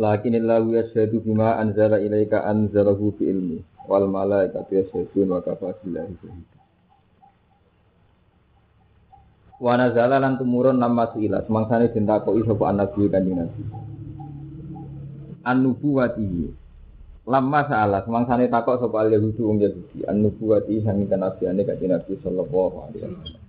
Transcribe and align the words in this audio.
Lakinillahu 0.00 0.72
yashhadu 0.80 1.20
bima 1.20 1.60
anzala 1.60 2.00
ilaika 2.00 2.40
anzalahu 2.48 3.12
bi 3.20 3.28
ilmi 3.28 3.58
wal 3.84 4.08
malaikatu 4.08 4.80
yashhadun 4.80 5.28
wa 5.28 5.44
kafa 5.44 5.76
billahi 5.84 6.16
shahida. 6.24 6.56
Wa 9.60 9.76
nazala 9.76 10.16
lan 10.16 10.40
tumurun 10.40 10.80
nama 10.80 11.04
suila 11.12 11.44
semangsane 11.44 11.92
den 11.92 12.08
takoki 12.08 12.48
sapa 12.48 12.72
annabi 12.72 13.12
kanjeng 13.12 13.44
Nabi. 13.44 13.62
An-nubuwati 15.44 16.48
Lama 17.28 17.60
salah 17.68 18.00
semangsane 18.00 18.48
takok 18.48 18.80
sapa 18.80 19.04
al 19.04 19.12
Yahudi 19.12 19.40
wong 19.44 19.60
Yahudi 19.60 20.08
an-nubuwati 20.08 20.80
sami 20.80 21.04
kenabiane 21.12 21.60
kanjeng 21.68 21.92
Nabi 21.92 22.16
sallallahu 22.24 22.76
alaihi 22.88 23.04
wasallam. 23.04 23.44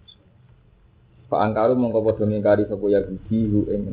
Pak 1.31 1.39
angkaru 1.47 1.80
mongko 1.80 1.99
padha 2.11 2.27
ngingkari 2.27 2.67
sapa 2.67 2.86
Yahudi 2.91 3.39
hu 3.47 3.72
ing. 3.72 3.88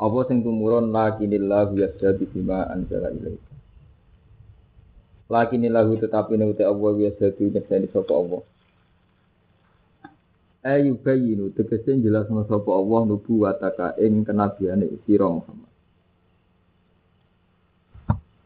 Apa 0.00 0.24
sing 0.32 0.40
tumurun 0.40 0.88
lakinillahu 0.96 1.76
yasjadu 1.76 2.24
bima 2.32 2.64
anzala 2.72 3.12
ilaika. 3.12 3.52
Lakinillahu 5.28 6.00
tetapi 6.00 6.40
nek 6.40 6.56
Allah 6.64 6.92
yasjadu 7.04 7.52
nyekseni 7.52 7.92
sapa 7.92 8.08
Allah. 8.16 8.40
Ayu 10.64 10.96
bayinu 10.96 11.52
tegese 11.52 12.00
jelasno 12.00 12.48
sapa 12.48 12.72
Allah 12.72 13.12
nubuwataka 13.12 14.00
ing 14.00 14.24
kenabiane 14.24 14.88
sira 15.04 15.28
Muhammad. 15.28 15.68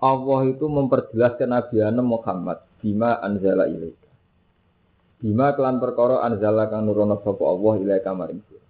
Allah 0.03 0.41
itu 0.51 0.67
memperjelas 0.67 1.39
kenabiane 1.39 2.03
Muhammad 2.03 2.67
bima 2.83 3.23
anzala 3.23 3.71
ilaika. 3.71 4.11
Bima 5.23 5.55
kelan 5.55 5.79
perkara 5.79 6.19
anzala 6.27 6.67
kang 6.67 6.83
nurono 6.83 7.23
sapa 7.23 7.47
Allah 7.47 7.75
ilaika 7.79 8.11
maring 8.11 8.43
sira. 8.51 8.64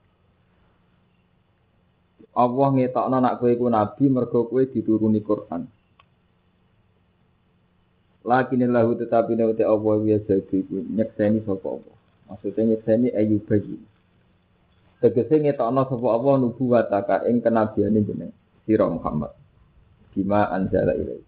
Allah 2.34 2.68
ngetokno 2.74 3.16
nak 3.22 3.38
kowe 3.38 3.50
iku 3.50 3.70
nabi 3.70 4.10
mergo 4.10 4.50
kowe 4.50 4.62
dituruni 4.66 5.22
Quran. 5.22 5.70
Lakin 8.26 8.66
lahu 8.74 8.98
tetapi 8.98 9.38
nek 9.38 9.62
Allah 9.62 9.94
ya 10.02 10.18
jadi 10.18 10.58
nyekseni 10.66 11.46
sapa 11.46 11.66
Allah. 11.78 11.96
Maksudnya 12.26 12.74
nyekseni 12.74 13.08
ayu 13.14 13.38
bagi. 13.38 13.78
Tegese 14.98 15.38
ngetokno 15.38 15.86
sapa 15.86 16.06
Allah 16.10 16.34
nubuwataka 16.42 17.16
ing 17.30 17.38
kenabiane 17.38 18.00
jeneng 18.02 18.32
sira 18.66 18.90
Muhammad. 18.90 19.30
Bima 20.10 20.50
anzala 20.50 20.98
ilai. 20.98 21.22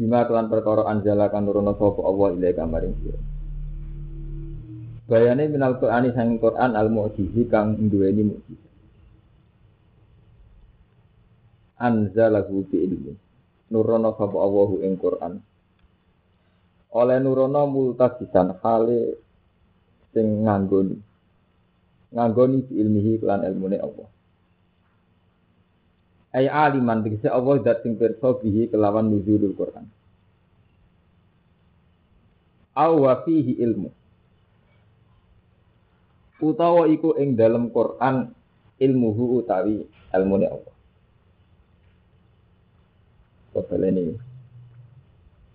Bima 0.00 0.24
kelan 0.24 0.48
perkara 0.48 0.88
anzala 0.88 1.28
kan 1.28 1.44
nurono 1.44 1.76
sapa 1.76 2.00
Allah 2.08 2.28
ilai 2.40 2.56
kamaring 2.56 2.94
sira. 3.04 3.20
Bayane 5.04 5.52
minal 5.52 5.76
Qur'ani 5.76 6.16
sang 6.16 6.40
Qur'an 6.40 6.72
al-mu'jizi 6.72 7.44
kang 7.52 7.76
duweni 7.76 8.32
mukjizat. 8.32 8.73
Anzalahu 11.78 12.66
bi 12.70 12.76
ilmi 12.82 13.14
nurono 13.74 14.14
sapa 14.14 14.36
Allahu 14.38 14.84
ing 14.86 14.94
Quran. 14.94 15.34
Oleh 16.94 17.18
nurono 17.18 17.66
multajisan 17.66 18.54
hale 18.62 19.18
sing 20.14 20.46
nganggoni. 20.46 20.94
Nganggoni 22.14 22.56
bi 22.70 22.72
ilmihi 22.78 23.12
kelan 23.18 23.42
ilmune 23.42 23.78
Allah. 23.82 24.08
Ay 26.34 26.46
aliman 26.50 27.02
tegese 27.02 27.30
Allah 27.30 27.58
dat 27.62 27.82
sing 27.82 27.98
pirsa 27.98 28.38
bihi 28.38 28.70
kelawan 28.70 29.10
nuzulul 29.10 29.58
Quran. 29.58 29.86
Aw 32.74 32.94
fihi 33.26 33.58
ilmu. 33.58 33.90
Utawa 36.44 36.84
iku 36.92 37.16
ing 37.16 37.40
dalam 37.40 37.72
Quran 37.72 38.28
ilmuhu 38.76 39.40
utawi 39.40 39.88
ilmune 40.12 40.44
Allah 40.44 40.73
ini 43.54 44.14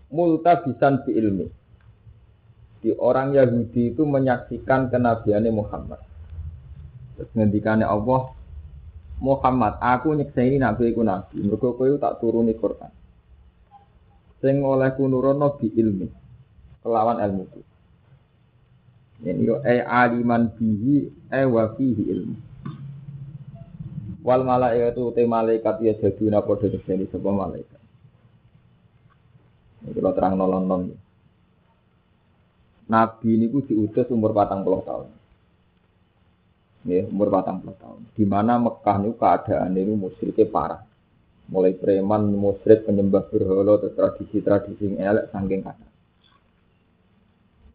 multabisan 0.10 1.06
bi 1.06 1.12
ilmi. 1.16 1.48
Di 2.80 2.96
orang 2.96 3.36
Yahudi 3.36 3.92
itu 3.92 4.08
menyaksikan 4.08 4.88
kenabiannya 4.88 5.52
Muhammad. 5.52 6.00
Terus 7.20 7.30
ngendikane 7.36 7.84
Allah, 7.84 8.32
Muhammad, 9.20 9.76
aku 9.84 10.16
nyekseni 10.16 10.64
nabi 10.64 10.96
iku 10.96 11.04
nabi. 11.04 11.44
Mergo 11.44 11.76
kowe 11.76 11.92
tak 12.00 12.24
turuni 12.24 12.56
Quran. 12.56 12.92
Sing 14.40 14.64
oleh 14.64 14.96
nurono 14.96 15.60
bi 15.60 15.68
ilmi. 15.76 16.08
Kelawan 16.80 17.20
ilmu 17.20 17.44
itu. 17.44 17.62
Ini 19.20 19.44
yo 19.44 19.60
e 19.68 19.84
aliman 19.84 20.48
bihi 20.56 21.12
e 21.28 21.42
wa 21.44 21.76
fihi 21.76 22.04
ilmu. 22.08 22.36
Wal 24.24 24.48
malaikatu 24.48 25.12
te 25.12 25.28
malaikat 25.28 25.84
ya 25.84 25.92
jaduna 26.00 26.40
padha 26.40 26.72
nyekseni 26.72 27.12
sapa 27.12 27.28
malaikat. 27.28 27.79
Kalau 29.80 30.12
terang 30.12 30.36
nolong 30.36 30.66
non. 30.68 30.82
Nabi 32.90 33.38
ini 33.38 33.46
ku 33.54 33.62
diutus 33.62 34.10
umur 34.10 34.34
patang 34.34 34.66
puluh 34.66 34.82
tahun. 34.82 35.08
Ya, 36.90 37.06
umur 37.06 37.30
patang 37.30 37.62
puluh 37.62 37.78
tahun. 37.78 38.02
Di 38.18 38.26
mana 38.26 38.58
Mekah 38.58 38.98
ini 38.98 39.14
keadaan 39.14 39.78
ini 39.78 39.94
musyriknya 39.94 40.50
parah. 40.50 40.82
Mulai 41.50 41.74
preman, 41.74 42.30
musyrik, 42.30 42.86
penyembah 42.86 43.26
berhala, 43.26 43.82
tradisi-tradisi 43.82 44.86
yang 44.86 45.02
elek, 45.02 45.34
sangking 45.34 45.66
kata. 45.66 45.88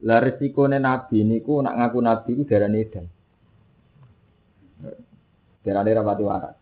Lah 0.07 0.23
resikone 0.23 0.79
Nabi 0.79 1.27
ini 1.27 1.43
ku 1.43 1.59
nak 1.59 1.75
ngaku 1.75 1.99
Nabi 1.99 2.31
ku 2.39 2.43
darah 2.47 2.71
nedan. 2.71 3.07
Darah 5.65 5.83
rapati 5.83 6.23
waras. 6.23 6.57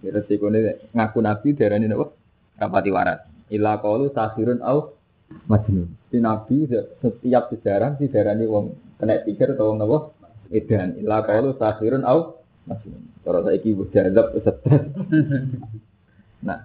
Resikone 0.00 0.88
ngaku 0.96 1.18
Nabi 1.20 1.48
darah 1.52 1.76
ini 1.76 1.92
apa? 1.92 2.06
Rapati 2.56 2.90
waras. 2.92 3.20
Ila 3.52 3.78
qalu 3.78 4.10
sahirun 4.10 4.58
au 4.62 4.98
majnun. 5.46 5.86
Si 6.10 6.18
Nabi 6.18 6.66
setiap 6.66 7.54
sejarah 7.54 7.94
didarani 7.94 8.46
wong 8.46 8.74
kena 8.98 9.22
pikir 9.22 9.54
atau 9.54 9.70
wong 9.70 9.78
napa? 9.78 9.98
Edan. 10.50 10.98
Ila 10.98 11.22
qalu 11.22 11.54
sahirun 11.54 12.02
au 12.02 12.42
majnun. 12.66 13.02
Kalau 13.22 13.42
saiki 13.46 13.74
wis 13.74 13.90
jazab 13.94 14.34
stres. 14.38 14.62
Nah, 16.36 16.62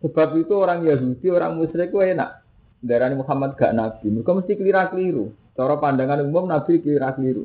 sebab 0.00 0.38
itu 0.38 0.54
orang 0.56 0.80
Yahudi, 0.86 1.28
orang 1.28 1.60
musyrik 1.60 1.92
ku 1.92 2.00
enak. 2.00 2.40
Darani 2.80 3.20
Muhammad 3.20 3.52
gak 3.58 3.76
nabi. 3.76 4.08
Mereka 4.08 4.32
mesti 4.32 4.56
keliru-keliru. 4.56 5.28
Cara 5.52 5.76
pandangan 5.76 6.24
umum 6.24 6.48
nabi 6.48 6.80
keliru-keliru. 6.80 7.44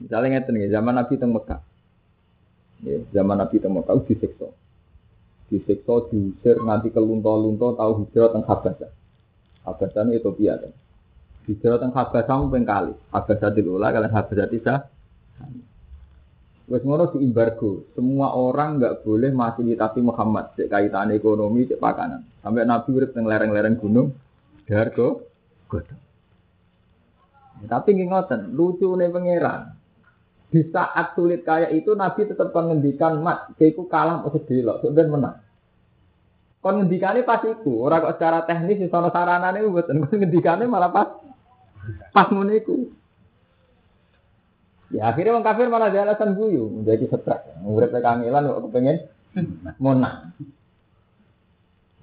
Misalnya 0.00 0.42
ngeten 0.42 0.58
ya, 0.58 0.80
zaman 0.80 0.98
Nabi 0.98 1.14
teng 1.16 1.30
Mekah. 1.30 1.60
Ya, 2.82 2.98
zaman 3.14 3.36
Nabi 3.38 3.56
teng 3.62 3.78
Mekah 3.78 3.94
disiksa 4.04 4.48
disiksa 5.46 6.10
diusir 6.10 6.58
nganti 6.58 6.90
kelunto-lunto 6.90 7.78
tahu 7.78 8.04
hijrah 8.04 8.34
teng 8.34 8.42
Habasah. 8.42 8.90
Habasah 9.62 10.02
itu 10.10 10.18
Ethiopia 10.18 10.54
kan. 10.58 10.72
Hijrah 11.46 11.78
teng 11.78 11.92
Habasah 11.94 12.36
ping 12.50 12.64
kali. 12.66 12.92
Habasah 13.14 13.50
dilula 13.54 13.94
kalian 13.94 14.12
Habasah 14.14 14.48
tidak. 14.50 14.80
Wes 16.66 16.82
ngono 16.82 17.06
di 17.14 17.22
embargo. 17.22 17.86
Semua 17.94 18.34
orang 18.34 18.82
nggak 18.82 19.06
boleh 19.06 19.30
fasilitasi 19.30 20.02
Muhammad 20.02 20.58
cek 20.58 20.66
kaitan 20.66 21.14
ekonomi, 21.14 21.70
cek 21.70 21.78
pakanan. 21.78 22.26
Sampai 22.42 22.66
Nabi 22.66 22.88
urip 22.90 23.14
teng 23.14 23.30
lereng-lereng 23.30 23.78
gunung, 23.78 24.10
dargo 24.66 25.22
godhong. 25.70 26.02
Ya, 27.62 27.66
tapi 27.70 27.94
nggih 27.94 28.10
lucu 28.52 28.90
nih 28.98 29.08
pangeran. 29.08 29.78
Di 30.46 30.62
saat 30.70 31.14
sulit 31.14 31.42
kayak 31.42 31.74
itu 31.74 31.94
Nabi 31.94 32.26
tetap 32.26 32.54
mengendikan 32.54 33.18
mat, 33.22 33.50
keiku 33.58 33.86
kalah 33.90 34.22
atau 34.22 34.38
delok, 34.42 34.82
sebenarnya 34.82 35.10
menang. 35.10 35.36
Kon 36.66 36.82
ngendikane 36.82 37.22
pas 37.22 37.38
iku, 37.46 37.86
ora 37.86 38.02
kok 38.02 38.18
secara 38.18 38.42
teknis 38.42 38.82
iso 38.82 38.98
ana 38.98 39.14
saranane 39.14 39.62
mboten. 39.62 40.02
Kon 40.02 40.18
ngendikane 40.18 40.66
malah 40.66 40.90
pas 40.90 41.14
pas 42.10 42.26
ngono 42.26 42.50
iku. 42.50 42.90
Ya 44.90 45.14
akhirnya 45.14 45.38
orang 45.38 45.46
kafir 45.46 45.70
malah 45.70 45.94
dia 45.94 46.02
alasan 46.02 46.34
guyu, 46.34 46.66
menjadi 46.66 47.06
stres. 47.06 47.54
Urip 47.62 47.94
kangelan 47.94 48.50
kok 48.50 48.62
kepengen 48.66 48.98
menang. 49.78 50.34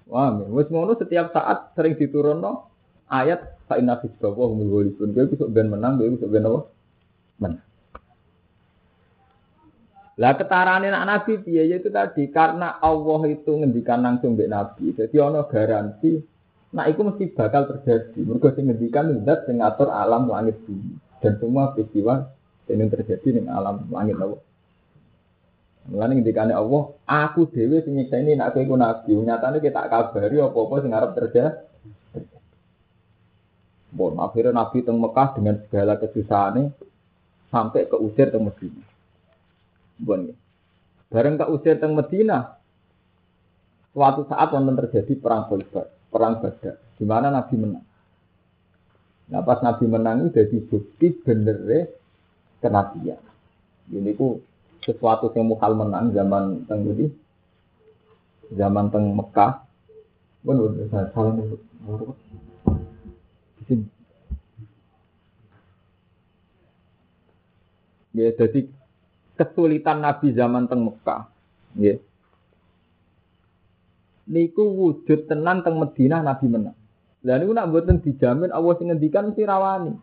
Wah, 0.08 0.32
wis 0.32 0.72
ngono 0.72 0.96
setiap 0.96 1.36
saat 1.36 1.76
sering 1.76 2.00
diturunno 2.00 2.72
ayat 3.12 3.68
fa 3.68 3.76
inna 3.76 4.00
fi 4.00 4.08
bawa 4.16 4.48
humul 4.48 4.80
ghalibun. 4.80 5.12
Kowe 5.12 5.28
bisa 5.28 5.44
ben 5.52 5.76
menang, 5.76 6.00
kowe 6.00 6.08
bisa 6.08 6.32
ben 6.32 6.48
apa? 6.48 6.60
Menang. 7.44 7.73
Lah 10.14 10.38
ketarane 10.38 10.94
nak 10.94 11.06
nabi 11.10 11.42
piye 11.42 11.66
ya 11.66 11.82
itu 11.82 11.90
tadi 11.90 12.30
karena 12.30 12.78
Allah 12.78 13.22
itu 13.34 13.50
ngendikan 13.50 14.06
langsung 14.06 14.38
mbek 14.38 14.50
nabi. 14.52 14.94
Jadi 14.94 15.16
ono 15.18 15.50
garansi 15.50 16.22
nah 16.74 16.90
itu 16.90 17.02
mesti 17.02 17.34
bakal 17.34 17.70
terjadi. 17.70 18.22
Mergo 18.22 18.54
sing 18.54 18.70
ngendikan 18.70 19.10
zat 19.26 19.50
sing 19.50 19.62
ngatur 19.62 19.90
alam 19.90 20.30
langit 20.30 20.58
bumi 20.66 20.98
dan 21.22 21.38
semua 21.42 21.74
peristiwa 21.74 22.30
yang 22.70 22.90
terjadi 22.94 23.42
ning 23.42 23.46
alam 23.50 23.90
langit 23.90 24.18
Allah. 24.22 24.42
Mulane 25.84 26.16
ngendikane 26.16 26.56
Allah, 26.56 26.96
aku 27.04 27.52
dhewe 27.52 27.84
sing 27.84 28.00
nyiksa 28.00 28.22
ini 28.22 28.40
nak 28.40 28.56
kowe 28.56 28.64
iku 28.64 28.78
nabi. 28.80 29.18
Nyatane 29.20 29.60
kita 29.60 29.92
kabari 29.92 30.40
apa-apa 30.40 30.76
sing 30.80 30.92
arep 30.94 31.12
terjadi. 31.18 31.74
Bon, 33.94 34.18
akhirnya 34.18 34.58
Nabi 34.58 34.82
teng 34.82 34.98
Mekah 34.98 35.38
dengan 35.38 35.62
segala 35.70 36.02
kesusahannya 36.02 36.74
sampai 37.54 37.86
ke 37.86 37.94
usir 38.02 38.34
teng 38.34 38.42
Medina. 38.42 38.93
Bon, 40.02 40.34
bareng 41.14 41.36
ke 41.38 41.46
usir 41.54 41.78
teng 41.78 41.94
Medina, 41.94 42.58
suatu 43.94 44.26
saat 44.26 44.50
wonten 44.50 44.74
terjadi 44.74 45.14
perang 45.22 45.46
Khaybar, 45.48 45.86
perang 46.10 46.42
Badar, 46.42 46.82
di 46.98 47.06
mana 47.06 47.30
Nabi 47.30 47.56
menang. 47.62 47.86
Nah 49.30 49.42
pas 49.46 49.62
Nabi 49.62 49.86
menang 49.86 50.28
itu 50.28 50.36
jadi 50.36 50.58
bukti 50.66 51.08
benernya 51.22 51.88
kenabian. 52.60 53.22
Ini 53.94 54.12
ku 54.18 54.42
sesuatu 54.84 55.32
yang 55.32 55.48
mukal 55.48 55.78
menang 55.78 56.12
zaman 56.12 56.66
teng 56.68 56.84
Budi, 56.84 57.08
zaman 58.52 58.90
teng 58.92 59.14
Mekah. 59.14 59.64
Bon, 60.44 60.60
salah 60.92 61.08
Ya, 68.14 68.30
jadi 68.38 68.70
kesulitan 69.40 70.04
Nabi 70.04 70.34
zaman 70.34 70.70
teng 70.70 70.86
Mekah. 70.86 71.30
Ya. 71.80 71.98
Niku 74.30 74.64
wujud 74.64 75.28
tenan 75.28 75.66
teng 75.66 75.82
Madinah 75.82 76.22
Nabi 76.24 76.46
menang. 76.48 76.78
Lah 77.24 77.36
niku 77.40 77.52
nak 77.56 77.68
mboten 77.72 78.04
dijamin 78.04 78.52
Allah 78.52 78.74
sing 78.78 78.92
ngendikan 78.92 79.32
mesti 79.32 79.44
rawani. 79.48 79.94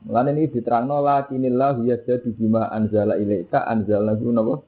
Mulane 0.00 0.32
ini 0.32 0.48
diterangno 0.48 1.04
lakinillah 1.04 1.76
yasjadu 1.84 2.32
bima 2.32 2.72
anzala 2.72 3.20
ilaika 3.20 3.68
anzalna 3.68 4.16
napa? 4.16 4.64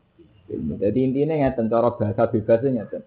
Jadi 0.52 0.98
intinya 1.00 1.40
ngeten 1.40 1.72
cara 1.72 1.88
bahasa 1.96 2.28
bebasnya 2.28 2.84
ngeten 2.84 3.02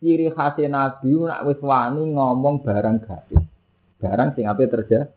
ciri 0.00 0.32
khas 0.32 0.56
Nabi 0.64 1.12
nak 1.12 1.44
wis 1.44 1.60
wani 1.60 2.02
ngomong 2.16 2.64
barang 2.64 2.96
gaib. 3.04 3.44
Barang 4.00 4.32
sing 4.32 4.48
ape 4.48 4.64
terjadi. 4.64 5.12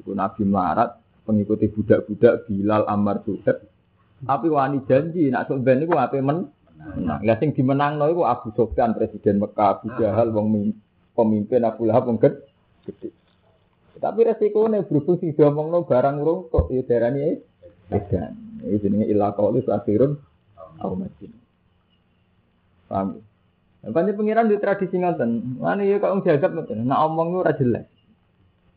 Iku 0.00 0.16
Nabi 0.16 0.42
melarat 0.48 0.96
pengikuti 1.28 1.68
budak-budak 1.68 2.48
Bilal 2.48 2.88
Ammar 2.88 3.20
Suhaib. 3.28 3.60
Tapi 4.24 4.46
wani 4.48 4.80
janji 4.88 5.28
nak 5.28 5.46
sok 5.46 5.60
ben 5.62 5.84
niku 5.84 5.94
ape 5.94 6.18
men 6.24 6.48
Nah, 6.78 7.18
lah 7.26 7.36
sing 7.42 7.50
dimenangno 7.50 8.06
iku 8.06 8.22
Abu 8.22 8.54
Sufyan 8.54 8.94
presiden 8.94 9.42
Mekah, 9.42 9.82
Abu 9.82 9.90
Jahal 9.98 10.30
wong 10.30 10.72
pemimpin 11.10 11.66
Abu 11.66 11.90
Lahab 11.90 12.06
wong 12.06 12.22
gede. 12.22 13.10
Tapi 13.98 14.20
resikonya 14.22 14.86
berhubung 14.86 15.18
sing 15.18 15.34
diomongno 15.34 15.82
barang 15.82 16.22
urung 16.22 16.46
kok 16.54 16.70
ya 16.70 16.86
darani 16.86 17.34
edan. 17.90 18.62
Iki 18.62 18.78
jenenge 18.78 19.10
qaulus 19.34 19.66
akhirun 19.66 20.22
au 20.78 20.94
majin. 20.94 21.34
Paham? 22.86 23.18
Banyak 23.82 24.14
pengiran 24.14 24.46
di 24.46 24.62
tradisi 24.62 25.02
ngoten. 25.02 25.58
Mana 25.58 25.82
ya 25.82 25.98
kok 25.98 26.22
jadab 26.22 26.62
ngoten. 26.62 26.86
Nak 26.86 27.02
omong 27.10 27.42
ora 27.42 27.58
jelas. 27.58 27.90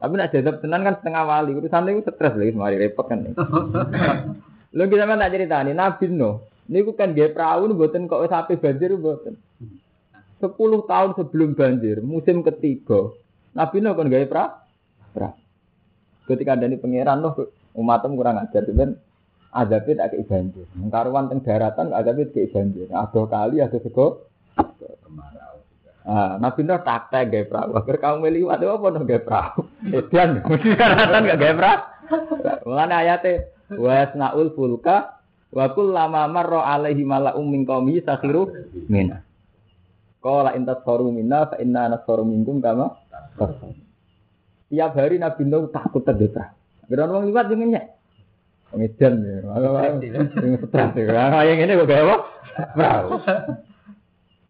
Tapi 0.01 0.13
nak 0.18 0.33
jadab 0.33 0.57
tenan 0.65 0.81
kan 0.81 0.98
setengah 0.98 1.24
wali. 1.30 1.53
Urusan 1.53 1.94
itu 1.94 2.09
stres 2.09 2.33
lagi 2.33 2.57
mari 2.57 2.81
repot 2.81 3.06
kan. 3.06 3.21
Lho 4.75 4.83
kita 4.89 5.06
mana 5.06 5.30
tak 5.30 5.38
ceritani 5.38 5.77
Nabi 5.77 6.09
no. 6.09 6.50
Niku 6.71 6.98
kan 6.98 7.13
gaya 7.13 7.30
perahu 7.30 7.69
buatan 7.75 8.09
kok 8.09 8.25
sampai 8.25 8.57
banjir 8.57 8.98
buatan. 8.98 9.38
Sepuluh 10.42 10.88
tahun 10.89 11.13
sebelum 11.13 11.53
banjir, 11.53 12.01
musim 12.01 12.42
ketiga, 12.42 13.13
Nabi 13.53 13.77
no 13.83 13.94
kan 13.94 14.09
gaya 14.09 14.25
perahu. 14.25 15.38
Ketika 16.25 16.56
ada 16.56 16.71
pangeran 16.80 17.19
loh, 17.19 17.51
umatem 17.75 18.15
kurang 18.15 18.39
ajar, 18.39 18.63
cuman 18.63 18.95
adabit 19.51 20.00
agak 20.00 20.24
banjir. 20.25 20.63
Karuan 20.88 21.27
teng 21.27 21.44
daratan 21.44 21.92
adabit 21.92 22.31
kayak 22.31 22.56
banjir. 22.56 22.88
Ada 22.88 23.21
kali 23.27 23.59
ada 23.59 23.77
sego 23.83 24.31
Ah, 26.01 26.42
Nabi 26.42 26.65
Nuh 26.65 26.81
taktek 26.81 27.30
gaya 27.30 27.45
perahu. 27.45 27.77
Agar 27.77 27.95
kamu 28.01 28.25
meliwat 28.25 28.57
itu 28.57 28.74
apa 28.74 28.86
dong 28.89 29.06
gaya 29.06 29.21
perahu? 29.21 29.62
Edian, 29.86 30.30
mesti 30.42 30.69
karatan 30.74 31.30
gak 31.30 31.39
gaya 31.39 31.53
perahu. 31.53 31.80
Ayatnya, 32.74 33.31
wasnaul 33.77 34.50
fulka 34.57 35.21
wa 35.53 35.68
lama 35.77 36.21
marra 36.25 36.62
alaihi 36.74 37.06
mala'um 37.06 37.45
min 37.45 37.69
qaumi 37.69 38.01
sakhiru 38.01 38.50
mina. 38.89 39.21
Qala 40.21 40.57
intas 40.57 40.81
saru 40.86 41.09
minna 41.13 41.50
fa 41.50 41.57
inna 41.57 41.89
nasaru 41.89 42.21
minkum 42.25 42.62
kama 42.62 42.94
Tiap 44.71 44.92
hari 44.95 45.21
Nabi 45.21 45.44
Nuh 45.45 45.69
takut 45.69 46.01
terdesak. 46.01 46.56
Geran 46.89 47.13
wong 47.13 47.30
liwat 47.30 47.51
yo 47.51 47.56
ngenyek. 47.62 47.86
Ngedan 48.74 49.13
ya. 49.21 49.38
Sing 50.33 50.51
stres. 50.65 50.92
Yang 50.95 51.59
ini 51.62 51.77
kok 51.77 51.88
gaya 51.92 52.04
apa? 52.07 52.15
Perahu. 52.74 53.09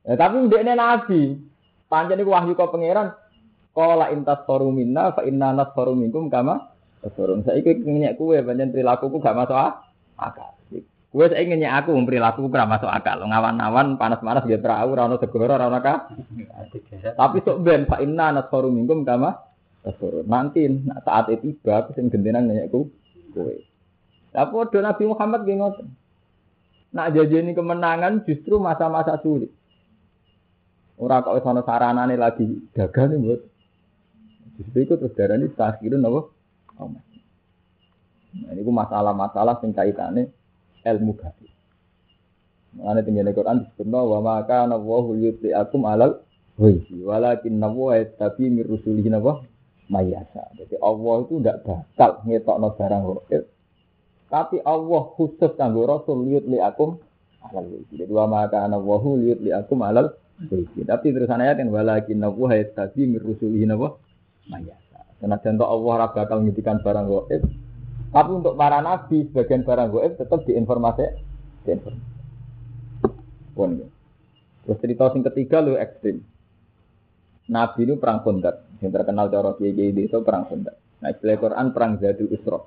Ya, 0.06 0.18
tapi 0.18 0.50
ndekne 0.50 0.74
nabi. 0.74 1.38
Pancen 1.92 2.22
iku 2.24 2.32
wahyu 2.34 2.58
kok 2.58 2.72
pangeran. 2.74 3.14
Qala 3.72 4.12
intas 4.12 4.44
faru 4.44 4.72
minna 4.72 5.16
fa 5.16 5.24
inna 5.24 5.56
nasfaru 5.56 5.96
minkum 5.96 6.28
kama 6.28 6.72
tasfarun. 7.04 7.44
Saiki 7.44 7.84
ngenyek 7.84 8.20
kowe 8.20 8.36
pancen 8.36 8.72
perilakuku 8.72 9.20
gak 9.20 9.38
masuk 9.38 9.56
akal. 10.20 10.52
Kowe 11.12 11.26
saiki 11.28 11.52
ngenyek 11.52 11.72
aku 11.84 11.96
perilakuku 12.04 12.48
gak 12.52 12.68
masuk 12.68 12.92
akal. 12.92 13.24
Ngawan-awan 13.24 13.96
panas-panas 14.00 14.48
ge 14.48 14.60
perahu 14.60 14.96
ora 14.96 15.08
ono 15.08 15.16
segoro 15.20 15.56
ora 15.56 15.68
ono 15.68 15.80
Tapi 17.16 17.38
sok 17.44 17.60
ben 17.60 17.88
fa 17.88 18.00
inna 18.00 18.32
nasfaru 18.36 18.72
minkum 18.72 19.04
kama 19.04 19.36
tasfarun. 19.84 20.26
Nanti 20.28 20.68
saat 21.04 21.28
itu 21.30 21.56
tiba 21.60 21.86
aku 21.86 21.96
sing 21.96 22.08
gendenan 22.12 22.50
ngenyekku 22.50 22.88
kowe. 23.36 23.56
Lah 24.32 24.48
padha 24.48 24.80
Nabi 24.80 25.04
Muhammad 25.06 25.44
ge 25.44 25.54
ngoten. 25.60 25.88
Nak 26.92 27.08
jajeni 27.16 27.56
kemenangan 27.56 28.28
justru 28.28 28.60
masa-masa 28.60 29.16
sulit. 29.24 29.61
Ora 31.02 31.26
kok 31.26 31.34
wis 31.34 31.46
ana 31.50 31.66
saranane 31.66 32.14
lagi 32.14 32.46
gagal 32.78 33.10
nih 33.10 33.18
buat. 33.18 33.42
Justru 34.62 34.78
itu 34.86 34.94
terus 35.02 35.18
darani 35.18 35.50
takhirun 35.50 36.06
apa? 36.06 36.22
Oh, 36.78 36.90
nah, 36.94 38.52
ini 38.54 38.62
masalah-masalah 38.62 39.58
sing 39.66 39.74
kaitane 39.74 40.30
ilmu 40.86 41.18
gaib. 41.18 41.50
Mengenai 42.78 43.02
tinggal 43.04 43.34
Quran 43.34 43.66
disebutnya 43.66 44.00
wa 44.00 44.20
maka 44.22 44.70
nawahu 44.70 45.18
yutli 45.18 45.52
akum 45.52 45.90
alal 45.90 46.22
wajhi 46.56 47.02
walakin 47.02 47.58
nawahu 47.58 48.06
tapi 48.22 48.54
mirusulihi 48.54 49.10
nawa 49.10 49.42
mayasa. 49.90 50.54
Jadi 50.56 50.78
Allah 50.80 51.16
itu 51.26 51.42
tidak 51.42 51.66
bakal 51.66 52.12
ngetokno 52.30 52.68
barang 52.78 53.02
gaib. 53.26 53.44
Tapi 54.30 54.62
Allah 54.64 55.02
khusus 55.18 55.52
kanggo 55.58 55.90
Rasul 55.90 56.30
yutli 56.30 56.62
akum 56.62 57.02
alal 57.42 57.66
wajhi. 57.74 58.06
Jadi 58.06 58.14
wa 58.14 58.30
maka 58.30 58.70
nawahu 58.70 59.18
yutli 59.18 59.50
akum 59.50 59.82
alal 59.82 60.14
tapi 60.50 61.14
terusan 61.14 61.38
ayat 61.38 61.62
yang 61.62 61.70
walakin 61.70 62.18
nabu 62.18 62.50
hayat 62.50 62.74
tadi 62.74 63.06
mirusulihi 63.06 63.70
nabu 63.70 63.94
mayasa. 64.50 65.06
Karena 65.22 65.38
contoh 65.38 65.68
Allah 65.70 65.92
ora 66.02 66.08
bakal 66.10 66.42
ngitikan 66.42 66.82
barang 66.82 67.06
goib. 67.06 67.42
Tapi 68.12 68.30
untuk 68.34 68.58
para 68.58 68.82
nabi 68.82 69.30
sebagian 69.30 69.62
barang 69.62 69.90
goib 69.94 70.18
tetap 70.18 70.42
diinformasi. 70.50 71.06
Diinformasi. 71.70 72.10
Pun 73.54 73.70
ya. 73.86 73.88
Terus 74.66 74.78
cerita 74.82 75.14
sing 75.14 75.22
ketiga 75.22 75.62
lu 75.62 75.78
ekstrim. 75.78 76.26
Nabi 77.52 77.86
itu 77.86 78.02
perang 78.02 78.26
kondak. 78.26 78.66
Yang 78.82 78.92
terkenal 78.98 79.30
cara 79.30 79.54
kiai 79.62 79.94
itu 79.94 80.18
perang 80.26 80.50
kondak. 80.50 80.74
Nah 81.06 81.14
istilah 81.14 81.38
Quran 81.38 81.68
perang 81.70 81.92
Zadul 82.02 82.34
Isra. 82.34 82.60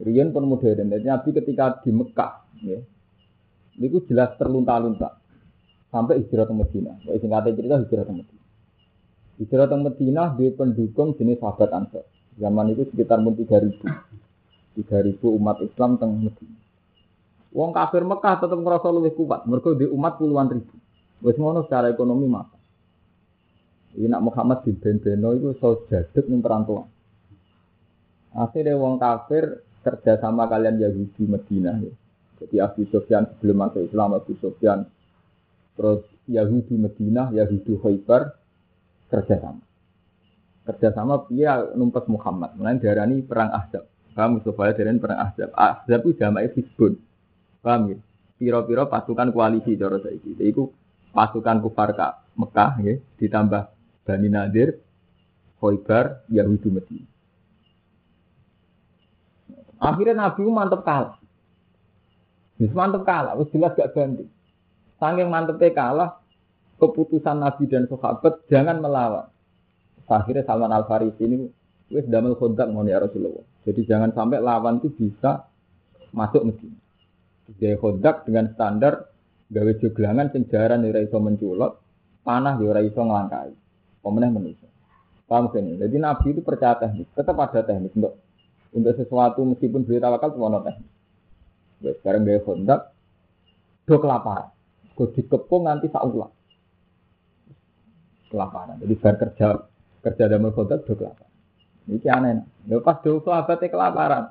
Rian 0.00 0.30
pun 0.30 0.46
modern. 0.46 0.94
Jadi 0.94 1.06
Nabi 1.06 1.28
ketika 1.34 1.82
di 1.84 1.90
Mekah, 1.92 2.32
ya, 2.64 2.80
itu 3.76 4.00
jelas 4.08 4.32
terlunta-lunta 4.40 5.19
sampai 5.90 6.22
hijrah 6.22 6.46
ke 6.46 6.54
Medina. 6.54 6.92
Kalau 7.02 7.18
singkatnya 7.18 7.52
cerita 7.58 7.76
hijrah 7.82 8.04
ke 8.06 8.14
Medina. 8.14 8.42
Hijrah 9.42 9.66
ke 9.66 9.76
Medina 9.76 10.22
di 10.38 10.46
pendukung 10.54 11.08
jenis 11.18 11.38
sahabat 11.42 11.70
Ansar. 11.74 12.06
Zaman 12.38 12.72
itu 12.72 12.86
sekitar 12.88 13.18
pun 13.20 13.34
3000. 13.34 13.82
3000 14.80 15.18
umat 15.18 15.56
Islam 15.66 15.98
teng 15.98 16.14
Medina. 16.22 16.58
Wong 17.50 17.74
kafir 17.74 18.06
Mekah 18.06 18.38
tetap 18.38 18.58
merasa 18.62 18.88
lebih 18.94 19.18
kuat. 19.18 19.42
Mereka 19.44 19.74
di 19.74 19.86
umat 19.90 20.22
puluhan 20.22 20.46
ribu. 20.54 20.74
Wes 21.20 21.36
ngono 21.36 21.66
secara 21.66 21.90
ekonomi 21.90 22.30
maka. 22.30 22.56
Ini 23.90 24.06
nak 24.06 24.22
Muhammad 24.22 24.62
bin 24.62 24.78
Ben 24.78 25.02
Beno 25.02 25.34
itu 25.34 25.50
so 25.58 25.82
jaduk 25.90 26.30
nih 26.30 26.38
perantauan. 26.38 26.86
Akhirnya 28.30 28.78
wong 28.78 29.02
kafir 29.02 29.66
kerja 29.82 30.22
sama 30.22 30.46
kalian 30.46 30.78
Yahudi 30.78 31.26
Medina. 31.26 31.74
Ya. 31.82 31.90
Jadi 32.40 32.56
Abu 32.62 32.86
Sufyan 32.88 33.26
sebelum 33.26 33.66
masuk 33.66 33.82
Islam 33.90 34.14
Abu 34.14 34.32
Sufyan 34.38 34.86
Terus 35.74 36.02
Yahudi 36.30 36.74
Medina, 36.76 37.30
Yahudi 37.34 37.74
Khaybar 37.78 38.36
kerjasama. 39.10 39.62
Kerjasama 40.66 41.26
dia 41.30 41.66
numpes 41.74 42.06
Muhammad. 42.06 42.54
Mulai 42.54 42.78
darani 42.78 43.24
perang 43.26 43.50
Ahzab. 43.50 43.88
Paham 44.14 44.42
supaya 44.42 44.74
dari 44.74 44.94
perang 44.98 45.18
Ahzab. 45.18 45.50
Ahzab 45.54 46.00
itu 46.06 46.20
jamaah 46.20 46.50
Hizbun. 46.52 46.94
Paham 47.64 47.80
ya? 47.94 47.98
Piro-piro 48.40 48.88
pasukan 48.88 49.34
koalisi 49.36 49.76
cara 49.76 50.00
saiki. 50.00 50.32
Iku 50.40 50.72
pasukan 51.12 51.60
kufar 51.60 51.92
ka 51.92 52.24
Mekah 52.38 52.72
ya, 52.80 52.94
ditambah 53.20 53.68
Bani 54.06 54.28
Nadir, 54.32 54.80
Khoibar, 55.60 56.24
Yahudi 56.32 56.72
Medina. 56.72 57.08
Akhirnya 59.80 60.28
Nabi 60.28 60.44
mantep 60.48 60.84
kalah. 60.84 61.16
Wis 62.60 62.72
mantep 62.76 63.04
kalah, 63.04 63.36
wis 63.36 63.48
jelas 63.52 63.72
gak 63.76 63.92
ganti. 63.96 64.28
Saking 65.00 65.32
mantepnya 65.32 65.72
kalah, 65.72 66.10
keputusan 66.76 67.40
Nabi 67.40 67.64
dan 67.72 67.88
sahabat 67.88 68.44
jangan 68.52 68.84
melawan. 68.84 69.26
Akhirnya 70.10 70.42
Salman 70.42 70.74
Al 70.74 70.84
Farisi 70.84 71.22
ini 71.22 71.46
wis 71.88 72.04
damel 72.10 72.36
kontak 72.36 72.68
mau 72.68 72.84
ya 72.84 73.00
Rasulullah. 73.00 73.46
Jadi 73.62 73.86
jangan 73.86 74.10
sampai 74.10 74.42
lawan 74.42 74.82
itu 74.82 74.90
bisa 74.90 75.46
masuk 76.10 76.50
Medina. 76.50 76.78
Dia 77.56 77.78
kontak 77.78 78.26
dengan 78.26 78.50
standar 78.52 79.06
gawe 79.50 79.72
joglangan 79.78 80.34
sing 80.34 80.46
jaran 80.50 80.86
ora 80.86 81.00
iso 81.02 81.18
menculot, 81.18 81.72
panah 82.26 82.58
ya 82.58 82.66
ora 82.70 82.82
iso 82.82 83.00
nglangkai. 83.02 83.54
Pemenang 84.02 84.36
manusia. 84.36 84.70
Paham 85.30 85.54
kan? 85.54 85.62
Jadi 85.62 85.96
Nabi 85.98 86.26
itu 86.34 86.42
percaya 86.42 86.74
teknik, 86.74 87.06
tetap 87.14 87.38
ada 87.38 87.62
teknik 87.62 87.94
untuk 87.94 88.18
untuk 88.74 88.94
sesuatu 88.98 89.46
meskipun 89.46 89.86
beliau 89.86 90.02
tawakal 90.10 90.34
semua 90.34 90.58
teknik. 90.62 90.90
Ya, 91.80 91.92
sekarang 92.02 92.26
gaya 92.26 92.40
kontak, 92.42 92.92
do 93.86 93.96
kelaparan. 94.02 94.50
Kau 95.00 95.08
dikepung 95.16 95.64
nanti 95.64 95.88
saulah. 95.88 96.28
Kelaparan. 98.28 98.76
Jadi 98.84 98.94
bar 99.00 99.16
kerja 99.16 99.48
kerja 100.04 100.24
damel 100.28 100.52
kontak 100.52 100.84
do 100.84 100.92
kelaparan. 100.92 101.32
Ini 101.88 102.04
aneh. 102.12 102.44
Ya 102.68 102.76
pas 102.84 103.00
do 103.00 103.24
sahabatnya 103.24 103.72
kelaparan. 103.72 104.28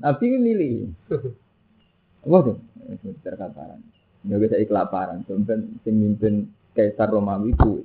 Nabi 0.00 0.24
ini 0.24 0.38
milih. 0.40 0.72
Apa 2.24 2.36
tuh? 2.48 2.56
Kelaparan. 3.20 3.84
Ya 4.24 4.40
bisa 4.40 4.56
kelaparan. 4.64 5.20
Sampai 5.28 5.68
sing 5.84 6.00
mimpin 6.00 6.48
Kaisar 6.72 7.12
Romawi 7.12 7.52
kuwi. 7.60 7.84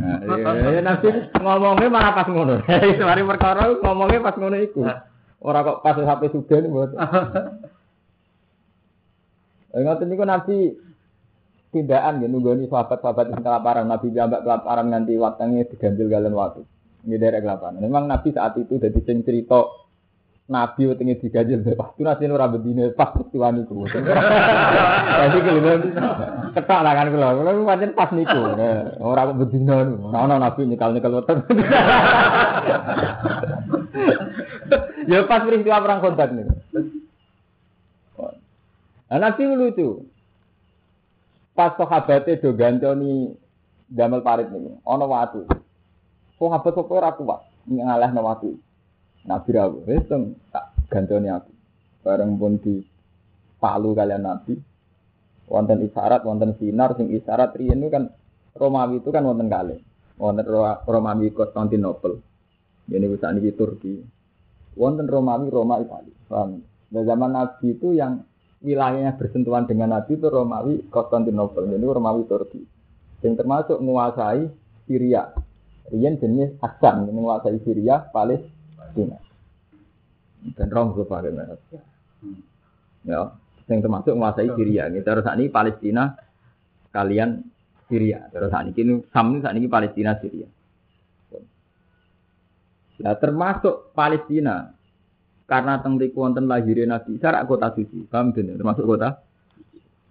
Nah, 0.00 0.24
ya, 0.24 0.80
nanti 0.80 1.08
ngomongnya 1.36 1.92
malah 1.92 2.16
pas 2.16 2.28
ngono. 2.32 2.64
Mari 3.12 3.22
perkara 3.28 3.76
ngomongnya 3.76 4.24
pas 4.24 4.36
ngono 4.40 4.56
iku. 4.56 4.88
Ora 5.44 5.68
kok 5.68 5.84
pas 5.84 6.00
sampai 6.00 6.32
sudah 6.32 6.58
nih 6.64 6.72
buat. 6.72 6.90
Ingat 9.76 10.00
niku 10.08 10.24
nanti 10.32 10.56
tindakan 11.70 12.22
ya 12.22 12.26
nunggoni 12.26 12.66
sahabat-sahabat 12.66 13.30
yang 13.30 13.42
kelaparan. 13.46 13.86
Nabi 13.86 14.10
jambak 14.10 14.42
kelaparan 14.42 14.90
nganti 14.90 15.14
watangnya 15.14 15.70
diganjil 15.70 16.10
galen 16.10 16.34
waktu. 16.34 16.66
Ini 17.06 17.16
daerah 17.16 17.40
kelaparan. 17.40 17.78
Memang 17.78 18.10
Nabi 18.10 18.34
saat 18.34 18.58
itu 18.58 18.76
jadi 18.76 19.00
sing 19.06 19.22
cerita 19.22 19.70
Nabi 20.50 20.90
utengi 20.90 21.14
diganjil 21.14 21.62
pas 21.78 21.94
itu 21.94 22.02
nasi 22.02 22.26
nurah 22.26 22.50
bedine 22.50 22.90
pas 22.90 23.14
peristiwa 23.14 23.54
niku. 23.54 23.86
Jadi 23.86 25.38
kalau 25.46 25.78
ketak 26.50 26.80
lah 26.82 26.92
kan 26.98 27.06
kalau 27.14 27.38
kalau 27.38 27.62
pancen 27.70 27.94
pas 27.94 28.10
niku. 28.10 28.40
Orang 28.98 29.30
kok 29.30 29.38
bedino 29.46 29.76
niku. 29.86 30.10
Ora 30.10 30.26
ono 30.26 30.42
Nabi 30.42 30.66
nyekal 30.66 30.90
nyekal 30.90 31.22
weten. 31.22 31.38
Ya 35.06 35.22
pas 35.22 35.46
peristiwa 35.46 35.78
perang 35.86 36.02
kontak 36.02 36.34
niku. 36.34 36.50
Nah, 39.10 39.18
Nabi 39.22 39.42
lucu. 39.42 40.09
Pas 41.60 41.76
sahabatnya 41.76 42.40
do 42.40 42.56
gantoni 42.56 43.36
damel 43.84 44.24
parit 44.24 44.48
nih, 44.48 44.80
ono 44.80 45.04
watu. 45.04 45.44
Sahabat 46.40 46.72
kok 46.72 46.88
ora 46.88 47.12
kuat 47.12 47.52
ngalahno 47.68 48.24
watu. 48.24 48.56
Nabi 49.28 49.50
rawu, 49.52 49.84
wis 49.84 50.08
tak 50.08 50.72
gantoni 50.88 51.28
aku. 51.28 51.52
Bareng 52.00 52.40
pun 52.40 52.56
di 52.64 52.80
palu 53.60 53.92
kalian 53.92 54.24
Nabi. 54.24 54.56
Wonten 55.52 55.84
isyarat, 55.84 56.24
wonten 56.24 56.56
sinar, 56.56 56.96
sing 56.96 57.12
isyarat 57.12 57.52
riyen 57.52 57.84
kan 57.92 58.08
Romawi 58.56 59.04
itu 59.04 59.12
kan 59.12 59.28
wonten 59.28 59.52
kali. 59.52 59.76
Wonten 60.16 60.48
Romawi 60.88 61.28
Konstantinopel. 61.36 62.24
Ini 62.88 63.04
bisa 63.04 63.28
niki 63.36 63.52
Turki. 63.52 64.00
Wonten 64.80 65.04
Romawi 65.04 65.52
Roma 65.52 65.76
Italia. 65.76 66.16
Paham? 66.24 66.64
Zaman 66.88 67.36
Nabi 67.36 67.76
itu 67.76 67.92
yang 67.92 68.24
wilayahnya 68.60 69.16
bersentuhan 69.16 69.64
dengan 69.64 69.96
Nabi 69.96 70.20
itu 70.20 70.28
Romawi 70.28 70.74
Konstantinopel. 70.92 71.66
Ini 71.66 71.80
Romawi 71.84 72.22
Turki. 72.28 72.62
Yang 73.24 73.34
termasuk 73.44 73.78
menguasai 73.80 74.48
Syria. 74.84 75.32
Rian 75.90 76.16
jenis 76.22 76.54
Hasan, 76.62 77.10
menguasai 77.10 77.58
Syria, 77.66 77.98
Palestina. 78.14 79.18
Dan 80.54 80.68
Rom 80.70 80.96
pakai 80.96 81.34
Ya, 83.00 83.32
yang 83.64 83.80
termasuk 83.80 84.12
menguasai 84.12 84.48
Syria. 84.54 84.86
Ini 84.92 85.00
terus 85.00 85.24
ini 85.24 85.48
Palestina, 85.48 86.14
kalian 86.92 87.42
Syria. 87.88 88.28
Terus 88.28 88.52
ini, 88.76 89.02
Sam 89.10 89.34
ini 89.34 89.40
saat 89.40 89.56
ini 89.56 89.68
Palestina, 89.72 90.14
Syria. 90.20 90.48
Nah, 93.00 93.16
termasuk 93.16 93.96
Palestina 93.96 94.68
karena 95.50 95.82
teng 95.82 95.98
mriku 95.98 96.22
wonten 96.22 96.46
lahirnya 96.46 96.94
Nabi 96.94 97.18
Isa 97.18 97.34
kota 97.42 97.74
suci. 97.74 98.06
Paham 98.06 98.30
bener? 98.30 98.54
Termasuk 98.54 98.86
kota 98.86 99.18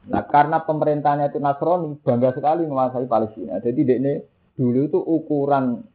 Nah, 0.10 0.26
karena 0.26 0.58
pemerintahnya 0.66 1.30
itu 1.30 1.38
Nasrani, 1.38 2.02
bangga 2.02 2.34
sekali 2.34 2.66
menguasai 2.66 3.06
Palestina. 3.06 3.62
Jadi 3.62 3.86
ini 3.86 4.18
dulu 4.58 4.90
itu 4.90 4.98
ukuran 4.98 5.86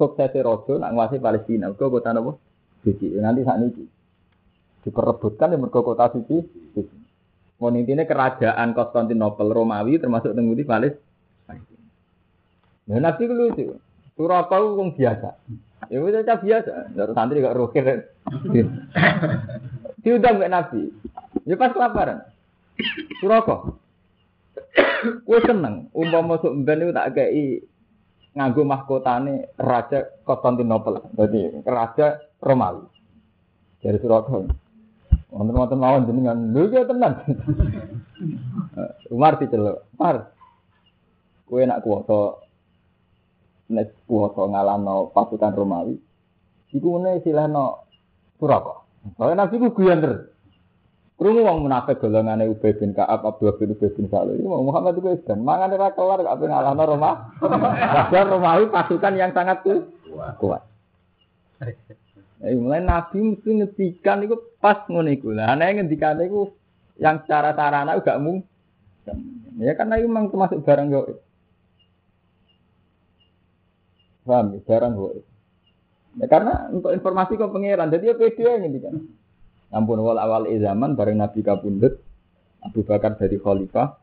suksesnya 0.00 0.40
Rasul 0.40 0.80
nak 0.80 0.96
menguasai 0.96 1.20
Palestina. 1.20 1.68
Kau 1.76 1.92
kota 1.92 2.16
apa? 2.16 2.32
Suci. 2.80 3.12
Nanti 3.20 3.44
saat 3.44 3.60
ini 3.60 3.84
diperebutkan 4.80 5.52
di 5.52 5.56
mergo 5.60 5.84
kota 5.84 6.08
suci. 6.08 6.36
suci. 6.72 6.96
Mau 7.60 7.68
intinya 7.68 8.08
kerajaan 8.08 8.72
Konstantinopel 8.72 9.52
Romawi 9.52 10.00
termasuk 10.00 10.32
tengguti 10.32 10.64
Palestina. 10.64 11.04
Nah, 12.84 13.00
Nabi 13.00 13.22
itu 13.28 13.34
lucu. 13.36 13.64
Suraka 14.14 14.56
itu 14.62 14.94
biasa. 14.94 15.28
Ya 15.90 15.98
udah 16.00 16.38
biasa. 16.38 16.94
Dari 16.94 17.12
santri 17.12 17.42
gak 17.42 17.58
rukir. 17.58 18.14
Diundang 20.06 20.38
ke 20.38 20.46
Nabi. 20.46 20.82
Ya 21.44 21.58
pas 21.58 21.74
kelaparan. 21.74 22.22
Suraka. 23.18 23.74
Kue 25.26 25.38
seneng. 25.42 25.90
Umpama 25.90 26.38
masuk 26.38 26.54
ben 26.62 26.82
itu 26.82 26.94
tak 26.94 27.18
kei 27.18 27.62
nganggo 28.34 28.62
mahkotane 28.62 29.50
Raja 29.58 30.14
Konstantinopel. 30.22 31.10
Jadi 31.18 31.66
Raja 31.66 32.22
Romawi. 32.38 32.86
Dari 33.82 33.98
Suraka. 33.98 34.46
Wonten-wonten 35.34 35.82
mawon 35.82 36.06
jenengan. 36.06 36.54
Lho 36.54 36.70
ya 36.70 36.86
tenang. 36.86 37.18
Umar 39.10 39.42
diceluk. 39.42 39.82
Umar. 39.98 40.30
Kue 41.44 41.66
nak 41.66 41.82
kuwasa 41.82 42.43
nek 43.74 44.06
kuwasa 44.06 44.46
ngalahno 44.46 45.10
pasukan 45.10 45.52
Romawi. 45.52 45.98
Iku 46.70 46.98
ngene 46.98 47.22
silahno 47.26 47.84
Suraka. 48.38 48.86
Soalnya 49.18 49.46
Nabi 49.46 49.60
ku 49.60 49.68
guyon 49.74 50.00
terus. 50.00 50.34
Krungu 51.14 51.46
wong 51.46 51.62
munafik 51.62 52.02
golongane 52.02 52.50
Ubay 52.50 52.74
bin 52.74 52.90
Ka'ab, 52.90 53.22
Abdullah 53.22 53.54
bin 53.54 53.70
Ubay 53.70 53.86
bin 53.94 54.10
Salul. 54.10 54.34
Ini 54.34 54.50
Muhammad 54.50 54.98
itu 54.98 55.14
Islam. 55.14 55.46
Mangan 55.46 55.70
ora 55.70 55.94
kelar 55.94 56.18
kok 56.18 56.34
ape 56.34 56.44
ngalahno 56.50 56.82
Roma. 56.82 57.10
Padahal 58.10 58.26
Romawi 58.34 58.64
pasukan 58.66 59.14
yang 59.14 59.30
sangat 59.30 59.62
kuat. 60.42 60.62
Eh, 62.44 62.52
mulai 62.58 62.84
Nabi 62.84 63.24
mesti 63.24 63.50
ngetikan 63.56 64.26
itu 64.26 64.36
pas 64.60 64.84
ngono 64.90 65.08
iku. 65.08 65.32
Lah 65.32 65.54
ana 65.54 65.70
ngendikan 65.70 66.20
iku 66.20 66.52
yang 67.00 67.24
cara 67.24 67.56
sarana 67.56 67.96
gak 68.04 68.20
mung. 68.20 68.44
Ya 69.56 69.72
karena 69.78 69.96
itu 69.96 70.10
memang 70.10 70.28
termasuk 70.28 70.60
barang 70.66 70.88
gaib. 70.92 71.16
Paham 74.24 74.56
ya? 74.56 74.60
Barang 74.64 74.92
gaib. 74.96 75.24
Ya, 76.14 76.26
karena 76.30 76.70
untuk 76.70 76.94
informasi 76.94 77.34
kok 77.34 77.50
pangeran, 77.50 77.90
jadi 77.90 78.14
ya 78.14 78.14
pede 78.14 78.46
ini 78.62 78.78
kan. 78.78 78.94
Ampun 79.74 79.98
wal 79.98 80.16
awal 80.22 80.46
zaman 80.46 80.94
bareng 80.94 81.18
Nabi 81.18 81.42
kabundut, 81.42 81.98
Abu 82.62 82.86
Bakar 82.86 83.18
jadi 83.18 83.34
khalifah, 83.42 83.98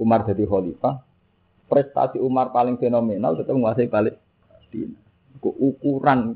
Umar 0.00 0.24
jadi 0.24 0.48
khalifah. 0.48 1.04
Prestasi 1.68 2.18
Umar 2.18 2.50
paling 2.50 2.80
fenomenal 2.80 3.38
tetap 3.38 3.54
menguasai 3.54 3.86
Palestina. 3.86 4.96
Ukuran 5.44 6.34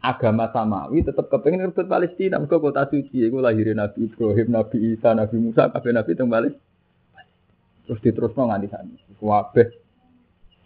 agama 0.00 0.48
samawi 0.54 1.02
tetap 1.04 1.26
kepengen 1.28 1.68
rebut 1.68 1.84
Palestina. 1.84 2.40
Mereka 2.40 2.62
kota 2.62 2.86
suci, 2.88 3.26
itu 3.26 3.36
lahirin 3.42 3.76
Nabi 3.76 4.08
Ibrahim, 4.08 4.48
Nabi 4.56 4.76
Isa, 4.94 5.12
Nabi 5.12 5.36
Musa, 5.36 5.68
Nabi 5.68 6.10
itu 6.14 6.24
balik. 6.24 6.54
Terus 7.84 8.00
diterusno 8.00 8.48
nganti 8.48 8.70
sana. 8.70 8.94
Kabeh 9.18 9.85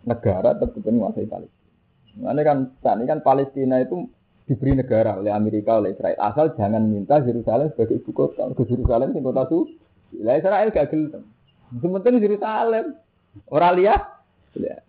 negara 0.04 0.56
tetap 0.56 0.80
menguasai 0.84 1.28
Palestina. 1.28 2.28
Ini 2.30 2.42
kan 2.42 2.58
saat 2.80 2.96
ini 2.98 3.06
kan 3.06 3.20
Palestina 3.22 3.76
itu 3.80 4.08
diberi 4.50 4.74
negara 4.74 5.14
oleh 5.20 5.30
Amerika 5.30 5.78
oleh 5.78 5.94
Israel. 5.94 6.18
Asal 6.18 6.52
jangan 6.58 6.82
minta 6.90 7.22
Yerusalem 7.22 7.70
sebagai 7.70 8.02
ibu 8.02 8.10
kota. 8.10 8.50
Ke 8.56 8.66
Yerusalem 8.66 9.14
sing 9.14 9.22
kota 9.22 9.46
itu. 9.46 9.60
Lah 10.26 10.34
Israel 10.34 10.74
gak 10.74 10.90
gelem. 10.90 11.22
Sementing 11.78 12.18
Yerusalem. 12.18 12.98
Orang 13.46 13.74
lihat. 13.78 14.02
Ya. 14.58 14.82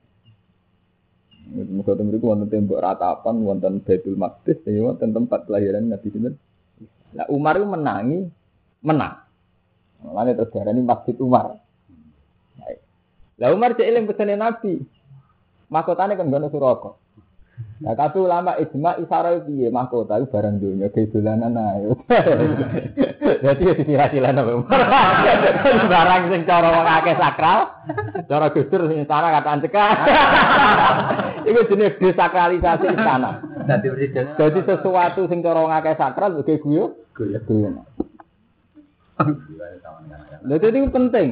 Teng 1.51 2.07
mriku 2.07 2.31
wonten 2.31 2.47
tembok 2.47 2.79
ratapan, 2.79 3.43
wonten 3.43 3.83
Baitul 3.83 4.15
Maqdis, 4.15 4.63
ya 4.63 4.87
wonten 4.87 5.11
tempat 5.11 5.45
kelahiran 5.45 5.91
Nabi 5.91 6.07
sinten. 6.09 6.39
Lah 7.11 7.27
Umar 7.27 7.59
itu 7.59 7.67
menangi, 7.67 8.19
menang. 8.81 9.19
Mulane 10.01 10.31
terus 10.33 10.49
diarani 10.49 10.81
Masjid 10.81 11.13
Umar. 11.19 11.59
Lah 13.37 13.49
Umar 13.51 13.73
cek 13.73 13.83
eling 13.83 14.05
pesene 14.07 14.39
Nabi. 14.39 14.79
Mahkotane 15.71 16.19
kan 16.19 16.27
ngono 16.27 16.51
suraka. 16.51 16.91
Nah, 17.81 17.97
kabeh 17.97 18.21
ulama 18.21 18.53
ijma 18.61 19.01
isara 19.01 19.41
piye 19.41 19.73
mahkota 19.73 20.21
iku 20.21 20.29
barang 20.37 20.61
dunya 20.61 20.93
ge 20.93 21.09
dolanan 21.09 21.57
ae. 21.57 21.89
Dadi 23.41 23.63
ya 23.65 23.73
dikira-kira. 23.73 24.29
Barang 25.93 26.29
sing 26.29 26.41
cara 26.45 26.69
wong 26.77 26.85
akeh 26.85 27.15
sakral, 27.17 27.73
cara 28.29 28.53
gusur 28.53 28.85
sing 28.85 29.01
istana 29.01 29.33
kataan 29.33 29.61
cekak. 29.65 29.97
Iku 31.49 31.59
jenis 31.73 31.97
desakralisasi 31.97 32.85
istana. 32.85 33.41
Dadi 33.65 33.87
presiden. 33.89 34.25
Jadi 34.37 34.59
sesuatu 34.61 35.25
sing 35.25 35.41
cara 35.41 35.65
wong 35.65 35.73
akeh 35.73 35.97
sakral 35.97 36.37
oke 36.37 36.53
guyu, 36.61 36.93
guyu. 37.17 37.69
Lha 40.45 40.55
dadi 40.57 40.77
itu 40.81 40.89
penting. 40.93 41.29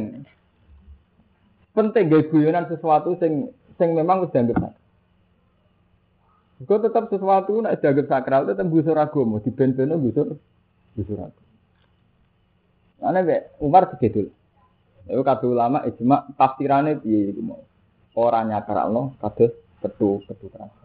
Penting 1.78 2.06
guyonan 2.10 2.66
sesuatu 2.66 3.18
sing 3.22 3.54
sing 3.80 3.96
memang 3.96 4.28
wis 4.28 4.32
dianggap 4.36 4.60
sakral. 4.60 4.88
Kau 6.68 6.84
tetap 6.84 7.08
sesuatu 7.08 7.64
nak 7.64 7.80
dianggap 7.80 8.06
sakral 8.12 8.44
tetap 8.44 8.68
busur 8.68 9.00
agama, 9.00 9.40
di 9.40 9.50
ben-beno 9.56 9.96
busur 9.96 10.36
busur 11.00 11.18
agama. 11.24 11.48
Ana 13.00 13.24
be 13.24 13.56
Umar 13.64 13.88
segitu. 13.96 14.28
Itu 15.08 15.24
kabeh 15.24 15.48
ulama 15.48 15.88
ijma 15.88 16.36
tafsirane 16.36 17.00
piye 17.00 17.32
iku 17.32 17.42
mau. 17.42 17.64
Ora 18.20 18.44
nyakralno 18.44 19.16
kados 19.24 19.56
ketu 19.80 20.20
ketu 20.28 20.52
keras. 20.52 20.76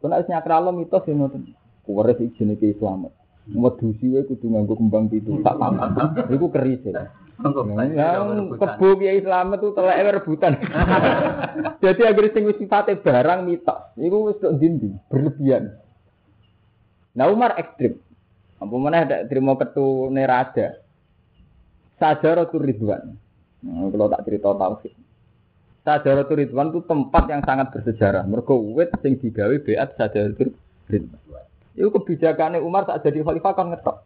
Kena 0.00 0.18
wis 0.18 0.32
nyakralno 0.32 0.72
mitos 0.72 1.04
yo 1.04 1.12
ngoten. 1.12 1.52
Kuwaris 1.84 2.18
ijine 2.24 2.56
ke 2.56 2.72
Islam. 2.72 3.12
Medusi 3.52 4.08
wae 4.16 4.24
kudu 4.24 4.48
nganggo 4.48 4.80
kembang 4.80 5.12
pitu. 5.12 5.44
Tak 5.44 5.60
paham. 5.60 5.76
Iku 6.32 6.48
keris 6.48 6.80
ya. 6.88 7.12
Yang 7.40 8.60
kebo 8.60 8.88
kiai 9.00 9.18
Islam 9.24 9.56
itu 9.56 9.68
telek 9.72 9.98
rebutan. 10.20 10.52
Jadi 11.82 12.00
agar 12.04 12.24
sing 12.30 12.44
wis 12.44 12.58
sifate 12.60 13.00
barang 13.00 13.40
mitos. 13.48 13.80
Iku 13.96 14.30
wis 14.30 14.38
tok 14.38 14.60
dindi, 14.60 14.92
berlebihan. 15.08 15.72
Nah 17.16 17.26
Umar 17.32 17.56
ekstrim. 17.56 17.96
Apa 18.62 18.74
mana 18.78 19.02
ada 19.02 19.26
terima 19.26 19.58
ketu 19.58 20.12
nerada. 20.12 20.78
Sajaratul 21.98 22.62
Ridwan. 22.62 23.14
Nah, 23.62 23.86
kalau 23.90 24.10
tak 24.10 24.22
cerita 24.26 24.54
tauhid. 24.54 24.94
Sajaratul 25.82 26.38
Ridwan 26.46 26.70
itu 26.70 26.80
tempat 26.86 27.24
yang 27.26 27.42
sangat 27.42 27.74
bersejarah. 27.74 28.22
Mergo 28.26 28.58
wit 28.58 28.94
sing 29.02 29.18
digawe 29.18 29.54
beat 29.66 29.90
Sajaratul 29.98 30.54
Ridwan. 30.86 31.46
Itu 31.74 31.88
kebijakannya 31.90 32.62
Umar 32.62 32.86
tak 32.86 33.02
jadi 33.02 33.24
khalifah 33.24 33.52
kan 33.56 33.72
ngetok. 33.74 33.96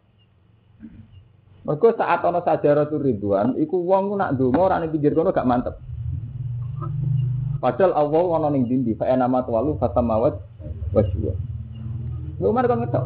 Mergo 1.67 1.91
saat 1.91 2.23
ana 2.23 2.39
Sajaratul 2.39 3.03
Ridwan, 3.03 3.59
iku 3.59 3.83
wong 3.83 4.15
nak 4.15 4.39
ndonga 4.39 4.71
ora 4.71 4.79
ning 4.79 4.87
pinggir 4.95 5.11
kono 5.11 5.35
gak 5.35 5.43
mantep. 5.43 5.75
Padahal 7.59 7.91
Allah 7.91 8.23
ana 8.39 8.47
ning 8.55 8.71
dindi, 8.71 8.95
fa 8.95 9.11
nama 9.11 9.43
walu 9.43 9.75
fatamawat 9.75 10.39
waswa. 10.95 11.35
Umar 12.39 12.71
kan 12.71 12.87
ngetok. 12.87 13.05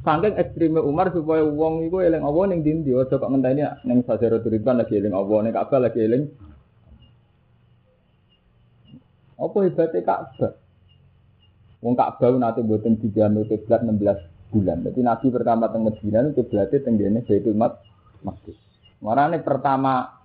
Saking 0.00 0.36
ekstreme 0.40 0.80
Umar 0.80 1.12
supaya 1.12 1.44
wong 1.44 1.84
iku 1.92 2.00
eling 2.00 2.24
Allah 2.24 2.44
ning 2.48 2.64
dindi, 2.64 2.96
aja 2.96 3.20
kok 3.20 3.28
ngenteni 3.28 3.68
ning 3.84 4.00
Sajaratul 4.08 4.56
Ridwan 4.56 4.80
lagi 4.80 4.96
eling 4.96 5.12
Allah, 5.12 5.38
ning 5.44 5.52
Ka'bah 5.52 5.84
lagi 5.84 6.00
eling. 6.00 6.24
Apa 9.36 9.56
hebatnya 9.60 10.00
Ka'bah? 10.00 10.56
Wong 11.84 12.00
Ka'bah 12.00 12.32
nate 12.40 12.64
mboten 12.64 12.96
dijamu 12.96 13.44
kiblat 13.44 13.84
16 13.84 14.33
bulan. 14.54 14.86
Jadi 14.86 15.00
Nabi 15.02 15.26
pertama 15.34 15.66
teng 15.66 15.82
Madinah 15.82 16.20
itu 16.30 16.32
kiblatnya 16.38 16.78
tenggene 16.86 17.20
Baitul 17.26 17.58
Maqdis. 17.58 18.56
Marane 19.02 19.42
pertama 19.42 20.22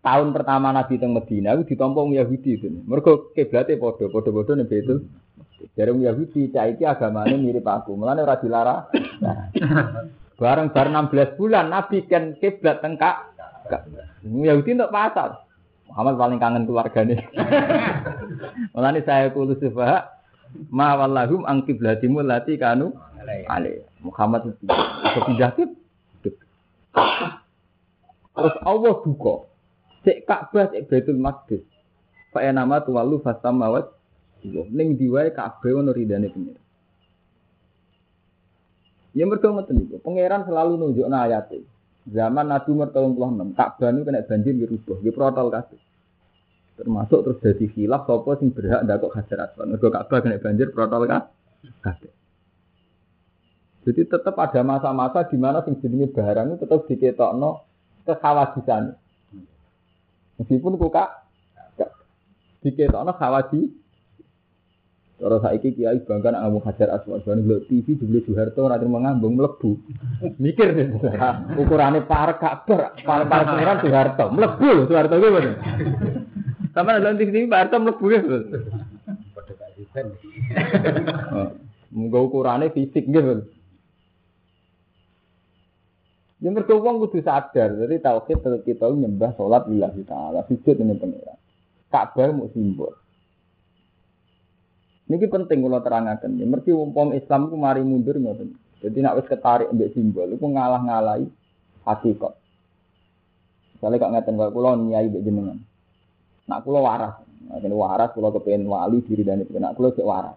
tahun 0.00 0.32
pertama 0.32 0.72
Nabi 0.72 0.96
teng 0.96 1.12
Madinah 1.12 1.60
itu 1.60 1.76
ditampa 1.76 2.00
wong 2.00 2.16
Yahudi 2.16 2.56
itu. 2.56 2.72
Mergo 2.88 3.28
kiblatnya 3.36 3.76
padha, 3.76 4.08
padha-padha 4.08 4.52
ning 4.56 4.72
Baitul 4.72 5.04
Dari 5.76 5.92
Yahudi, 5.92 6.52
cah 6.56 6.72
iki 6.72 6.88
agamane 6.88 7.36
mirip 7.36 7.68
aku. 7.68 8.00
Mulane 8.00 8.24
ora 8.24 8.40
dilarang. 8.40 8.88
Nah, 9.20 9.52
bareng 10.40 10.72
bar 10.72 10.88
16 10.88 11.36
bulan 11.36 11.68
Nabi 11.68 12.00
kan 12.08 12.32
kiblat 12.40 12.80
teng 12.80 12.96
Ka'bah. 12.96 14.08
Yahudi 14.24 14.72
untuk 14.72 14.88
pasar. 14.88 15.44
Muhammad 15.92 16.16
paling 16.16 16.38
kangen 16.40 16.64
keluarganya. 16.64 17.24
Mulane 18.76 19.00
saya 19.04 19.32
kulo 19.32 19.56
subah 19.56 20.16
ma 20.72 20.96
wallahum 20.96 21.44
ang 21.44 21.64
lati 21.66 22.56
kanu 22.56 22.94
ale. 23.26 23.86
Muhammad 24.00 24.54
itu 24.54 25.20
pindah 25.26 25.50
kib. 25.58 25.70
Terus 28.36 28.56
Allah 28.62 28.94
duka. 29.00 29.48
Cek 30.04 30.28
Ka'bah 30.28 30.70
cek 30.70 30.86
Baitul 30.86 31.18
Maqdis. 31.18 31.64
Fa 32.30 32.44
nama 32.52 32.84
tuwalu 32.84 33.18
fasamawat. 33.24 33.90
Ning 34.46 34.94
diwae 35.00 35.32
Ka'bah 35.32 35.72
ono 35.72 35.90
ridane 35.90 36.30
pengiran. 36.30 36.62
Ya 39.16 39.24
mergo 39.24 39.48
ngoten 39.48 39.80
niku. 39.80 39.96
Pangeran 40.04 40.44
selalu 40.44 40.76
nunjukno 40.76 41.16
ayate. 41.16 41.64
Zaman 42.06 42.52
Nabi 42.52 42.68
Umar 42.70 42.92
tahun 42.92 43.16
36, 43.16 43.58
Ka'bah 43.58 43.88
itu 43.90 44.02
kena 44.04 44.22
banjir 44.22 44.54
di 44.54 45.10
protol 45.10 45.48
kabeh. 45.50 45.80
Termasuk 46.76 47.18
terus 47.24 47.40
jadi 47.40 47.66
khilaf 47.72 48.04
sapa 48.04 48.36
sing 48.36 48.52
berhak 48.52 48.84
ndakok 48.84 49.16
Hajar 49.16 49.48
Aswad. 49.48 49.72
Mergo 49.72 49.88
Ka'bah 49.88 50.20
kena 50.20 50.36
banjir 50.38 50.70
protol 50.70 51.08
kabeh. 51.08 52.12
Jadi 53.86 54.02
tetap 54.02 54.34
ada 54.34 54.60
masa-masa 54.66 55.22
di 55.30 55.38
mana 55.38 55.62
sing 55.62 55.78
jenenge 55.78 56.10
barang 56.10 56.58
itu 56.58 56.66
tetap 56.66 56.80
diketokno 56.90 57.50
kekhawatisan. 58.02 58.98
Meskipun 60.42 60.74
kok 60.74 60.90
kak 60.90 61.10
diketokno 62.66 63.14
khawati 63.14 63.62
Kalau 65.16 65.40
saiki 65.40 65.72
kiai 65.72 66.04
bangga 66.04 66.28
nak 66.28 66.44
ngomong 66.44 66.68
hajar 66.68 66.92
aswad, 66.92 67.24
soalnya 67.24 67.40
beliau 67.40 67.64
TV 67.64 67.96
jubli 67.96 68.20
Soeharto 68.28 68.68
nanti 68.68 68.84
mengambung 68.84 69.40
melebu, 69.40 69.80
mikir 70.36 70.76
deh, 70.76 70.92
ukurannya 71.56 72.04
parek 72.04 72.36
kabar, 72.36 72.92
parek 73.00 73.24
parek 73.24 73.48
pangeran 73.48 73.80
Soeharto, 73.80 74.28
melebu 74.28 74.66
loh 74.76 74.84
Soeharto 74.84 75.16
gue 75.16 75.32
bener. 75.32 75.56
Sama 76.76 77.00
dalam 77.00 77.16
TV 77.16 77.48
Pak 77.48 77.60
Harto 77.64 77.76
melebu 77.80 78.04
ya, 78.12 78.20
Mungkin 81.96 82.20
ukurannya 82.28 82.76
fisik 82.76 83.08
gitu. 83.08 83.55
Yang 86.36 86.52
mergo 86.52 86.84
wong 86.84 87.00
kudu 87.00 87.24
sadar, 87.24 87.72
jadi 87.80 87.96
tauhid 87.96 88.44
tetap 88.44 88.60
kita 88.60 88.92
nyembah 88.92 89.32
sholat 89.40 89.64
lillahi 89.72 90.04
ta'ala, 90.04 90.44
sujud 90.44 90.76
ini 90.76 90.92
pangeran. 91.00 91.38
Ka'bah 91.88 92.28
mau 92.36 92.52
simbol. 92.52 92.92
Ini 95.08 95.22
penting 95.32 95.64
kalau 95.64 95.80
terangkan. 95.80 96.36
Ya, 96.36 96.44
mergi 96.44 96.76
umpam 96.76 97.16
Islam 97.16 97.48
itu 97.48 97.56
mari 97.56 97.80
mundur 97.80 98.20
ngoten. 98.20 98.52
Jadi 98.84 98.98
nak 99.00 99.16
wis 99.16 99.26
ketarik 99.32 99.72
ambek 99.72 99.96
simbol, 99.96 100.28
itu 100.28 100.44
ngalah 100.44 100.82
ngalahi 100.84 101.24
hakikat. 101.88 102.36
Misalnya 103.80 103.96
kok 103.96 104.12
ngeten 104.12 104.34
kok 104.36 104.52
kula 104.52 104.76
nyai 104.76 105.08
mbek 105.08 105.24
jenengan. 105.24 105.58
Nak 106.52 106.60
kula 106.68 106.84
waras, 106.84 107.16
nak 107.48 107.64
waras 107.64 108.12
kula 108.12 108.28
kepengen 108.36 108.68
wali 108.68 109.00
diri 109.08 109.24
dan 109.24 109.40
itu. 109.40 109.56
Nak 109.56 109.72
kula 109.72 109.96
cek 109.96 110.04
waras. 110.04 110.36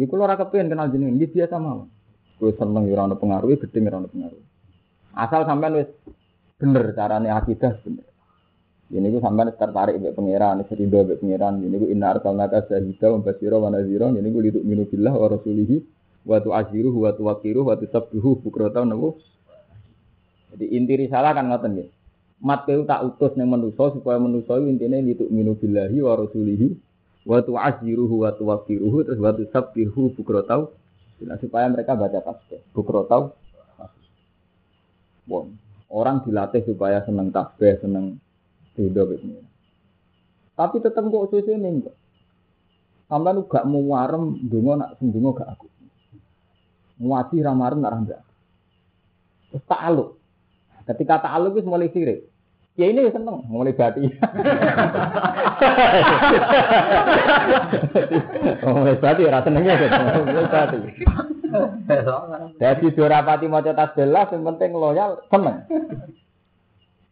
Iki 0.00 0.08
kula 0.08 0.32
ora 0.32 0.40
kepengen 0.40 0.72
kenal 0.72 0.88
jenengan, 0.88 1.20
iki 1.20 1.36
biasa 1.36 1.60
mawon. 1.60 1.92
Kula 2.40 2.52
seneng 2.56 2.88
ora 2.88 3.04
ono 3.04 3.16
pengaruh, 3.20 3.52
gedhe 3.52 3.84
ora 3.84 4.00
ono 4.00 4.08
pengaruh. 4.08 4.55
Asal 5.16 5.48
sampean 5.48 5.80
wis 5.80 5.88
bener 6.60 6.92
carane 6.92 7.32
akidah 7.32 7.80
bener. 7.80 8.04
Ini 8.86 9.10
ku 9.10 9.18
sampean 9.18 9.50
tertarik 9.56 9.98
mbek 9.98 10.14
pangeran, 10.14 10.62
serido 10.68 11.02
mbek 11.02 11.18
pangeran. 11.24 11.58
Ini 11.58 11.76
ku 11.80 11.86
inna 11.90 12.14
arsalnaka 12.14 12.68
syahida 12.70 13.10
wa 13.10 13.18
basyira 13.24 13.56
wa 13.58 13.72
nadhira. 13.72 14.12
Ini 14.12 14.28
ku 14.28 14.38
litu 14.44 14.60
minu 14.62 14.84
billah 14.86 15.16
wa 15.16 15.26
rasulihi 15.32 15.76
wa 16.22 16.38
tu'aziruhu 16.38 17.08
wa 17.08 17.10
tuwaqiruhu 17.16 17.66
wa 17.66 17.80
tusabbihu 17.80 18.44
bukratan 18.44 18.92
nabu. 18.92 19.18
Jadi 20.54 20.70
inti 20.70 20.94
risalah 21.00 21.34
kan 21.34 21.50
ngoten 21.50 21.80
nggih. 21.80 21.88
Mat 22.44 22.68
keu 22.68 22.84
tak 22.84 23.00
utus 23.02 23.32
ning 23.40 23.48
manusa 23.48 23.90
supaya 23.96 24.20
manusa 24.20 24.60
intine 24.60 25.00
litu 25.00 25.26
minu 25.32 25.56
billahi 25.56 25.96
wa 26.04 26.12
rasulihi 26.14 26.76
wa 27.26 27.40
tu'aziruhu 27.42 28.22
wa 28.22 28.30
tuwaqiruhu 28.36 29.02
terus 29.02 29.18
wa 29.18 29.32
tusabbihu. 29.32 30.14
Nah, 31.16 31.40
supaya 31.40 31.66
mereka 31.72 31.96
baca 31.96 32.20
tasbih. 32.20 32.60
Bukratan. 32.76 33.32
Bon. 35.26 35.50
Orang 35.86 36.26
dilatih 36.26 36.66
supaya 36.66 37.02
seneng 37.06 37.30
tasbih, 37.30 37.78
seneng 37.78 38.18
begini. 38.74 39.38
Tapi 40.56 40.80
tetap 40.80 41.04
kok 41.08 41.28
susu 41.30 41.52
ini 41.52 41.68
enggak. 41.80 41.96
Sampai 43.06 43.32
lu 43.36 43.46
gak 43.46 43.68
mau 43.68 43.94
warem, 43.94 44.34
dungo 44.50 44.74
nak 44.74 44.98
sendungo 44.98 45.30
gak 45.36 45.52
aku. 45.54 45.70
Ngaji 46.98 47.44
ramarem 47.44 47.78
nak 47.84 47.92
rambak. 47.92 48.24
Terus 49.52 49.62
ta'aluk. 49.68 50.18
Ketika 50.88 51.22
ta'aluk 51.22 51.54
itu 51.60 51.68
mulai 51.68 51.92
sirik. 51.92 52.26
Ya 52.76 52.92
ini 52.92 53.08
seneng 53.08 53.40
mulai 53.48 53.72
bati. 53.72 54.04
mulai 58.68 58.96
bati 59.00 59.22
ora 59.24 59.40
senengnya. 59.40 59.80
Mulai 59.80 60.44
bati. 60.52 60.78
Jadi 62.62 62.86
dua 62.92 63.08
rapati 63.08 63.46
mau 63.46 63.64
cetak 63.64 63.96
jelas, 63.96 64.30
yang 64.32 64.44
penting 64.54 64.70
loyal, 64.76 65.22
seneng. 65.28 65.64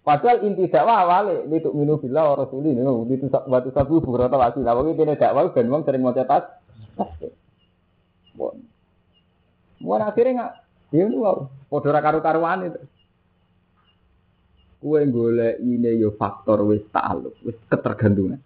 Padahal 0.04 0.44
inti 0.44 0.68
dakwah 0.68 1.08
awalnya 1.08 1.48
itu 1.48 1.72
minum 1.72 1.96
bila 1.96 2.36
orang 2.36 2.52
suli 2.52 2.76
ini 2.76 2.84
itu 3.16 3.24
batu 3.32 3.72
sabu 3.72 4.04
beberapa 4.04 4.36
lagi. 4.36 4.60
Nah, 4.60 4.76
ini 4.84 5.16
dakwah 5.16 5.48
dan 5.48 5.72
uang 5.72 5.82
sering 5.88 6.04
mau 6.04 6.12
cetak. 6.12 6.60
Bon, 9.84 10.00
akhirnya 10.00 10.32
nggak, 10.36 10.52
dia 10.92 11.04
nu 11.08 11.24
wow, 11.24 11.48
podora 11.72 12.04
karu-karuan 12.04 12.68
itu. 12.68 12.80
Kue 14.84 15.00
golek 15.08 15.64
ini 15.64 15.96
yo 15.96 16.12
faktor 16.20 16.60
wis 16.68 16.84
ta'aluk, 16.92 17.32
wis 17.40 17.56
ketergantungan. 17.72 18.40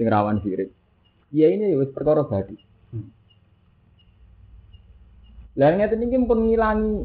Sing 0.00 0.08
rawan 0.08 0.40
sirik. 0.40 0.72
Ya 1.28 1.52
ini 1.52 1.76
yo 1.76 1.84
wis 1.84 1.92
perkara 1.92 2.24
badi. 2.24 2.56
Lah 5.56 5.68
ngeten 5.76 6.04
iki 6.08 6.16
pun 6.24 6.48
ngilangi 6.48 7.04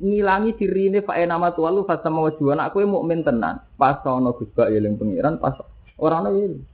ngilangi 0.00 0.50
dirine 0.58 1.04
fa 1.06 1.20
nama 1.22 1.52
tualu 1.52 1.86
fa 1.86 2.00
sama 2.00 2.26
wajuan 2.26 2.58
aku 2.58 2.82
mukmin 2.88 3.20
tenan. 3.20 3.60
Pas 3.76 4.00
ana 4.08 4.32
Gus 4.32 4.48
Bak 4.56 4.72
eling 4.72 4.96
pangeran, 4.96 5.36
pas 5.38 5.54
ora 6.00 6.24
ana 6.24 6.32
eling. 6.32 6.64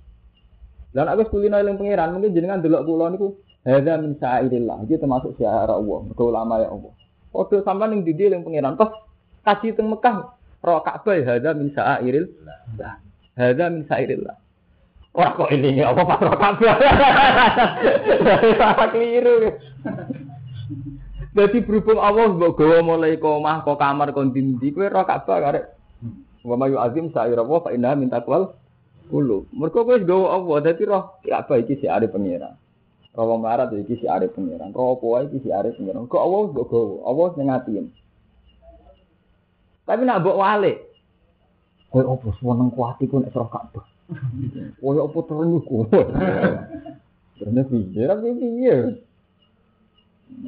Lan 0.94 1.06
aku 1.10 1.38
kulino 1.38 1.58
eling 1.58 1.76
pangeran, 1.76 2.14
mungkin 2.14 2.34
jenengan 2.34 2.62
delok 2.62 2.86
kula 2.86 3.10
niku 3.12 3.34
hadza 3.66 3.98
min 3.98 4.14
sa'irillah. 4.16 4.86
Iki 4.86 5.02
termasuk 5.02 5.36
syiar 5.36 5.68
Allah, 5.68 5.98
mergo 6.06 6.24
ulama 6.30 6.62
ya 6.62 6.70
Allah. 6.70 6.92
Padha 7.30 7.56
sampean 7.66 7.94
ning 7.94 8.00
didi 8.06 8.30
eling 8.30 8.46
pangeran, 8.46 8.78
pas 8.78 8.90
kaji 9.44 9.74
teng 9.74 9.90
Mekah 9.90 10.40
Roh 10.60 10.80
Ka'bah 10.84 11.16
hadza 11.24 11.50
min 11.56 11.72
sa'iril. 11.72 12.26
Hadza 13.36 13.64
min 13.72 13.82
sa'iril. 13.88 14.22
Ora 15.10 15.34
kok 15.34 15.50
ini 15.50 15.82
apa 15.82 16.02
pas 16.06 16.20
roh 16.22 16.36
Ka'bah. 16.36 16.76
Salah 18.60 18.88
keliru. 18.94 19.56
Jadi 21.30 21.62
berhubung 21.62 22.02
Allah 22.02 22.26
mbok 22.26 22.58
gawa 22.58 22.82
mulai 22.82 23.14
ke 23.14 23.22
omah 23.22 23.62
ke 23.62 23.70
kamar 23.78 24.10
kon 24.10 24.34
dindi 24.34 24.74
kowe 24.74 24.82
roh 24.90 25.06
Ka'bah 25.06 25.38
karek. 25.38 25.64
Wa 26.42 26.58
mayu 26.58 26.74
azim 26.82 27.14
sa'ira 27.14 27.46
wa 27.46 27.62
fa 27.62 27.70
inna 27.70 27.94
min 27.94 28.10
taqwal 28.10 28.50
kulo. 29.06 29.46
Mergo 29.54 29.86
kowe 29.86 29.94
gawa 30.02 30.26
Allah 30.42 30.56
dadi 30.66 30.82
roh 30.90 31.22
Ka'bah 31.22 31.62
iki 31.62 31.78
si 31.78 31.86
are 31.86 32.02
pangeran. 32.10 32.58
Roh 33.14 33.38
melarat 33.38 33.70
iki 33.78 34.02
si 34.02 34.10
are 34.10 34.26
pangeran. 34.26 34.74
Roh 34.74 34.98
apa 34.98 35.30
iki 35.30 35.38
si 35.46 35.54
are 35.54 35.70
pangeran. 35.70 36.10
Kok 36.10 36.18
Allah 36.18 36.40
mbok 36.50 36.66
gawa, 36.66 36.94
Allah 37.06 37.26
atine. 37.62 37.90
Tapi 39.86 40.02
nak 40.02 40.26
mbok 40.26 40.34
wale. 40.34 40.72
Kowe 41.94 42.02
opo 42.10 42.34
seneng 42.42 42.74
kuat 42.74 42.98
iku 42.98 43.22
nek 43.22 43.30
serah 43.30 43.50
Ka'bah. 43.54 43.86
Kowe 44.82 44.98
opo 44.98 45.18
terenyuh 45.30 45.62
kowe. 45.62 45.86
Terus 47.40 47.66
piye 47.70 48.34
piye. 48.36 48.76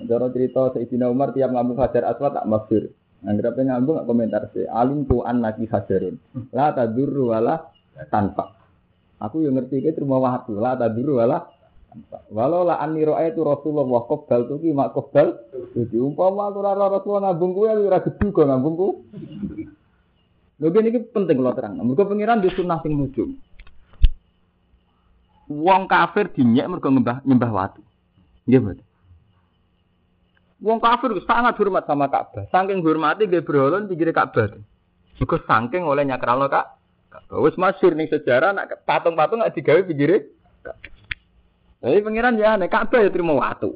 Cara 0.07 0.27
cerita 0.31 0.73
Sayyidina 0.75 1.11
Umar 1.11 1.35
tiap 1.35 1.53
ngambung 1.53 1.79
Hajar 1.79 2.07
Aswad 2.07 2.37
tak 2.37 2.47
masyhur. 2.49 2.91
Anggere 3.23 3.55
apa 3.55 3.61
ngambung 3.63 3.95
gak 4.03 4.09
komentar 4.11 4.43
sih. 4.51 4.67
Alim 4.67 5.07
tu 5.07 5.23
an 5.23 5.39
lagi 5.39 5.67
hajarin. 5.71 6.19
La 6.51 6.75
tadurru 6.75 7.31
wala 7.31 7.71
tanpa. 8.11 8.59
Aku 9.23 9.47
yang 9.47 9.55
ngerti 9.55 9.79
ke 9.79 9.95
terima 9.95 10.19
waktu. 10.19 10.59
La 10.59 10.75
tadurru 10.75 11.23
wala 11.23 11.47
tanpa. 11.87 12.27
Walau 12.35 12.67
la 12.67 12.83
anni 12.83 13.07
itu 13.07 13.41
Rasulullah 13.47 13.87
qabdal 14.11 14.51
tu 14.51 14.59
ki 14.59 14.75
mak 14.75 14.91
qabdal. 14.91 15.29
Jadi 15.79 15.97
umpama 16.03 16.51
aku 16.51 16.59
ora 16.67 16.75
Rasulullah 16.75 17.31
ngambung 17.31 17.51
kuwi 17.55 17.69
ora 17.71 17.99
gedhu 18.03 18.27
kok 18.35 18.47
ngambungku. 18.49 18.89
Lho 20.63 20.69
ini 20.79 20.99
penting 21.11 21.37
kalau 21.43 21.55
terang. 21.55 21.79
Mergo 21.79 22.03
pengiran 22.07 22.43
di 22.43 22.51
sunnah 22.55 22.79
sing 22.83 22.95
nujum. 22.95 23.35
Wong 25.47 25.91
kafir 25.91 26.31
dinyek 26.31 26.67
mergo 26.71 26.91
nyembah 26.91 27.23
nyembah 27.27 27.51
watu. 27.51 27.83
Nggih, 28.47 28.61
betul. 28.63 28.92
Wong 30.63 30.79
kafir 30.79 31.11
sangat 31.27 31.59
hormat 31.59 31.83
sama 31.91 32.07
Ka'bah. 32.07 32.47
Saking 32.55 32.87
hormati 32.87 33.27
nggih 33.27 33.43
berhala 33.43 33.83
pinggir 33.83 34.15
Ka'bah. 34.15 34.55
Mergo 35.19 35.37
saking 35.43 35.83
oleh 35.83 36.07
nyakralno 36.07 36.47
Kak. 36.47 36.79
Wis 37.35 37.59
masyhur 37.59 37.99
ning 37.99 38.07
sejarah 38.07 38.55
nak 38.55 38.87
patung-patung 38.87 39.43
nggak 39.43 39.59
digawe 39.59 39.83
pinggire 39.85 40.33
Jadi 41.83 41.99
pengiran 41.99 42.39
ya 42.39 42.55
nek 42.55 42.71
Ka'bah 42.71 43.03
ya 43.03 43.11
terima 43.11 43.35
watu. 43.35 43.75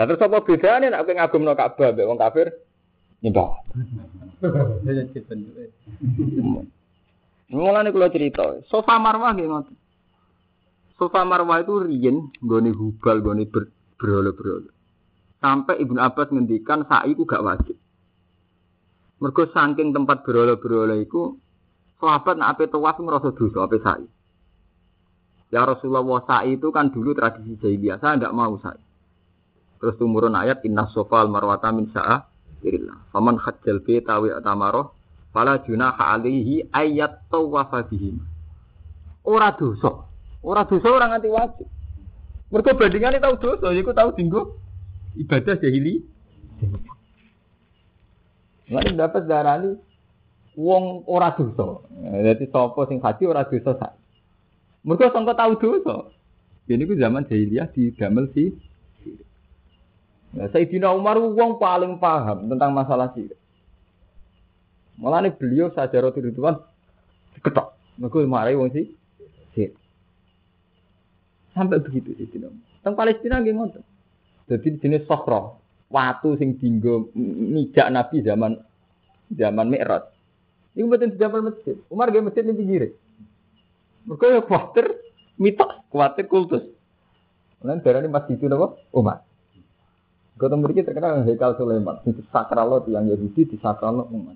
Lah 0.00 0.08
terus 0.08 0.24
apa 0.24 0.40
bedane 0.40 0.88
nek 0.88 1.04
kowe 1.04 1.20
ngagumno 1.20 1.52
Ka'bah 1.52 1.92
mbek 1.92 2.08
wong 2.08 2.16
kafir 2.16 2.48
nyembah. 3.20 3.52
Mulane 7.52 7.92
kula 7.92 8.08
cerita, 8.08 8.64
sofa 8.72 8.96
marwah 8.96 9.36
nggih 9.36 9.44
ngoten. 9.44 9.76
Sofa 10.96 11.28
marwah 11.28 11.60
itu 11.60 11.84
riyen 11.84 12.32
nggone 12.40 12.72
hubal, 12.72 13.20
nggone 13.20 13.44
berhala-berhala. 14.00 14.72
Sampai 15.42 15.82
Ibnu 15.82 15.98
Abbas 15.98 16.30
ngendikan 16.30 16.86
sa'i 16.86 17.18
itu 17.18 17.26
gak 17.26 17.42
wajib. 17.42 17.74
Mergo 19.18 19.50
saking 19.50 19.90
tempat 19.90 20.22
berhala-berhala 20.22 21.02
iku 21.02 21.34
sahabat 21.98 22.38
nak 22.38 22.54
ape 22.54 22.70
tawaf 22.70 22.98
ngrasa 23.02 23.34
dosa 23.34 23.66
ape 23.66 23.82
sa'i. 23.82 24.06
Ya 25.50 25.66
Rasulullah 25.66 26.22
sa'i 26.22 26.54
itu 26.54 26.70
kan 26.70 26.94
dulu 26.94 27.10
tradisi 27.18 27.58
jahiliyah, 27.58 27.98
saya 27.98 28.22
enggak 28.22 28.34
mau 28.34 28.54
sa'i. 28.62 28.82
Terus 29.82 29.98
tumurun 29.98 30.38
ayat 30.38 30.62
inna 30.62 30.86
sofal 30.94 31.26
marwata 31.26 31.74
min 31.74 31.90
sa'a 31.90 32.22
Irillah. 32.62 33.10
Faman 33.10 33.42
hajjal 33.42 33.82
beta 33.82 34.22
wa 34.22 34.30
atamaroh 34.38 34.94
fala 35.34 35.58
junaha 35.66 36.14
alaihi 36.14 36.70
ayat 36.70 37.26
tawafa 37.26 37.82
bihim. 37.90 38.22
Ora 39.26 39.50
dosa. 39.58 40.06
Ora 40.42 40.62
dosa 40.66 40.86
ora 40.86 41.10
nganti 41.10 41.28
wajib. 41.30 41.66
Mergo 42.54 42.70
bandingane 42.78 43.18
tau 43.18 43.34
dosa, 43.38 43.74
iku 43.74 43.90
tau 43.90 44.14
dinggo 44.14 44.62
ibadah 45.16 45.56
jahili. 45.60 46.04
Lan 48.72 48.96
dapat 48.96 49.28
darani 49.28 49.76
wong 50.56 51.04
ora 51.08 51.32
dosa. 51.36 51.84
Dadi 52.00 52.48
sapa 52.48 52.80
sing 52.88 52.98
haji 53.02 53.22
ora 53.28 53.44
dosa 53.44 53.76
sak. 53.76 53.92
Mergo 54.84 55.06
sangka 55.12 55.36
tau 55.36 55.52
dosa. 55.58 56.08
Ini 56.70 56.88
ku 56.88 56.94
zaman 56.96 57.28
jahiliyah 57.28 57.68
di 57.74 57.92
damel 57.92 58.30
si 58.32 58.54
Nah, 60.32 60.48
Sayyidina 60.48 60.88
Umar 60.96 61.20
wong 61.20 61.60
paling 61.60 62.00
paham 62.00 62.48
tentang 62.48 62.72
masalah 62.72 63.12
sirik. 63.12 63.36
Malah 64.96 65.28
nih 65.28 65.36
beliau 65.36 65.68
sajarah 65.76 66.08
Tuhan 66.08 66.56
ketok. 67.44 67.68
Mereka 68.00 68.24
marahi 68.24 68.56
wong 68.56 68.72
si. 68.72 68.96
Sampai 71.52 71.84
begitu 71.84 72.16
Sayyidina 72.16 72.48
Umar. 72.48 72.64
Tentang 72.80 72.96
Palestina 72.96 73.44
ngoten. 73.44 73.91
Jadi 74.50 74.78
jenis 74.82 75.06
sokro, 75.06 75.62
watu 75.92 76.34
sing 76.40 76.58
dinggo 76.58 77.12
mijak 77.14 77.88
Nabi 77.92 78.24
zaman 78.24 78.58
zaman 79.32 79.66
Mi'raj. 79.70 80.08
Iku 80.72 80.88
mboten 80.88 81.14
zaman 81.20 81.52
masjid. 81.52 81.76
Umar 81.92 82.08
nggih 82.08 82.24
masjid 82.24 82.42
ning 82.42 82.56
pinggir. 82.56 82.96
Mereka 84.08 84.24
ya 84.24 84.40
kuatir 84.42 84.86
mitos, 85.36 85.70
kuatir 85.92 86.26
kultus. 86.26 86.64
Lan 87.62 87.84
darani 87.84 88.08
masjid 88.10 88.34
itu 88.34 88.48
napa? 88.48 88.74
Umar. 88.90 89.22
Kota 90.40 90.58
memiliki 90.58 90.82
terkenal 90.82 91.22
Hekal 91.22 91.54
Sulaiman. 91.54 92.02
Itu 92.02 92.24
sakral 92.32 92.66
lo 92.66 92.82
yang 92.88 93.06
Yahudi 93.06 93.46
di 93.46 93.56
sakral 93.60 94.02
lo 94.02 94.04
umat. 94.10 94.34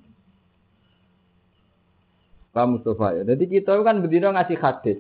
Pak 2.55 2.67
Mustafa 2.69 3.17
ya. 3.17 3.23
Jadi 3.27 3.45
kita 3.51 3.75
kan 3.83 4.05
berdiri 4.05 4.31
ngasih 4.31 4.61
hadis. 4.61 4.99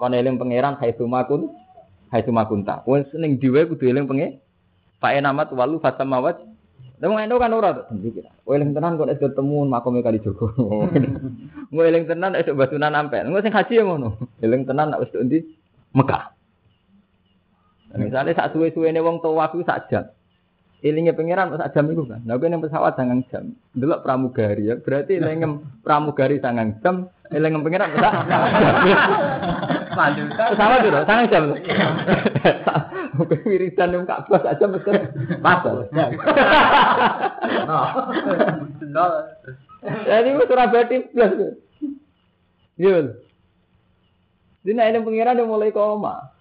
Kon 0.00 0.16
eling 0.16 0.40
pangeran 0.40 0.80
hai 0.80 0.96
sumakun 0.96 1.52
hai 2.10 2.22
sumakunta. 2.26 2.82
Wong 2.84 3.06
seneng 3.14 3.38
dhewe 3.38 3.66
kudu 3.70 3.90
eling 3.90 4.06
pengen. 4.10 4.42
Pak 4.98 5.16
enamat 5.16 5.48
walu 5.54 5.80
fatamawat. 5.80 6.42
Lah 7.00 7.08
ngono 7.08 7.40
kan 7.40 7.56
ora 7.56 7.72
to 7.72 7.82
iki. 8.04 8.20
Eling 8.44 8.76
tenan 8.76 9.00
kok 9.00 9.08
nek 9.08 9.16
ketemu 9.16 9.64
makome 9.64 10.04
kali 10.04 10.20
Jogo. 10.20 10.52
Ngono 11.72 11.86
eling 11.86 12.04
tenan 12.04 12.36
esuk 12.36 12.58
batunan 12.60 12.92
ampen. 12.92 13.32
Ngono 13.32 13.40
sing 13.40 13.56
haji 13.56 13.72
ya 13.72 13.88
ngono. 13.88 14.20
Eling 14.44 14.68
tenan 14.68 14.92
nek 14.92 15.00
wis 15.00 15.14
ndi 15.16 15.40
Mekah. 15.96 16.36
Misalnya 17.96 18.36
saat 18.36 18.52
suwe-suwe 18.54 18.92
wong 19.00 19.18
tawaf 19.24 19.56
itu 19.56 19.64
sak 19.64 19.88
jam. 19.88 20.04
Ilingnya 20.84 21.16
pangeran 21.16 21.56
sak 21.56 21.72
jam 21.72 21.88
itu 21.88 22.04
kan. 22.04 22.20
Nah, 22.22 22.36
yang 22.36 22.62
pesawat 22.62 22.94
sangang 22.94 23.24
jam. 23.32 23.56
Dulu 23.74 24.00
pramugari 24.04 24.70
ya. 24.70 24.74
Berarti 24.78 25.18
ilingnya 25.18 25.58
pramugari 25.82 26.38
sangang 26.38 26.78
jam. 26.84 27.08
Ilingnya 27.32 27.64
pangeran 27.64 27.90
sak 27.96 28.12
Pesawat 30.30 30.86
itu 30.86 31.00
sangang 31.04 31.28
jam. 31.30 31.42
Mungkin 33.20 33.38
wiridan 33.44 33.92
yang 33.92 34.04
Ka'bah 34.08 34.40
sak 34.40 34.56
jam 34.56 34.72
betul. 34.72 34.96
Pasal. 35.44 35.84
Jadi 39.80 40.28
itu 40.32 40.44
Surabaya 40.48 40.84
plus. 40.88 41.32
Iya. 42.80 43.12
Jadi 44.60 44.72
nah 44.76 44.88
ini 44.88 45.04
pangeran 45.04 45.40
yang 45.40 45.48
mulai 45.48 45.72
koma. 45.72 46.32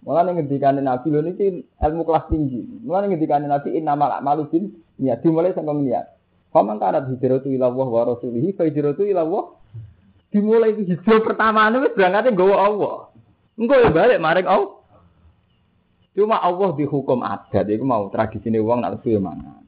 Malah 0.00 0.24
nih 0.24 0.32
ngendikan 0.40 0.80
Nabi 0.80 1.12
lho 1.12 1.20
niki 1.20 1.68
ilmu 1.76 2.02
kelas 2.08 2.24
tinggi. 2.32 2.64
Malah 2.84 3.04
nih 3.04 3.08
ngendikan 3.16 3.44
Nabi 3.44 3.76
inna 3.76 3.92
malak 3.96 4.24
malu 4.24 4.48
bin 4.48 4.72
niat 4.96 5.20
dimulai 5.20 5.52
sampai 5.52 5.76
niat. 5.84 6.16
Paman 6.50 6.80
kanat 6.80 7.06
hijratu 7.12 7.52
ila 7.52 7.68
Allah 7.68 7.88
wa 7.88 8.02
rasulihi 8.08 8.56
fa 8.56 8.64
hijratu 8.64 9.04
ila 9.04 9.22
Dimulai 10.30 10.78
hijrah 10.78 11.20
pertama 11.26 11.66
wis 11.82 11.94
berangkatnya 11.98 12.30
nggawa 12.30 12.56
Allah. 12.70 12.96
Engko 13.58 13.74
ya 13.74 13.90
balik 13.90 14.22
maring 14.22 14.46
Allah. 14.46 14.80
Cuma 16.14 16.38
Allah 16.38 16.70
dihukum 16.74 17.22
adat 17.22 17.66
itu 17.70 17.86
mau 17.86 18.10
tradisi 18.10 18.50
ini 18.50 18.58
wong 18.58 18.82
nak 18.82 18.98
lesu 18.98 19.14
ya 19.14 19.20
mana. 19.22 19.62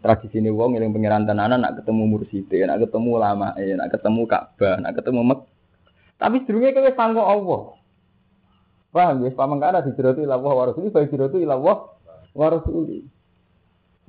Tradisi 0.00 0.40
ini 0.40 0.48
wong 0.48 0.76
yang 0.76 0.92
pengiran 0.92 1.28
tenanan 1.28 1.60
nak 1.60 1.80
ketemu 1.80 2.02
murside, 2.08 2.64
nak 2.64 2.80
ketemu 2.84 3.12
lama, 3.20 3.52
nak 3.56 3.88
ketemu 3.92 4.20
Ka'bah, 4.28 4.76
nak 4.80 4.92
ketemu 4.96 5.20
Mek. 5.24 5.40
Tapi 6.20 6.36
sedurunge 6.44 6.76
kowe 6.76 6.92
sangko 6.96 7.22
Allah. 7.24 7.62
Paham 8.92 9.24
ya? 9.24 9.30
Paman 9.32 9.58
kana 9.62 9.80
hijratu 9.86 10.20
ila 10.20 10.36
Allah 10.36 10.52
wa 10.52 10.64
rasuli, 10.68 10.88
fa 10.92 11.00
hijratu 11.04 11.36
ila 11.40 11.54
Allah 11.56 11.76
wa 12.36 12.46
rasuli. 12.48 13.08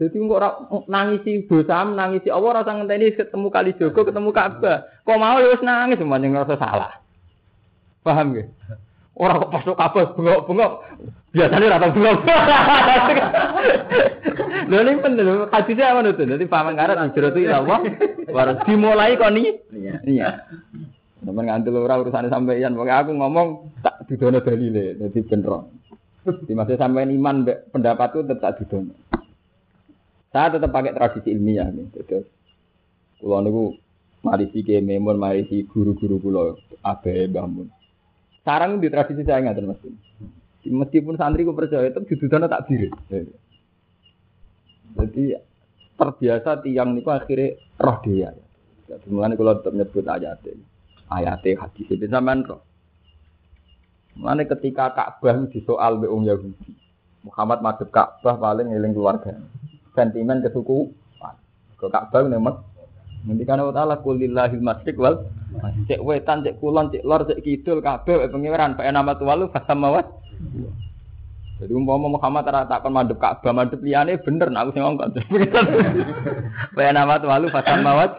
Jadi 0.02 0.18
kok 0.18 0.90
nangisi 0.90 1.46
dosa, 1.46 1.86
nangisi 1.86 2.34
Allah 2.34 2.66
rasa 2.66 2.74
ngenteni 2.74 3.14
ketemu 3.14 3.54
kali 3.54 3.78
Jogo, 3.78 4.02
ketemu 4.02 4.34
Ka'bah. 4.34 4.90
Kok 5.06 5.20
mau 5.22 5.38
ya 5.38 5.54
wis 5.54 5.62
nangis 5.62 6.02
semuanya 6.02 6.42
ngerasa 6.42 6.58
salah. 6.58 6.98
Paham 8.02 8.34
ya? 8.34 8.50
Orang 9.14 9.46
kok 9.46 9.54
pasok 9.54 9.78
Ka'bah 9.78 10.10
bengok-bengok. 10.18 10.72
Biasanya 11.38 11.78
rata 11.78 11.94
bengok. 11.94 12.18
Lho 14.72 14.88
ini 14.88 15.04
penting 15.04 15.26
lho, 15.28 15.52
hadisnya 15.52 15.92
apa 15.92 16.00
itu? 16.08 16.24
Nanti 16.24 16.48
paman 16.48 16.80
karat 16.80 16.96
hijratu 16.96 17.44
ila 17.44 17.60
Allah 17.60 17.80
wa 18.32 18.56
dimulai 18.64 19.20
kok 19.20 19.32
nih. 19.36 19.54
Iya. 19.70 19.96
Iya. 20.08 20.30
Sampai 21.22 21.46
ngantul 21.46 21.78
ora 21.78 22.00
urusannya 22.02 22.32
sampeyan. 22.32 22.74
Pokoknya 22.74 23.04
aku 23.04 23.12
ngomong 23.14 23.48
tak 23.84 24.08
didono 24.08 24.40
dalile, 24.42 24.96
dadi 24.96 25.20
bener. 25.28 25.54
Di 26.48 26.54
masa 26.56 26.80
sampeyan 26.80 27.14
iman 27.14 27.46
pendapatku 27.70 28.26
tetap 28.26 28.40
tak 28.42 28.64
didono. 28.64 28.96
Saya 30.32 30.56
tetap 30.56 30.72
pakai 30.72 30.96
tradisi 30.96 31.28
ilmiah 31.36 31.68
nih. 31.68 31.92
Jadi, 31.92 32.24
kulo 33.20 33.38
niku 33.44 33.64
marisi 34.24 34.64
ke 34.64 34.80
memon, 34.80 35.20
marisi 35.20 35.68
guru-guru 35.68 36.24
kulo 36.24 36.42
abe 36.82 37.28
bangun. 37.28 37.68
Sarang 38.42 38.80
di 38.80 38.88
tradisi 38.88 39.28
saya 39.28 39.44
nggak 39.44 39.58
termasuk. 39.60 39.92
Meskipun 40.62 41.20
santri 41.20 41.44
ku 41.44 41.52
percaya 41.52 41.92
tetap 41.92 42.08
didono 42.08 42.48
tak 42.48 42.66
diri. 42.72 42.88
Jadi 44.96 45.24
terbiasa 46.00 46.64
tiang 46.64 46.96
niku 46.96 47.12
akhirnya 47.12 47.60
roh 47.78 47.98
dia. 48.02 48.32
Jadi 48.88 49.08
mulane 49.12 49.36
kalau 49.36 49.60
tetap 49.60 49.74
nyebut 49.76 50.06
ayat 50.08 50.40
ini. 50.48 50.66
Ayat 51.12 51.44
hadis 51.44 51.88
itu 51.92 52.08
sampean 52.08 52.48
roh. 52.48 52.64
Mulane 54.16 54.48
ketika 54.48 54.96
Ka'bah 54.96 55.44
disoal 55.52 56.00
be 56.00 56.08
wong 56.08 56.24
Yahudi. 56.28 56.72
Muhammad 57.24 57.60
madhep 57.64 57.90
Ka'bah 57.92 58.36
paling 58.40 58.72
eling 58.74 58.96
keluarga. 58.96 59.40
Sentimen 59.94 60.44
kesuku. 60.44 60.92
Ke 61.80 61.88
Ka'bah 61.90 62.30
nemek. 62.30 62.56
Nanti 63.22 63.44
kan 63.46 63.62
Allah 63.62 63.74
Ta'ala 63.74 63.96
kulillahil 64.02 64.62
masjid 64.62 64.98
wal 64.98 65.30
cek 65.86 66.02
wetan, 66.02 66.42
cek 66.42 66.58
kulon, 66.58 66.90
cek 66.90 67.06
lor, 67.06 67.22
cek 67.26 67.46
kidul, 67.46 67.82
kabeh 67.82 68.26
pengiran, 68.34 68.74
pak 68.74 68.90
nama 68.90 69.14
tuwalu 69.14 69.46
fasamawat. 69.54 70.10
Jadi 71.62 71.78
umpama 71.78 72.10
Muhammad 72.10 72.50
ora 72.50 72.66
takon 72.66 72.98
mandhep 72.98 73.22
Ka'bah, 73.22 73.54
mandhep 73.54 73.78
liyane 73.86 74.18
bener 74.18 74.50
nek 74.50 74.62
aku 74.66 74.72
sing 74.74 74.82
ngongkon. 74.82 75.14
Pak 76.78 76.90
nama 76.90 77.22
tuwalu 77.22 77.54
fasamawat. 77.54 78.12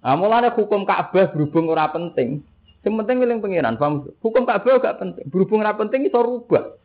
Nah, 0.00 0.16
mulane 0.16 0.48
hukum 0.56 0.88
Ka'bah 0.88 1.36
berhubung 1.36 1.68
ora 1.68 1.92
penting. 1.92 2.40
Yang 2.80 2.94
penting 3.04 3.16
eling 3.20 3.44
pengiran? 3.44 3.76
Hukum 4.24 4.48
Ka'bah 4.48 4.80
gak 4.80 4.96
penting. 4.96 5.28
Berhubung 5.28 5.60
ora 5.60 5.76
penting 5.76 6.08
iso 6.08 6.16
rubah. 6.16 6.80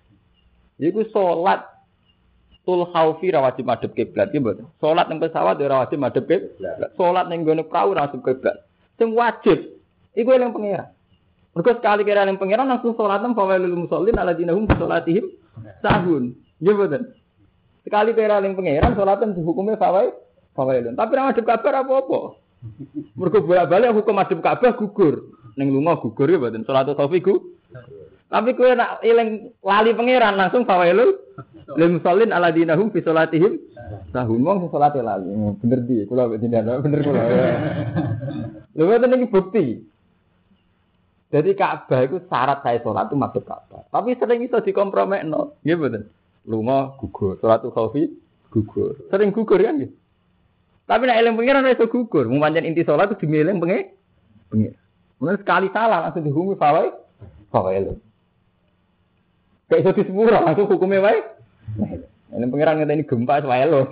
Iku 0.75 1.07
salat 1.15 1.63
tul 2.65 2.85
khaufi 2.93 3.33
ra 3.33 3.41
wajib 3.41 3.65
madhep 3.65 3.91
kiblat 3.97 4.29
iki 4.29 4.39
mboten. 4.39 4.65
Salat 4.77 5.09
ning 5.09 5.17
pesawat 5.17 5.57
ya 5.57 5.65
ora 5.65 5.85
wajib 5.85 5.97
madhep 5.97 6.23
kiblat. 6.29 6.93
Salat 6.93 7.25
ning 7.27 7.41
gone 7.41 7.65
prau 7.65 7.91
ora 7.91 8.05
wajib 8.05 8.21
kiblat. 8.21 8.61
Sing 9.01 9.17
wajib 9.17 9.81
iku 10.13 10.29
eling 10.31 10.53
pengiran. 10.53 10.89
Mergo 11.51 11.71
sekali 11.75 12.01
kira 12.05 12.23
eling 12.23 12.37
pengiran 12.37 12.69
langsung 12.69 12.93
salat 12.95 13.19
nang 13.19 13.33
fawailul 13.33 13.87
musallin 13.87 14.15
alladzina 14.15 14.53
hum 14.53 14.69
salatihim 14.69 15.25
sahun. 15.81 16.37
Nggih 16.61 16.73
mboten. 16.77 17.01
Sekali 17.81 18.13
kira 18.13 18.37
eling 18.37 18.53
pengiran 18.53 18.93
salatan 18.93 19.33
hukumnya 19.41 19.81
fawail 19.81 20.13
fawailun. 20.53 20.93
Tapi 20.93 21.11
ra 21.17 21.33
madhep 21.33 21.45
kabar 21.45 21.81
apa-apa. 21.81 22.37
Mergo 23.17 23.37
bolak-balik 23.41 23.97
hukum 23.97 24.13
madhep 24.13 24.37
Ka'bah 24.37 24.77
gugur. 24.77 25.33
Ning 25.57 25.73
lunga 25.73 25.97
gugur 25.97 26.29
ya 26.29 26.37
mboten. 26.37 26.61
Salatul 26.61 26.93
khaufi 26.93 27.25
gugur. 27.25 27.57
Tapi 28.31 28.55
kowe 28.55 28.71
nak 28.71 29.03
eling 29.03 29.51
lali 29.59 29.91
pangeran 29.91 30.39
langsung 30.39 30.63
fawailul 30.63 31.30
lil 31.77 31.99
musallin 31.99 32.35
alladzina 32.35 32.75
hum 32.75 32.89
fi 32.91 32.99
salatihim 33.03 33.59
sahun. 34.11 34.41
Wong 34.43 34.67
salate 34.71 34.99
lali. 34.99 35.31
Bener 35.61 35.79
di, 35.87 36.03
kula 36.07 36.31
dindan 36.35 36.81
bener 36.83 36.99
kula. 37.03 37.21
Lha 38.75 38.83
ngoten 38.87 39.15
iki 39.19 39.27
bukti. 39.27 39.65
Jadi 41.31 41.55
Ka'bah 41.55 42.03
itu 42.03 42.19
syarat 42.27 42.59
saya 42.59 42.83
sholat 42.83 43.07
itu 43.07 43.15
masuk 43.15 43.43
Ka'bah. 43.47 43.87
Tapi 43.87 44.19
sering 44.19 44.43
itu 44.43 44.59
dikompromekno. 44.59 45.55
Nggih 45.63 45.75
mboten. 45.79 46.03
Lunga 46.43 46.99
gugur, 46.99 47.39
sholat 47.39 47.63
khaufi 47.63 48.11
gugur. 48.51 48.99
Sering 49.07 49.31
gugur 49.31 49.59
kan. 49.63 49.79
Tapi 50.91 51.03
nek 51.07 51.19
eling 51.23 51.39
pengiran 51.39 51.71
iso 51.71 51.87
gugur. 51.87 52.27
Mung 52.27 52.43
pancen 52.43 52.67
inti 52.67 52.83
sholat 52.83 53.11
itu 53.11 53.23
dimilih 53.23 53.55
pengen. 53.63 53.95
Pengen. 54.51 54.75
Mulai 55.23 55.39
sekali 55.39 55.67
salah 55.71 56.03
langsung 56.03 56.27
dihukumi 56.27 56.59
fawai. 56.59 56.91
Fawai 57.47 57.79
lho. 57.79 57.93
Kayak 59.71 59.81
iso 59.87 59.91
disepuro 60.03 60.35
langsung 60.35 60.67
hukumnya 60.67 60.99
wae. 60.99 61.19
Ini 62.31 62.47
pengiran 62.47 62.79
ngata 62.79 62.95
ini 62.95 63.03
gempa 63.03 63.43
wae 63.43 63.67
lho. 63.67 63.81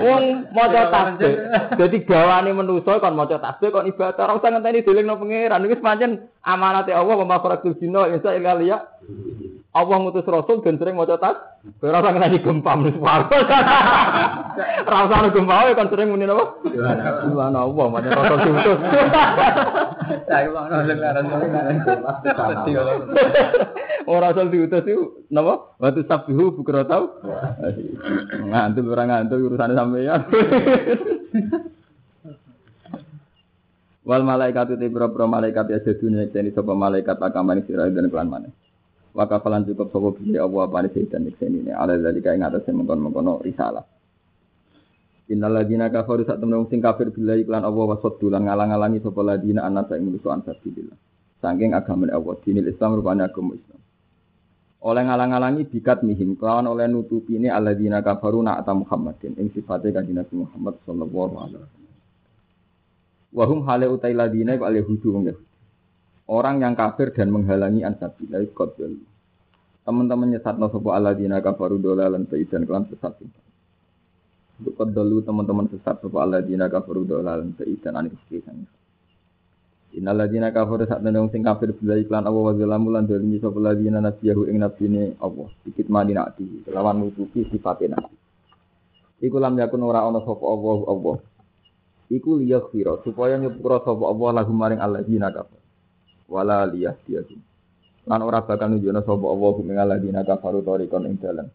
Wong 0.00 0.24
maca 0.52 0.82
tasbih. 0.92 1.34
Dadi 1.80 1.98
gawane 2.04 2.52
manusa 2.52 3.00
kon 3.00 3.16
maca 3.16 3.40
tasbih 3.40 3.72
kon 3.72 3.88
ibadah 3.88 4.28
ora 4.28 4.36
usah 4.36 4.52
ngenteni 4.52 4.84
dilingno 4.84 5.16
pangeran. 5.16 5.64
Wis 5.64 5.80
pancen 5.80 6.28
amanate 6.44 6.92
Allah 6.92 7.16
wa 7.16 7.24
mafarakul 7.24 7.80
jinna 7.80 8.12
insa 8.12 8.36
illa 8.36 8.60
liya. 8.60 8.84
Allah 9.70 10.02
ngutus 10.02 10.26
rasul 10.26 10.66
dan 10.66 10.82
sering 10.82 10.98
maca 10.98 11.14
tas. 11.14 11.62
Ora 11.78 12.02
usah 12.02 12.10
ngenteni 12.10 12.42
gempa 12.42 12.74
manusa. 12.74 12.98
Ora 14.90 14.98
usah 15.06 15.16
ana 15.22 15.30
gempa 15.30 15.54
wae 15.62 15.78
kon 15.78 15.90
sering 15.94 16.10
muni 16.10 16.26
napa? 16.26 16.58
Subhanallah 16.66 17.70
Allah 17.70 17.86
pancen 17.94 18.10
rasul 18.18 18.38
diutus. 18.42 18.78
Saya 20.26 20.50
bang 20.50 20.66
nolak 20.74 20.98
laran 20.98 21.24
Ora 24.10 24.34
rasul 24.34 24.50
diutus 24.50 24.82
itu 24.90 25.22
napa? 25.30 25.78
Waktu 25.78 26.02
sabihu 26.10 26.50
bukra 26.50 26.82
tau. 26.90 27.22
Ngantul 28.42 28.90
ora 28.90 29.06
ngantul 29.06 29.54
urusane 29.54 29.78
sampeyan. 29.78 30.26
Wal 34.02 34.26
malaikat 34.26 34.74
itu 34.74 34.90
boro 34.90 35.30
malaikat 35.30 35.70
ya 35.70 35.78
sedunia 35.86 36.26
ini 36.26 36.50
sapa 36.50 36.74
malaikat 36.74 37.22
akamane 37.22 37.62
sira 37.62 37.86
dan 37.86 38.10
kelan 38.10 38.26
maneh. 38.26 38.50
Wa 39.10 39.26
kafalan 39.26 39.66
cukup 39.66 39.90
sapa 39.90 40.08
bi 40.22 40.38
Allah 40.38 40.62
apa 40.70 40.86
ne 40.86 40.88
sedan 40.94 41.26
iki 41.26 41.42
ini 41.42 41.74
ala 41.74 41.98
zalika 41.98 42.30
ing 42.30 42.46
atase 42.46 42.70
mengkon-mengkono 42.70 43.42
risalah. 43.42 43.82
Innal 45.30 45.62
ladina 45.62 45.90
kafaru 45.90 46.22
sak 46.26 46.38
temen 46.38 46.62
sing 46.70 46.78
kafir 46.78 47.10
billahi 47.10 47.46
lan 47.46 47.66
Allah 47.66 47.84
wa 47.90 47.98
saddu 47.98 48.30
lan 48.30 48.46
ngalang-alangi 48.46 49.02
sapa 49.02 49.20
ladina 49.26 49.66
ana 49.66 49.82
sak 49.82 49.98
munusu 49.98 50.30
ansar 50.30 50.58
billah. 50.62 50.94
Saking 51.42 51.74
agama 51.74 52.06
Allah 52.10 52.34
dinil 52.42 52.70
Islam 52.70 53.02
rupane 53.02 53.26
agama 53.26 53.58
Islam. 53.58 53.80
Oleh 54.80 55.02
ngalang-alangi 55.04 55.68
bikat 55.68 56.06
mihim 56.06 56.38
kelawan 56.38 56.70
oleh 56.70 56.86
nutupi 56.86 57.36
ini 57.36 57.50
alladzina 57.50 58.00
kafaru 58.00 58.40
na'ata 58.46 58.72
Muhammadin 58.72 59.36
ing 59.36 59.50
sifatnya 59.52 60.00
kanjeng 60.00 60.22
Nabi 60.22 60.34
Muhammad 60.40 60.74
sallallahu 60.86 61.34
alaihi 61.36 61.60
wasallam. 61.60 61.94
Wahum 63.30 63.58
hale 63.66 63.86
utai 63.90 64.14
ladina 64.14 64.54
iku 64.54 64.66
wong 65.10 65.24
Yahudi. 65.28 65.49
Orang 66.30 66.62
yang 66.62 66.78
kafir 66.78 67.10
dan 67.10 67.34
menghalangi 67.34 67.82
ansabillah 67.82 68.46
qadul. 68.54 69.02
Teman-teman 69.82 70.30
nyesatno 70.30 70.70
sapa 70.70 70.94
alladzina 70.94 71.42
kafaru 71.42 71.82
dolalan 71.82 72.22
dan 72.30 72.62
kelam 72.62 72.86
sesat. 72.86 73.18
Untuk 74.62 74.78
qadalu 74.78 75.26
teman-teman 75.26 75.66
sesat 75.74 75.98
sapa 75.98 76.18
alladzina 76.22 76.70
kafaru 76.70 77.02
dolalan 77.02 77.50
dan 77.58 77.94
anis 77.98 78.14
kisan. 78.30 78.62
Innal 79.90 80.22
ladzina 80.22 80.54
kafaru 80.54 80.86
sak 80.86 81.02
temen 81.02 81.26
sing 81.34 81.42
kafir 81.42 81.74
billahi 81.74 82.06
iklan 82.06 82.22
Allah 82.22 82.42
wa 82.46 82.54
zalamu 82.54 82.94
lan 82.94 83.10
dolimi 83.10 83.42
sapa 83.42 83.58
ladzina 83.58 83.98
nabiyahu 83.98 84.46
ing 84.46 84.62
nabine 84.62 85.18
Allah 85.18 85.50
dikit 85.66 85.90
mani 85.90 86.14
nakti 86.14 86.62
kelawan 86.62 87.02
nutupi 87.02 87.42
sifate 87.50 87.90
nabi. 87.90 88.14
Iku 89.18 89.36
lam 89.42 89.58
yakun 89.58 89.82
ora 89.82 90.06
ana 90.06 90.22
sapa 90.22 90.46
Allah 90.46 90.78
Allah. 90.86 91.16
Iku 92.06 92.38
liyaghfira 92.38 93.02
supaya 93.02 93.34
nyepura 93.34 93.82
sapa 93.82 94.04
Allah 94.06 94.30
lahum 94.30 94.54
maring 94.54 94.78
alladzina 94.78 95.34
kafir. 95.34 95.59
Wala 96.30 96.62
liyahdiyahum. 96.70 97.40
Lan 98.06 98.20
ora 98.22 98.46
bakal 98.46 98.70
nunjukna 98.70 99.02
sapa 99.02 99.26
Allah 99.26 99.54
ing 99.60 99.76
alladzina 99.76 100.22
kafaru 100.22 100.62
tariqon 100.62 101.10
ing 101.10 101.18
dalan. 101.18 101.50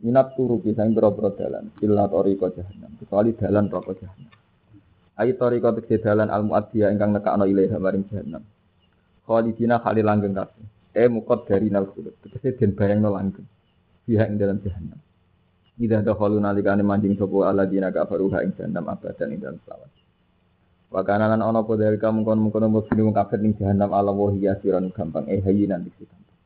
Minat 0.00 0.32
turu 0.32 0.58
bisa 0.64 0.82
ing 0.88 0.96
boro 0.96 1.12
dalan, 1.36 1.68
illa 1.84 2.08
tariqa 2.08 2.48
jahannam, 2.56 2.96
kecuali 2.96 3.36
dalan 3.36 3.68
roko 3.68 3.92
jahannam. 3.98 4.32
Ayi 5.18 5.34
toriko 5.34 5.74
tegese 5.74 5.98
dalan 5.98 6.30
al 6.30 6.46
muaddiya 6.46 6.94
ingkang 6.94 7.10
nekakno 7.10 7.42
ilaiha 7.42 7.76
maring 7.82 8.06
jahannam. 8.06 8.46
Khalidina 9.26 9.82
khali 9.82 10.06
langgeng 10.06 10.30
kabeh. 10.30 10.64
E 10.94 11.04
mukot 11.10 11.42
dari 11.50 11.68
nal 11.74 11.90
khulud. 11.90 12.14
Tegese 12.22 12.54
den 12.54 12.78
bayangno 12.78 13.10
langgeng. 13.10 13.44
Biha 14.06 14.30
ing 14.30 14.38
dalam 14.38 14.62
jahannam. 14.62 14.98
Ida 15.74 16.06
dakhalu 16.06 16.38
nalikane 16.38 16.86
manjing 16.86 17.18
sapa 17.18 17.50
alladzina 17.50 17.90
kafaru 17.90 18.30
ha 18.30 18.46
ing 18.46 18.54
jahannam 18.54 18.86
abadan 18.86 19.34
ing 19.34 19.42
dalam 19.42 19.58
selawat. 19.66 19.90
Wa 20.88 21.04
kana 21.04 21.28
lan 21.28 21.44
ana 21.44 21.60
apa 21.60 21.72
dari 21.76 22.00
kamu 22.00 22.24
kon 22.24 22.40
mungkon 22.40 22.64
mung 22.72 23.12
kafir 23.12 23.44
ning 23.44 23.52
jahannam 23.60 23.92
ala 23.92 24.08
wa 24.08 24.32
hiya 24.32 24.56
siron 24.64 24.88
gampang 24.88 25.28
eh 25.28 25.44
hayinan 25.44 25.84
dik 25.84 26.00
gampang. 26.00 26.36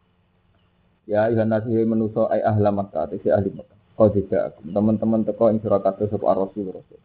Ya 1.07 1.31
ayuhan 1.31 1.47
nasi 1.51 1.71
menuso 1.87 2.27
ay 2.27 2.43
ahla 2.43 2.75
Makkah, 2.75 3.11
si 3.23 3.31
ahli 3.31 3.55
Makkah. 3.55 3.79
Kau 3.95 4.11
tidak 4.11 4.59
teman-teman 4.67 5.23
teko 5.23 5.47
ing 5.53 5.63
sira 5.63 5.79
kabeh 5.79 6.11
sapa 6.11 6.35
Rasul 6.35 6.75
Rasul. 6.75 6.99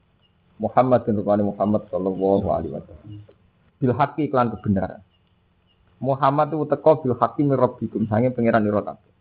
Muhammad 0.57 1.05
bin 1.05 1.21
rupane 1.21 1.45
Muhammad 1.45 1.85
sallallahu 1.93 2.47
alaihi 2.49 2.73
wasallam. 2.73 3.21
Bil 3.77 3.93
haqqi 3.93 4.25
iklan 4.25 4.49
kebenaran. 4.57 5.05
Muhammad 6.01 6.49
itu 6.49 6.65
teko 6.73 7.05
bil 7.05 7.13
haqqi 7.21 7.45
min 7.45 7.53
rabbikum 7.53 8.09
sange 8.09 8.33
pangeran 8.33 8.65
ira 8.65 8.81
kabeh. 8.81 9.13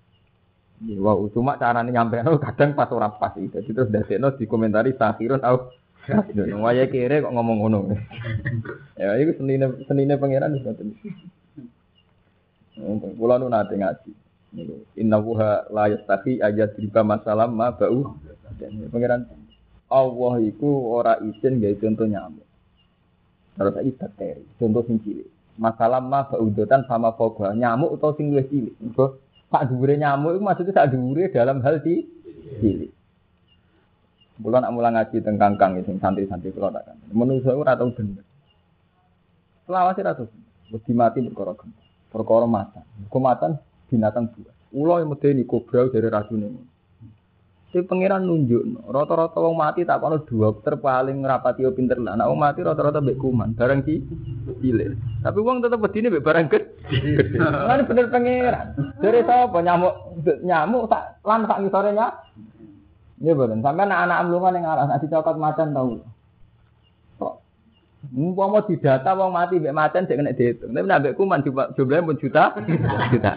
Ya, 0.89 1.01
wow, 1.01 1.25
cuma 1.33 1.57
carane 1.57 1.89
nyampe 1.89 2.21
kadang 2.49 2.77
pas 2.77 2.89
ora 2.93 3.13
pas 3.13 3.33
itu. 3.37 3.61
Terus 3.61 3.93
dadekno 3.93 4.37
dikomentari 4.37 4.97
sahirun 4.97 5.41
au 5.45 5.73
waya 6.63 6.87
kere 6.87 7.23
kok 7.23 7.35
ngomong 7.35 7.57
ngono. 7.63 7.81
ya 9.01 9.19
iku 9.19 9.43
senine 9.43 9.67
senine 9.91 10.15
pangeran 10.15 10.55
wis 10.55 10.63
ngoten. 10.63 10.89
Kula 13.19 13.41
nu 13.41 13.51
nate 13.51 13.75
ngaji. 13.75 14.13
Niku 14.55 14.75
inna 14.97 15.19
wuha 15.19 15.67
la 15.75 15.91
yastahi 15.91 16.41
ayat 16.41 16.79
riba 16.79 17.03
masalah 17.03 17.51
ma 17.51 17.75
bau. 17.75 18.15
Pangeran 18.93 19.27
Allah 19.91 20.35
iku 20.43 20.95
ora 20.95 21.19
izin 21.23 21.59
gawe 21.63 21.75
contoh 21.79 22.07
nyamuk. 22.07 22.47
Terus 23.57 23.75
iki 23.81 23.93
bakteri, 23.97 24.43
contoh 24.61 24.83
sing 24.85 24.97
cilik. 25.01 25.29
Masalah 25.57 26.05
ma 26.05 26.29
baudotan 26.29 26.85
sama 26.85 27.17
foga 27.17 27.57
nyamuk 27.57 27.97
atau 27.99 28.15
sing 28.15 28.31
luwih 28.31 28.47
cilik. 28.47 28.75
Mergo 28.83 29.19
sak 29.49 29.71
dhuwure 29.71 29.95
nyamuk 29.99 30.39
iku 30.39 30.43
maksudnya 30.43 30.73
sak 30.75 30.89
dhuwure 30.95 31.31
dalam 31.33 31.63
hal 31.65 31.81
di 31.81 32.05
cilik. 32.61 32.96
Bulan 34.37 34.69
nak 34.69 34.73
mulang 34.77 34.95
ngaji 35.01 35.25
tentang 35.25 35.57
kangkang 35.57 35.81
sing 35.89 35.97
santri-santri 35.97 36.53
kula 36.53 36.69
tak 36.69 36.93
kan. 36.93 36.97
Menungso 37.09 37.57
ora 37.57 37.73
tau 37.73 37.89
bener. 37.89 38.21
Selawase 39.65 40.05
ra 40.05 40.13
tau. 40.13 40.29
Wedi 40.69 40.93
mati 40.93 41.25
perkara 41.25 41.57
gempa. 41.57 41.83
Perkara 42.13 42.45
matan. 42.45 42.85
Kumatan 43.09 43.57
binatang 43.89 44.29
buas. 44.37 44.53
Ulo 44.77 45.01
yang 45.01 45.09
medeni 45.09 45.49
kobra 45.49 45.89
dari 45.89 46.09
racune. 46.13 46.49
Si 47.75 47.83
pangeran 47.83 48.23
nunjuk, 48.23 48.89
rata-rata 48.89 49.43
wong 49.43 49.59
mati 49.59 49.83
tak 49.83 49.99
kono 49.99 50.23
dokter 50.23 50.79
paling 50.79 51.19
ngrapati 51.19 51.67
yo 51.67 51.75
pinter 51.75 51.99
lah. 51.99 52.15
Nek 52.15 52.31
wong 52.31 52.39
mati 52.39 52.63
rata-rata 52.63 53.03
mbek 53.03 53.19
kuman, 53.19 53.59
barang 53.59 53.83
ki 53.83 53.97
cilik. 54.63 54.95
Tapi 55.21 55.39
wong 55.43 55.61
tetep 55.61 55.83
bedine 55.83 56.09
mbek 56.15 56.25
barang 56.25 56.47
gede. 56.47 56.73
Lan 57.69 57.83
bener 57.85 58.07
pangeran. 58.07 58.67
Dari 59.03 59.21
sapa 59.27 59.59
nyamuk 59.61 59.95
nyamuk 60.47 60.87
tak 60.87 61.19
lan 61.27 61.45
sak 61.51 61.59
ngisore 61.59 61.91
nya. 61.91 62.07
Iya 63.17 63.33
bener. 63.33 63.59
Sampai 63.65 63.89
anak-anak 63.89 64.19
amlungan 64.21 64.57
yang 64.61 64.67
arah 64.69 64.87
nanti 64.89 65.09
cokot 65.09 65.37
macan 65.41 65.73
tau. 65.73 66.05
Kok 67.17 67.35
Umpama 68.13 68.63
didata 68.63 69.17
wong 69.17 69.33
mati 69.33 69.57
mbek 69.57 69.77
macan 69.77 70.05
sik 70.05 70.21
kena 70.21 70.37
dihitung. 70.37 70.77
Tapi 70.77 70.85
nek 70.85 71.01
mbek 71.01 71.17
kuman 71.17 71.41
jumlahnya 71.45 72.07
pun 72.07 72.21
juta. 72.21 72.45
juta. 73.13 73.33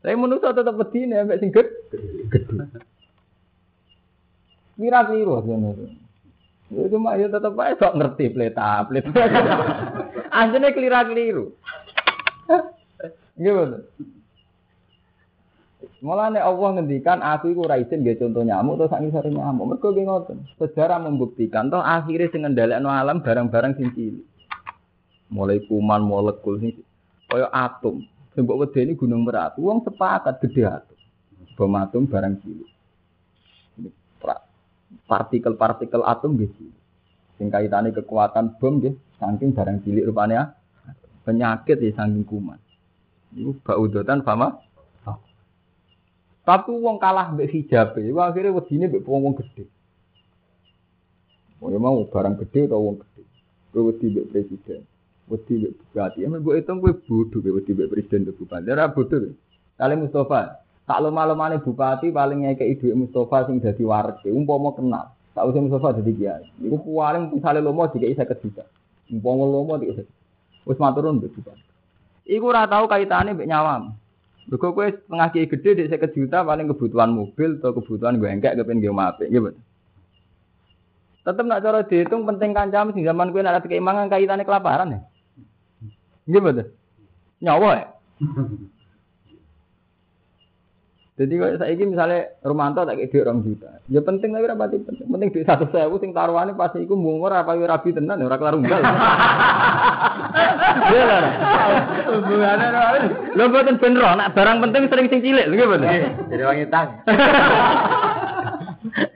Tapi 0.00 0.14
manusia 0.16 0.56
tetap 0.56 0.74
bedine 0.78 1.20
ambek 1.20 1.40
sing 1.42 1.50
gede. 1.52 1.98
Mira 4.78 5.04
keliru 5.04 5.42
sebenarnya. 5.42 5.88
Ya 6.68 6.84
cuma 6.92 7.16
ya 7.16 7.32
tetap 7.32 7.56
aja 7.56 7.74
sok 7.80 7.96
ngerti 7.96 8.24
pleta 8.32 8.84
pleta. 8.88 9.10
Anjene 10.38 10.72
kelira 10.72 11.04
keliru. 11.04 11.52
Gimana? 13.36 13.84
Mulane 15.98 16.38
Allah 16.38 16.78
ngendikan 16.78 17.18
aku 17.18 17.50
iku 17.50 17.66
ora 17.66 17.74
izin 17.74 18.06
nggih 18.06 18.22
contoh 18.22 18.46
nyamuk 18.46 18.78
terus 18.78 18.90
sak 18.94 19.02
ngisore 19.02 19.34
nyamuk. 19.34 19.66
Mergo. 19.74 19.90
Sejarah 20.54 21.02
membuktikan 21.02 21.74
toh 21.74 21.82
akhirnya 21.82 22.30
sing 22.30 22.46
ngendhalekno 22.46 22.86
alam 22.86 23.18
barang-barang 23.18 23.74
sing. 23.74 23.90
Mulai 25.34 25.58
kuman 25.66 26.06
molekul 26.06 26.62
sing 26.62 26.78
kaya 27.26 27.50
atom. 27.50 28.06
Sing 28.32 28.46
mbok 28.46 28.62
wedeni 28.62 28.94
gunung 28.94 29.26
Merapi, 29.26 29.58
wong 29.58 29.82
sepakat 29.82 30.38
gede 30.46 30.70
atom. 30.70 30.98
Bom 31.58 31.74
atom 31.74 32.06
barang 32.06 32.34
cilik. 32.46 32.70
Partikel-partikel 35.10 36.06
atom 36.06 36.38
nggih 36.38 36.50
cilik. 36.54 36.78
Sing 37.42 37.50
kaitane 37.50 37.90
kekuatan 37.90 38.54
bom 38.62 38.78
nggih 38.78 38.94
saking 39.18 39.50
barang 39.50 39.82
cilik 39.82 40.06
rupanya 40.06 40.54
penyakit 41.26 41.82
ya 41.82 41.90
saking 41.98 42.22
kuman. 42.22 42.62
Iku 43.34 43.58
baudotan 43.66 44.22
fama 44.22 44.67
tapi 46.48 46.72
wong 46.72 46.96
kalah 46.96 47.28
mbek 47.36 47.52
hijab, 47.52 47.92
iku 48.00 48.24
akhirnya 48.24 48.56
wedine 48.56 48.88
mbek 48.88 49.04
wong-wong 49.04 49.36
gede. 49.36 49.68
Mau 51.60 51.68
mau 51.76 52.08
barang 52.08 52.40
gede 52.40 52.72
atau 52.72 52.88
wong 52.88 53.04
gede. 53.04 53.22
Kowe 53.68 53.92
wedi 53.92 54.08
mbek 54.08 54.32
presiden, 54.32 54.80
wedi 55.28 55.52
mbek 55.60 55.76
bupati. 55.76 56.24
Emang 56.24 56.40
mbok 56.40 56.56
hitung 56.56 56.80
kowe 56.80 56.96
bodoh 56.96 57.44
kowe 57.44 57.52
wedi 57.52 57.76
mbek 57.76 57.92
presiden 57.92 58.24
atau 58.24 58.40
bupati. 58.40 58.64
Ora 58.72 58.88
bodoh. 58.88 59.36
Kali 59.76 59.94
Mustafa, 60.00 60.64
tak 60.88 60.98
lama-lamane 61.04 61.60
bupati 61.60 62.08
paling 62.08 62.48
ngekeki 62.48 62.80
dhuwit 62.80 62.96
Mustafa 62.96 63.44
sing 63.44 63.60
dadi 63.60 63.84
warga, 63.84 64.28
umpama 64.32 64.72
kenal. 64.72 65.12
Tak 65.36 65.52
usah 65.52 65.60
Mustafa 65.60 66.00
dadi 66.00 66.16
kiai. 66.16 66.48
Iku 66.64 66.80
paling 66.80 67.28
misale 67.28 67.60
lomo 67.60 67.84
dikeki 67.92 68.16
50 68.16 68.40
juta. 68.40 68.64
Umpama 69.12 69.44
lomo 69.44 69.76
dikeki. 69.76 70.00
Wis 70.64 70.80
maturun 70.80 71.20
mbek 71.20 71.28
bupati. 71.28 71.60
Iku 72.24 72.48
ora 72.48 72.64
tau 72.64 72.88
kaitane 72.88 73.36
mbek 73.36 73.44
nyawam. 73.44 73.92
Mergo 74.48 74.72
kowe 74.72 74.88
setengah 74.88 75.28
kiai 75.28 75.44
gede 75.44 75.70
di 75.76 75.82
50 75.92 76.16
juta 76.16 76.40
paling 76.40 76.72
kebutuhan 76.72 77.12
mobil 77.12 77.60
atau 77.60 77.76
kebutuhan 77.76 78.16
gue 78.16 78.32
engkek 78.32 78.56
kepen 78.56 78.80
gue 78.80 78.88
mape, 78.88 79.28
gitu. 79.28 79.52
Tetep 81.20 81.44
nak 81.44 81.60
cara 81.60 81.84
dihitung 81.84 82.24
penting 82.24 82.56
kancam 82.56 82.88
sing 82.96 83.04
zaman 83.04 83.28
kowe 83.28 83.44
nak 83.44 83.60
ada 83.60 83.68
keimangan 83.68 84.08
kaitane 84.08 84.48
kelaparan 84.48 84.96
ya. 84.96 85.00
Nggih. 86.24 86.72
Nyawa 87.44 87.70
ya. 87.76 87.88
Jadi 91.18 91.34
kalau 91.34 91.58
saya 91.58 91.74
ini 91.74 91.84
misalnya 91.90 92.30
Romanto 92.46 92.86
tak 92.86 92.94
kayak 92.94 93.26
orang 93.26 93.42
juta, 93.42 93.82
ya 93.90 93.98
penting 94.06 94.30
tapi 94.30 94.46
rapati 94.46 94.78
penting. 94.86 95.06
Penting 95.10 95.28
di 95.34 95.42
satu 95.42 95.66
sewu 95.66 95.98
sing 95.98 96.14
taruhannya 96.14 96.54
pasti 96.54 96.86
iku 96.86 96.94
mungkur 96.94 97.34
apa 97.34 97.58
yo 97.58 97.66
rabi 97.66 97.90
tenan 97.90 98.22
ora 98.22 98.38
kelar 98.38 98.54
unggal. 98.54 98.82
Iya 100.88 101.04
lah. 101.04 101.20
Hubungannya 102.06 102.66
ora. 102.70 102.82
Lho 103.34 103.44
mboten 103.50 103.76
ben 103.82 103.98
ro, 103.98 104.14
nak 104.14 104.32
barang 104.32 104.62
penting 104.62 104.82
sering 104.86 105.10
sing 105.10 105.20
cilik 105.20 105.50
lho 105.50 105.66
mboten. 105.66 106.30
Jadi 106.30 106.42
wangi 106.46 106.66
tang. 106.70 107.02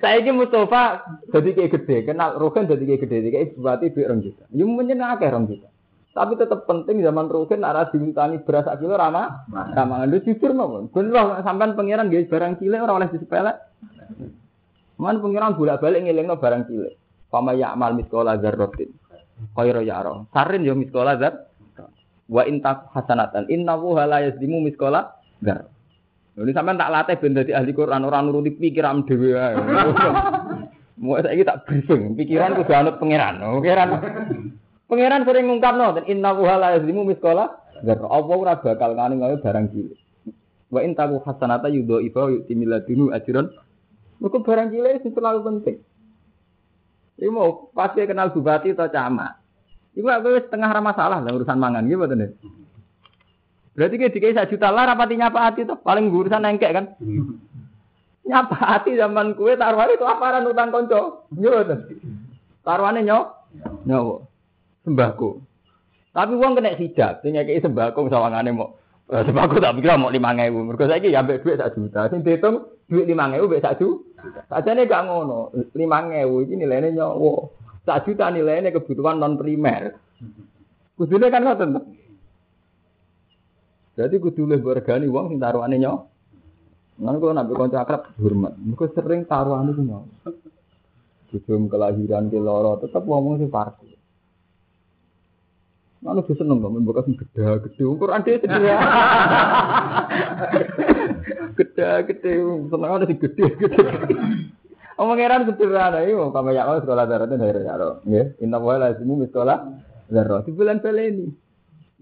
Saya 0.03 0.21
ini 0.21 0.35
Mustafa 0.35 1.07
jadi 1.31 1.55
kayak 1.55 1.71
gede, 1.79 1.97
kenal 2.05 2.37
Rogen 2.37 2.69
jadi 2.69 2.83
kayak 2.83 3.01
gede, 3.07 3.17
kayak 3.31 3.55
bupati 3.57 3.95
duit 3.95 4.07
orang 4.11 4.21
juta. 4.21 4.45
Ya 4.51 4.65
menyenangkan 4.67 5.33
orang 5.33 5.47
juta. 5.49 5.72
Tapi 6.13 6.37
tetap 6.37 6.69
penting 6.69 7.01
zaman 7.01 7.25
Rukin 7.33 7.65
arah 7.65 7.89
dimintai 7.89 8.45
beras 8.45 8.69
kilo 8.77 9.01
ramah, 9.01 9.49
ramah 9.49 10.05
lu 10.05 10.21
jujur 10.21 10.53
mau. 10.53 10.85
Bener 10.93 11.41
sampean 11.41 11.73
pangeran 11.73 12.13
guys 12.13 12.29
barang 12.29 12.61
cilik 12.61 12.85
orang 12.85 13.01
oleh 13.01 13.09
disepelek. 13.17 13.57
Man 15.01 15.25
pangeran 15.25 15.57
bolak 15.57 15.81
balik 15.81 16.05
ngelingno 16.05 16.37
barang 16.37 16.69
cilik. 16.69 17.01
Pama 17.33 17.57
ya 17.57 17.73
amal 17.73 17.97
miskola 17.97 18.37
zarrotin. 18.37 18.93
Khaira 19.57 19.81
ya 19.81 20.05
roh. 20.05 20.29
Sarin 20.37 20.69
yo 20.69 20.77
miskola 20.77 21.17
zar. 21.17 21.49
Wa 22.29 22.45
intak 22.45 22.93
hasanatan. 22.93 23.49
Inna 23.49 23.81
wuha 23.81 24.05
la 24.05 24.21
yazlimu 24.21 24.61
miskola 24.61 25.17
zar. 25.41 25.65
Ini 26.37 26.53
sampean 26.53 26.77
tak 26.77 26.93
latih 26.93 27.17
ben 27.25 27.41
dadi 27.41 27.57
ahli 27.57 27.73
Quran 27.73 28.05
ora 28.05 28.21
nuruti 28.21 28.53
pikiran 28.53 29.09
dhewe 29.09 29.33
ae. 29.33 29.57
Mau 31.03 31.19
saiki 31.19 31.43
tak 31.43 31.65
briefing, 31.67 32.15
pikiran 32.15 32.53
kudu 32.53 32.73
anut 32.77 33.01
pangeran. 33.01 33.41
Pangeran 33.41 33.91
Pangeran 34.93 35.25
sering 35.25 35.49
ngungkapno 35.49 35.97
dan 35.97 36.05
inna 36.05 36.37
wuha 36.37 36.61
la 36.61 36.77
yazlimu 36.77 37.09
miskola 37.09 37.49
gar 37.81 37.97
apa 37.97 38.33
ora 38.37 38.61
bakal 38.61 38.93
ngani 38.93 39.25
gawe 39.25 39.37
barang 39.41 39.73
cilik. 39.73 39.97
Wa 40.69 40.85
in 40.85 40.93
taku 40.93 41.17
hasanata 41.25 41.73
yudho 41.73 41.97
ifa 42.05 42.29
yu'ti 42.29 42.53
miladunu 42.53 43.09
ajron. 43.09 43.49
Mergo 44.21 44.45
barang 44.45 44.69
cilik 44.69 45.01
itu 45.01 45.09
terlalu 45.17 45.49
penting. 45.49 45.77
Iku 47.17 47.33
mau 47.33 47.73
pasti 47.73 48.05
kenal 48.05 48.37
bupati 48.37 48.77
atau 48.77 48.93
camat. 48.93 49.41
Iku 49.97 50.13
aku 50.13 50.29
setengah 50.45 50.69
ra 50.69 50.85
masalah 50.85 51.25
lah 51.25 51.33
urusan 51.33 51.57
mangan 51.57 51.89
gitu 51.89 51.97
betul 51.97 52.37
Berarti 53.73 53.97
kayak 53.97 54.13
dikai 54.13 54.37
satu 54.37 54.61
juta 54.61 54.69
lah 54.69 54.93
rapati 54.93 55.17
nyapa 55.17 55.41
hati 55.41 55.65
tuh 55.65 55.81
paling 55.81 56.13
urusan 56.13 56.45
engkek 56.45 56.69
kan. 56.69 56.93
Nyapa 58.29 58.57
hati 58.61 59.01
zaman 59.01 59.41
kue 59.41 59.57
taruhannya 59.57 59.97
itu 59.97 60.05
aparan 60.05 60.45
utang 60.45 60.69
konco. 60.69 61.25
Gitu. 61.33 61.81
Taruhannya 62.61 63.09
nyok. 63.09 63.25
Nyok 63.89 64.32
sembako. 64.85 65.43
Tapi 66.13 66.33
uang 66.37 66.53
kena 66.61 66.77
hijab, 66.77 67.25
sing 67.25 67.33
ngekeki 67.35 67.65
sembako 67.65 68.13
sawangane 68.13 68.53
mau 68.53 68.77
eh, 69.09 69.25
sembako 69.25 69.61
tak 69.61 69.81
pikir 69.81 69.97
mau 69.97 70.13
lima 70.13 70.37
ngewu. 70.37 70.61
Mergo 70.69 70.85
saiki 70.85 71.13
ya 71.13 71.25
ambek 71.25 71.41
duit 71.41 71.57
sak 71.57 71.73
juta. 71.73 72.13
Sing 72.13 72.21
duit 72.21 72.41
lima 73.09 73.33
ngewu 73.33 73.49
mbek 73.49 73.65
sak 73.65 73.81
juta. 73.81 74.45
Sajane 74.49 74.85
gak 74.85 75.09
ngono. 75.09 75.53
Lima 75.73 76.05
ngewu 76.05 76.45
iki 76.45 76.55
nilainya 76.61 77.01
nyawa. 77.01 77.49
Sak 77.89 78.05
juta 78.05 78.29
nilainya 78.29 78.77
kebutuhan 78.77 79.19
non 79.19 79.41
primer. 79.41 79.97
Kudune 81.01 81.27
kan 81.33 81.45
ngoten. 81.45 81.81
Jadi 83.93 84.17
kudu 84.17 84.49
luwih 84.49 84.61
bergani 84.65 85.09
wong 85.09 85.33
sing 85.33 85.39
taruhane 85.41 85.77
nyawa. 85.77 86.01
Nanti 87.03 87.19
kalau 87.19 87.35
nabi 87.35 87.53
konco 87.57 87.77
akrab 87.81 88.03
hormat. 88.21 88.53
Mereka 88.61 88.93
sering 88.93 89.25
taruhan 89.25 89.73
itu 89.73 89.83
mau. 89.85 90.05
Sebelum 91.33 91.73
kelahiran 91.73 92.29
ke 92.29 92.37
loro 92.37 92.77
tetap 92.77 93.09
ngomong 93.09 93.41
sih 93.41 93.49
parku. 93.49 93.92
Lalu 96.03 96.21
dia 96.27 96.35
seneng 96.43 96.59
membuka 96.59 97.07
gede 97.07 97.43
gede. 97.71 97.83
Quran 97.87 98.23
dia 98.27 98.43
sendiri. 98.43 98.69
Gede 101.55 101.89
gede, 102.11 102.33
seneng 102.43 102.91
ada 102.91 103.07
si 103.07 103.15
gede 103.15 103.45
gede. 103.55 103.85
Omongan 105.01 105.49
sederhana 105.49 106.05
itu, 106.05 106.21
kamu 106.21 106.53
ya 106.53 106.69
kalau 106.69 106.81
sekolah 106.85 107.05
daratnya 107.09 107.41
dari 107.41 107.65
ya. 107.65 108.23
Inna 108.45 108.61
wa 108.61 108.77
lazimu 108.77 109.25
sekolah 109.25 109.59
darah. 110.13 110.45
Di 110.45 110.53
bulan 110.53 110.85
ini. 110.85 111.27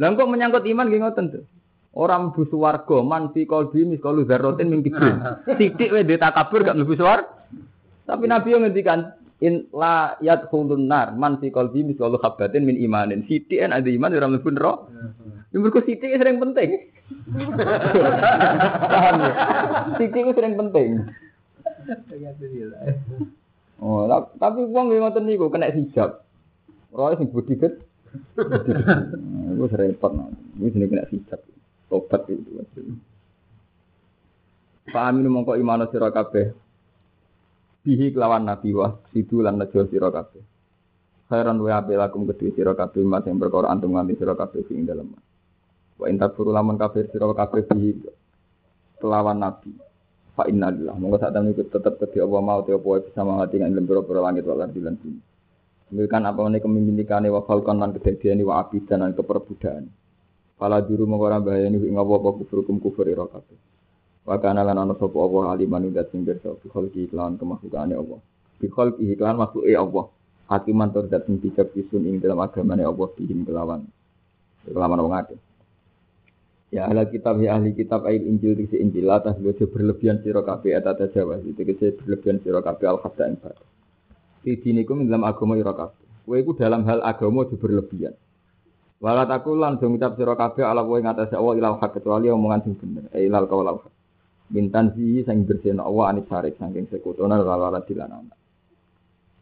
Lah 0.01 0.11
kok 0.17 0.27
menyangkut 0.27 0.65
iman 0.67 0.91
gini 0.91 1.05
ngoten 1.05 1.27
tuh. 1.31 1.45
Orang 1.91 2.31
mlebu 2.31 2.47
swarga 2.51 3.03
man 3.03 3.35
fi 3.35 3.45
qalbi 3.47 3.85
miskalu 3.85 4.27
dzarratin 4.27 4.69
min 4.73 4.81
kibrin. 4.83 5.23
Sithik 5.59 5.91
wae 5.93 6.07
kabur 6.07 6.61
gak 6.67 6.77
mlebu 6.77 6.95
swarga. 6.99 7.29
Tapi 8.11 8.25
Nabi 8.27 8.49
yang 8.51 8.67
ngendikan 8.67 9.20
in 9.41 9.67
la 9.73 10.17
yadkhulun 10.21 10.85
nar 10.85 11.17
man 11.17 11.41
fi 11.41 11.49
qalbi 11.49 11.85
miskalu 11.85 12.21
habatin 12.21 12.69
min 12.69 12.77
imanin. 12.77 13.25
Sithik 13.25 13.61
en 13.61 13.73
ada 13.73 13.89
iman 13.89 14.13
ora 14.13 14.29
mlebu 14.29 14.51
neraka. 14.53 14.87
Yang 15.51 15.61
berku 15.67 15.81
sithik 15.89 16.15
sering 16.15 16.39
penting. 16.39 16.71
Paham 18.93 19.15
ya? 19.19 19.33
Sithik 19.99 20.31
sering 20.37 20.55
penting. 20.55 20.89
Oh, 23.81 24.05
tapi 24.37 24.61
wong 24.69 24.93
nggih 24.93 25.01
ngoten 25.01 25.25
niku 25.25 25.49
kena 25.49 25.73
hijab. 25.73 26.21
Roy 26.93 27.17
sing 27.17 27.33
budi 27.33 27.57
ket. 27.57 27.81
Iku 29.57 29.65
repot. 29.73 30.13
Iku 30.61 30.69
jenenge 30.69 30.91
kena 30.93 31.09
hijab. 31.09 31.41
Tobat 31.89 32.29
itu. 32.29 32.61
Pak 34.91 35.05
Amin 35.07 35.33
mongko 35.33 35.57
imano 35.57 35.89
sira 35.89 36.13
kabeh. 36.13 36.53
Bihi 37.81 38.13
kelawan 38.13 38.45
nabi 38.45 38.77
wa 38.77 38.93
sidu 39.09 39.41
lan 39.41 39.57
najo 39.57 39.89
sira 39.89 40.13
kabeh. 40.13 40.45
Khairan 41.33 41.57
wa 41.65 41.81
apik 41.81 41.97
lakum 41.97 42.29
kedue 42.29 42.53
sira 42.53 42.77
kabeh 42.77 43.01
mas 43.09 43.25
yang 43.25 43.41
perkara 43.41 43.73
antum 43.73 43.97
nganti 43.97 44.21
sira 44.21 44.37
kabeh 44.37 44.61
ing 44.69 44.85
dalem. 44.85 45.17
Wa 45.97 46.05
intak 46.13 46.37
furu 46.37 46.53
lamun 46.53 46.77
kafir 46.77 47.09
sira 47.09 47.25
kabeh 47.33 47.65
bihi 47.65 47.91
kelawan 49.01 49.41
nabi. 49.41 49.73
Fa 50.37 50.45
inna 50.45 50.69
lillah 50.69 50.93
monggo 51.01 51.17
sak 51.25 51.33
temen 51.33 51.57
tetep 51.57 51.95
kedhi 51.97 52.21
Allah 52.21 52.41
mau 52.45 52.61
te 52.61 52.77
apa 52.77 53.01
bisa 53.01 53.25
mangati 53.25 53.57
ing 53.57 53.73
lembur 53.73 54.05
pira 54.05 54.21
langit 54.29 54.45
wal 54.45 54.61
ardi 54.61 54.81
lan 54.85 55.01
bumi. 55.01 55.21
Milkan 55.91 56.23
apa 56.29 56.41
meneh 56.45 56.61
kepemimpinane 56.61 57.33
wa 57.33 57.41
falkon 57.49 57.81
lan 57.81 57.97
kedadiane 57.97 58.45
wa 58.45 58.61
abidan 58.61 59.03
lan 59.03 59.11
keperbudakan 59.17 59.91
Pala 60.61 60.85
duru 60.85 61.09
mongko 61.09 61.25
ora 61.25 61.41
bahayani 61.41 61.81
ing 61.81 61.97
apa 61.97 62.13
apa 62.21 62.29
kufur 62.37 62.61
kufur 62.63 63.09
ira 63.09 63.25
kabeh 63.25 63.57
Wa 64.31 64.39
kana 64.39 64.63
lan 64.63 64.79
ana 64.79 64.95
sapa 64.95 65.19
Allah 65.19 65.59
aliman 65.59 65.91
ing 65.91 65.99
sing 66.15 66.23
pirsa 66.23 66.55
bi 66.55 66.71
khalqi 66.71 67.11
iklan 67.11 67.35
kemahlukane 67.35 67.99
Allah 67.99 68.23
bi 68.63 68.71
iklan 69.11 69.35
makhluke 69.35 69.75
Allah 69.75 70.07
hakiman 70.47 70.95
tur 70.95 71.11
dat 71.11 71.27
sing 71.27 71.43
bijak 71.43 71.75
isun 71.75 72.07
ing 72.07 72.23
dalam 72.23 72.39
agamane 72.39 72.87
Allah 72.87 73.11
bihim 73.19 73.43
kelawan 73.43 73.91
kelawan 74.71 75.03
wong 75.03 75.15
akeh 75.19 75.41
Ya 76.71 76.87
ahli 76.87 77.03
kitab 77.11 77.43
ya 77.43 77.59
ahli 77.59 77.75
kitab 77.75 78.07
ayat 78.07 78.23
Injil 78.23 78.55
di 78.55 78.71
Injil 78.79 79.11
atas 79.11 79.35
bojo 79.43 79.67
berlebihan 79.67 80.23
sira 80.23 80.47
kabeh 80.47 80.79
eta 80.79 80.95
Jawa 80.95 81.43
itu 81.43 81.67
kese 81.67 81.99
berlebihan 81.99 82.39
sira 82.47 82.63
kabeh 82.63 82.87
al 82.87 83.03
ing 83.03 83.35
bad. 83.43 83.59
Di 84.47 84.55
dinikum 84.55 85.03
dalam 85.03 85.27
agama 85.27 85.59
ira 85.59 85.75
kabeh. 85.75 85.99
Kowe 86.23 86.39
iku 86.39 86.55
dalam 86.55 86.87
hal 86.87 87.03
agama 87.03 87.43
aja 87.43 87.59
berlebihan. 87.59 88.15
Wala 89.03 89.27
takul 89.27 89.59
lan 89.59 89.83
do 89.83 89.91
ngucap 89.91 90.15
sira 90.15 90.39
kabeh 90.39 90.63
ala 90.63 90.87
kowe 90.87 91.03
ngatasé 91.03 91.35
Allah 91.35 91.59
ilal 91.59 91.75
hak 91.83 91.91
kecuali 91.99 92.31
omongan 92.31 92.63
sing 92.63 92.79
bener. 92.79 93.11
Eh 93.19 93.27
ilal 93.27 93.51
qaul 93.51 93.67
hak. 93.67 93.91
Bintan 94.51 94.91
si 94.99 95.23
sing 95.23 95.47
bersihna 95.47 95.87
Allah 95.87 96.11
anis 96.11 96.27
sarik 96.27 96.59
saking 96.59 96.91
sekutona 96.91 97.39
lalala 97.39 97.87
dilanana. 97.87 98.35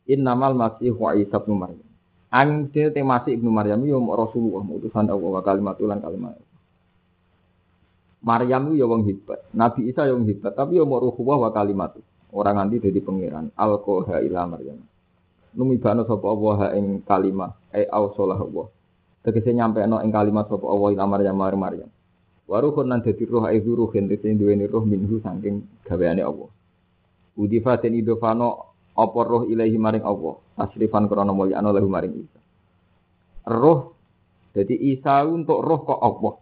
Innamal 0.04 0.52
masih 0.52 0.92
Isa 1.16 1.40
bin 1.40 1.56
Maryam. 1.56 1.88
Ang 2.28 2.68
te 2.68 2.92
masih 2.92 3.40
ibnu 3.40 3.48
Maryam 3.48 3.80
yo 3.88 3.96
Rasulullah 4.12 4.60
utusan 4.60 5.08
Allah 5.08 5.28
wa 5.32 5.40
kalimatulan 5.40 5.96
kalimat. 6.04 6.36
Maryam 8.20 8.68
itu 8.68 8.84
ya 8.84 8.86
wong 8.90 9.08
hebat, 9.08 9.40
Nabi 9.56 9.88
Isa 9.88 10.04
ya 10.04 10.12
wong 10.12 10.28
hebat, 10.28 10.52
tapi 10.52 10.76
ya 10.76 10.84
mau 10.84 11.00
ruhuwah 11.00 11.48
wa 11.48 11.50
kalimat. 11.56 11.96
Orang 12.28 12.60
nanti 12.60 12.76
jadi 12.76 13.00
pangeran. 13.00 13.48
Alkoha 13.56 14.20
ila 14.20 14.44
Maryam. 14.44 14.76
Numibano 15.56 16.04
sapa 16.04 16.26
Allah 16.28 16.76
ing 16.76 17.00
kalimat, 17.08 17.56
ai 17.72 17.88
ausolah 17.88 18.36
Allah. 18.36 18.68
Tegese 19.24 19.56
nyampe 19.56 19.80
no 19.88 20.04
ing 20.04 20.12
kalimat 20.12 20.44
sapa 20.52 20.68
Allah 20.68 20.88
ila 20.92 21.04
Maryam 21.08 21.36
mar 21.40 21.56
Maryam. 21.56 21.88
Waruhun 22.48 22.88
nan 22.88 23.04
dadi 23.04 23.28
roh 23.28 23.44
ai 23.44 23.60
ruhin 23.60 24.08
sing 24.08 24.40
duweni 24.40 24.64
roh 24.64 24.80
minhu 24.80 25.20
saking 25.20 25.84
gaweane 25.84 26.24
Allah. 26.24 26.48
Udifa 27.36 27.76
den 27.76 28.00
idofano 28.00 28.72
apa 28.96 29.20
roh 29.20 29.44
ilahi 29.44 29.76
maring 29.76 30.00
Allah. 30.00 30.40
Tasrifan 30.56 31.12
krana 31.12 31.36
mulyana 31.36 31.68
lahu 31.68 31.92
maring 31.92 32.24
Isa. 32.24 32.40
Roh 33.52 33.92
jadi 34.56 34.74
Isa 34.74 35.28
untuk 35.28 35.60
roh 35.60 35.80
kok 35.84 36.00
Allah. 36.00 36.34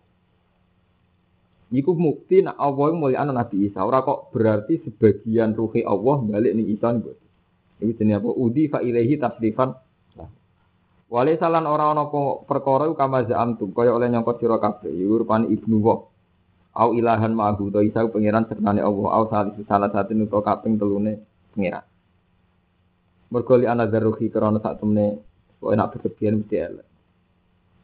Iku 1.75 1.99
mukti 1.99 2.47
nak 2.47 2.55
Allah 2.55 2.95
mulia 2.95 3.27
Nabi 3.27 3.67
Isa. 3.67 3.83
Ora 3.83 3.99
kok 4.07 4.31
berarti 4.31 4.79
sebagian 4.87 5.59
ruhi 5.59 5.83
Allah 5.83 6.23
balik 6.23 6.55
nih 6.55 6.71
Isa 6.79 6.95
nih. 6.95 7.19
Ini 7.83 7.93
jenis 7.93 8.17
apa? 8.23 8.31
Udi 8.31 8.71
fa 8.71 8.79
ilahi 8.79 9.19
tasrifan. 9.19 9.75
Wale 11.07 11.39
salan 11.39 11.71
ora 11.71 11.95
ana 11.95 12.11
perkara 12.43 12.91
kama 12.99 13.23
za'amtum 13.31 13.71
kaya 13.71 13.95
oleh 13.95 14.11
nyangkut 14.11 14.43
sira 14.43 14.59
kabeh 14.59 14.91
yurpan 14.91 15.47
ibnu 15.47 15.79
wa 15.79 16.03
au 16.75 16.99
ilahan 16.99 17.31
ma'hu 17.31 17.71
to 17.71 17.79
Isa 17.87 18.03
pangeran 18.11 18.51
sertane 18.51 18.83
Allah 18.83 19.07
au 19.15 19.25
salah 19.31 19.91
satu 19.95 20.13
nuto 20.19 20.43
kaping 20.43 20.77
telune 20.77 21.23
pangeran. 21.55 21.87
Mergo 23.31 23.55
li 23.55 23.67
ana 23.71 23.87
zaruhi 23.87 24.31
krana 24.35 24.59
sak 24.59 24.83
temne 24.83 25.23
kok 25.63 25.71
enak 25.73 25.95
berlebihan 25.95 26.43
mesti 26.43 26.57
elek. 26.59 26.87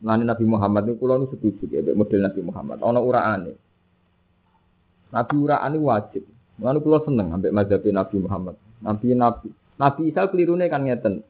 Nani 0.03 0.27
Nabi 0.27 0.45
Muhammad 0.47 0.83
itu 0.91 0.99
kula 0.99 1.15
nu 1.15 1.31
setuju 1.31 1.71
ya 1.71 1.81
model 1.95 2.27
Nabi 2.27 2.41
Muhammad. 2.43 2.79
Ana 2.83 2.99
uraane. 2.99 3.55
Nabi 5.15 5.35
uraan 5.39 5.73
itu 5.79 5.87
wajib. 5.87 6.23
Lalu 6.59 6.79
kalau 6.83 7.01
seneng 7.07 7.29
ambek 7.39 7.55
mazhab 7.55 7.83
Nabi 7.87 8.17
Muhammad. 8.19 8.57
Nabi 8.83 9.07
Nabi 9.15 9.49
Nabi 9.79 10.01
Isa 10.11 10.27
kelirune 10.27 10.67
kan 10.67 10.83
ngeten. 10.83 11.23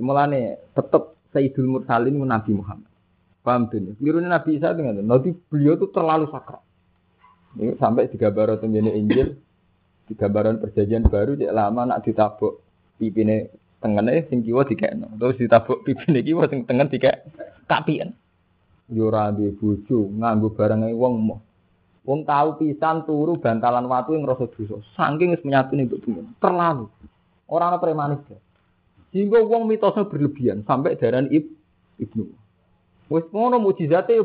Mulane 0.00 0.60
tetep 0.72 1.16
Sayyidul 1.32 1.68
Mursalin 1.68 2.16
Nabi 2.22 2.52
Muhammad. 2.56 2.88
Paham 3.42 3.66
tuh? 3.68 3.98
Kelirune 3.98 4.30
Nabi 4.30 4.56
Isa 4.56 4.70
ngeten. 4.72 5.04
Nabi 5.04 5.34
beliau 5.50 5.74
itu 5.74 5.90
terlalu 5.90 6.30
sakral. 6.30 6.62
Ini 7.58 7.76
sampai 7.76 8.08
tiga 8.08 8.32
tenggine 8.32 8.96
Injil, 8.96 9.36
tiga 10.08 10.32
perjanjian 10.32 11.04
baru 11.04 11.36
cek 11.36 11.52
lama 11.52 11.84
nak 11.84 12.00
ditabuk 12.06 12.64
pipine 12.96 13.52
tengene 13.82 14.24
sing 14.32 14.40
kiwa 14.40 14.64
dikekno. 14.64 15.20
Terus 15.20 15.36
ditabuk 15.36 15.84
pipine 15.84 16.24
kiwa 16.24 16.48
sing 16.48 16.64
tengen 16.64 16.88
dikek 16.88 17.28
kapian. 17.68 18.16
Yo 18.88 19.12
ora 19.12 19.28
duwe 19.32 19.52
bojo, 19.52 20.08
nganggo 20.16 20.52
barang 20.52 20.88
wong 20.96 21.14
mau 21.20 21.40
Wong 22.02 22.26
tahu 22.26 22.58
pisan 22.58 23.06
turu 23.06 23.38
bantalan 23.38 23.86
watu 23.86 24.18
yang 24.18 24.26
rasa 24.26 24.50
dosa. 24.50 24.82
Saking 24.98 25.38
wis 25.38 25.46
mbok 25.46 26.02
temen. 26.02 26.34
Terlalu. 26.42 26.90
Ora 27.46 27.70
ana 27.70 27.78
premanis. 27.78 28.18
Sehingga 29.12 29.44
wong 29.44 29.68
mitosnya 29.68 30.08
berlebihan 30.08 30.64
sampai 30.64 30.96
daran 30.96 31.28
ib, 31.28 31.52
ibnu. 32.00 32.32
Wis 33.12 33.28
ngono 33.28 33.60
mujizate 33.60 34.16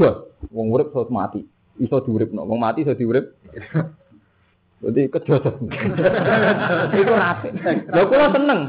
jos. 0.00 0.16
Wong 0.48 0.72
urip 0.72 0.96
iso 0.96 1.04
mati. 1.12 1.44
Iso 1.76 2.00
diuripno. 2.00 2.48
Wong 2.48 2.56
mati 2.56 2.88
iso 2.88 2.96
diurip. 2.96 3.36
Jadi 4.82 5.06
kejodohan. 5.14 5.62
Itu 6.98 7.12
nape. 7.14 7.48
Lho 7.86 8.02
kula 8.10 8.34
seneng. 8.34 8.60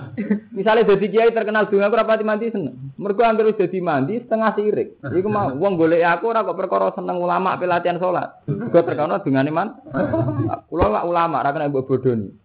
Misalnya 0.53 0.85
jadi 0.85 1.05
kiai 1.09 1.33
terkenal 1.33 1.65
dunga 1.73 1.89
aku 1.89 1.97
rapati 1.97 2.21
mandi 2.21 2.53
seneng. 2.53 2.93
Mergo 3.01 3.25
anggere 3.25 3.49
wis 3.49 3.57
dadi 3.57 3.81
mandi 3.81 4.21
setengah 4.21 4.53
sirik. 4.53 5.01
Iku 5.01 5.25
mau 5.25 5.49
wong 5.57 5.73
golek 5.73 6.05
aku 6.05 6.29
ora 6.29 6.45
kok 6.45 6.53
perkara 6.53 6.93
seneng 6.93 7.17
ulama 7.17 7.57
pelatihan 7.57 7.97
salat. 7.97 8.45
Gua 8.45 8.85
terkenal 8.85 9.25
dungane 9.25 9.49
man. 9.49 9.73
Kula 10.69 10.85
lak 10.93 11.07
ulama 11.09 11.41
ora 11.41 11.49
kena 11.49 11.73
mbok 11.73 11.89
bodoni. 11.89 12.42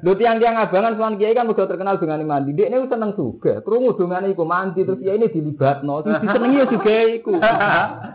Lho 0.00 0.12
tiang-tiang 0.16 0.56
abangan 0.56 0.96
sowan 0.96 1.16
kiai 1.20 1.36
kan 1.36 1.44
mergo 1.44 1.68
terkenal 1.68 2.00
dungane 2.00 2.24
mandi. 2.24 2.56
Dekne 2.56 2.88
seneng 2.88 3.12
juga. 3.12 3.60
Krungu 3.60 3.96
dungane 3.96 4.32
iku 4.32 4.44
mandi 4.48 4.84
terus 4.84 5.00
kiai 5.00 5.20
ini 5.20 5.28
dilibatno. 5.28 6.00
Terus 6.04 6.20
disenengi 6.24 6.60
ya 6.60 6.66
juga 6.68 6.96
iku. 7.20 7.32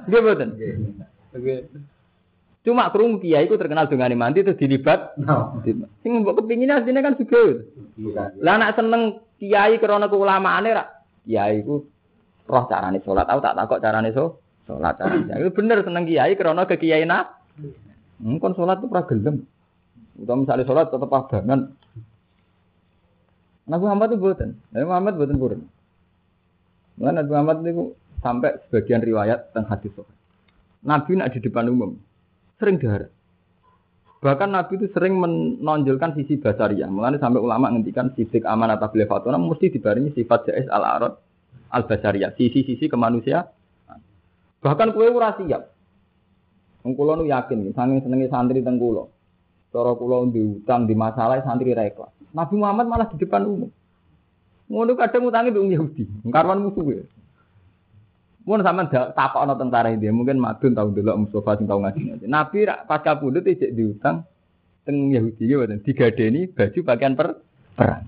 Nggih 0.10 0.20
mboten. 0.22 0.50
Cuma 2.66 2.90
kerung 2.90 3.22
kiai 3.22 3.46
itu 3.46 3.56
terkenal 3.62 3.86
dengan 3.86 4.18
mandi 4.18 4.42
terus 4.42 4.58
dilibat. 4.58 5.14
Sing 6.02 6.12
mbok 6.26 6.42
kepingin 6.42 6.74
asline 6.74 7.02
kan 7.06 7.18
juga. 7.18 7.62
Lah 8.42 8.58
anak 8.58 8.74
seneng 8.82 9.22
kiai 9.38 9.78
krana 9.78 10.10
keulamaane 10.10 10.70
ra. 10.74 10.86
Kiai 11.26 11.62
iku 11.62 11.86
roh 12.50 12.66
carane 12.66 13.02
salat. 13.06 13.30
Aku 13.30 13.42
tak 13.46 13.58
takok 13.58 13.82
carane 13.82 14.10
so 14.10 14.42
salat 14.66 14.98
carane. 14.98 15.30
Itu 15.38 15.54
bener 15.54 15.86
seneng 15.86 16.10
kiai 16.10 16.34
krana 16.34 16.66
ke 16.66 16.82
kiai 16.82 17.06
nak. 17.06 17.38
Hmm, 18.18 18.42
kon 18.42 18.58
salat 18.58 18.82
tuh 18.82 18.90
ora 18.90 19.06
gelem. 19.06 19.46
Utawa 20.16 20.47
misalnya 20.47 20.63
salat 20.63 20.88
tetep 20.88 21.11
abangan. 21.11 21.61
Nabi 23.66 23.82
Muhammad 23.84 24.07
itu 24.13 24.20
buatan. 24.22 24.49
Nabi 24.72 24.86
Muhammad 24.86 25.13
buatan 25.18 25.38
purun. 25.41 25.61
Nabi 27.01 27.30
Muhammad 27.30 27.57
itu 27.66 27.84
sampai 28.24 28.55
sebagian 28.68 29.03
riwayat 29.03 29.51
tentang 29.51 29.68
hadis 29.76 29.91
Nabi 30.86 31.11
nak 31.18 31.34
di 31.34 31.39
depan 31.41 31.68
umum. 31.68 31.97
sering 32.55 32.80
dihara. 32.80 33.11
Bahkan 34.24 34.47
Nabi 34.47 34.80
itu 34.80 34.88
sering 34.95 35.20
menonjolkan 35.20 36.16
sisi 36.16 36.39
basariah. 36.39 36.88
Mulanya 36.88 37.20
sampai 37.20 37.43
ulama 37.43 37.68
ngendikan 37.68 38.16
sifat 38.16 38.47
amanat 38.47 38.80
tabligh 38.80 39.11
fatuna 39.11 39.36
mesti 39.36 39.76
dibarengi 39.76 40.16
sifat 40.16 40.49
jais 40.49 40.72
al 40.72 40.88
arad 40.88 41.13
al 41.76 41.84
basariyah, 41.84 42.32
sisi-sisi 42.39 42.88
kemanusiaan. 42.88 43.51
Bahkan 44.63 44.95
kue 44.95 45.11
ora 45.11 45.36
siap. 45.36 45.76
Wong 46.88 46.93
nu 46.95 47.26
yakin, 47.28 47.76
saking 47.76 47.99
senenge 48.05 48.30
santri 48.32 48.61
teng. 48.63 48.78
Cara 49.76 49.91
kula 49.91 50.23
diutang 50.32 50.88
di 50.88 50.95
masalah 50.95 51.43
santri 51.43 51.76
ra 51.76 51.84
ikhlas. 51.84 52.07
Nabi 52.32 52.55
Muhammad 52.55 52.88
malah 52.88 53.11
di 53.11 53.19
depan 53.19 53.43
umum. 53.43 53.67
Ngono 54.71 54.95
kadang 54.95 55.28
utangi 55.28 55.51
mbek 55.51 55.67
Yahudi, 55.76 56.03
karwan 56.32 56.63
musuh 56.63 56.95
ya. 56.95 57.03
Mun 58.47 58.63
sampean 58.63 58.88
takok 58.88 59.43
ana 59.43 59.59
tentara 59.59 59.91
ini, 59.91 60.07
mungkin 60.15 60.39
madun 60.39 60.71
tau 60.71 60.88
delok 60.95 61.28
Mustafa 61.28 61.59
sing 61.59 61.67
tau 61.67 61.84
ngaji. 61.84 62.23
Nabi 62.23 62.57
rak 62.63 62.88
pas 62.88 63.03
kapundhut 63.03 63.43
ijek 63.43 63.76
diutang 63.76 64.23
teng 64.88 65.11
Yahudi 65.11 65.43
ya 65.43 65.59
mboten 65.59 65.84
digadeni 65.84 66.47
baju 66.47 66.80
pakaian 66.88 67.13
per 67.19 67.28
perang. 67.76 68.07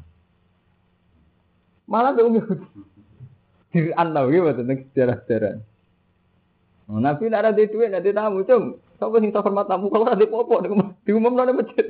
Malah 1.83 2.15
mbek 2.15 2.25
Yahudi. 2.31 2.67
Diran 3.75 4.07
tau 4.15 4.27
ya 4.31 4.55
teng 4.55 4.79
sejarah-sejarah. 4.95 5.55
Oh, 6.87 7.03
Nabi 7.03 7.27
nak 7.27 7.43
ada 7.43 7.51
duit, 7.51 7.91
ada 7.91 7.99
tamu, 7.99 8.47
cung. 8.47 8.79
Siapa 8.97 9.21
sing 9.21 9.29
hormat 9.29 9.69
tamu 9.69 9.93
kalau 9.93 10.09
ada 10.09 10.25
popo 10.25 10.57
di 11.05 11.11
umum 11.13 11.37
nang 11.37 11.53
masjid. 11.53 11.85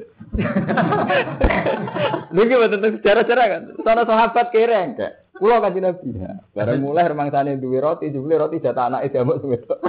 Lha 2.36 2.44
betul 2.44 2.68
tentang 2.68 2.94
sejarah-sejarah 3.00 3.46
kan. 3.48 3.62
Sana 3.88 4.04
sahabat 4.04 4.52
kereng 4.52 5.00
kayak. 5.00 5.24
Kulo 5.40 5.56
kanjeng 5.64 5.88
Nabi. 5.88 6.20
Ya. 6.20 6.44
Bareng 6.52 6.84
mulai 6.84 7.08
sana 7.08 7.56
duwe 7.56 7.80
roti, 7.80 8.12
jebule 8.12 8.36
roti 8.36 8.60
jatah 8.60 8.92
anake 8.92 9.16
jamak 9.16 9.40
wedok. 9.40 9.80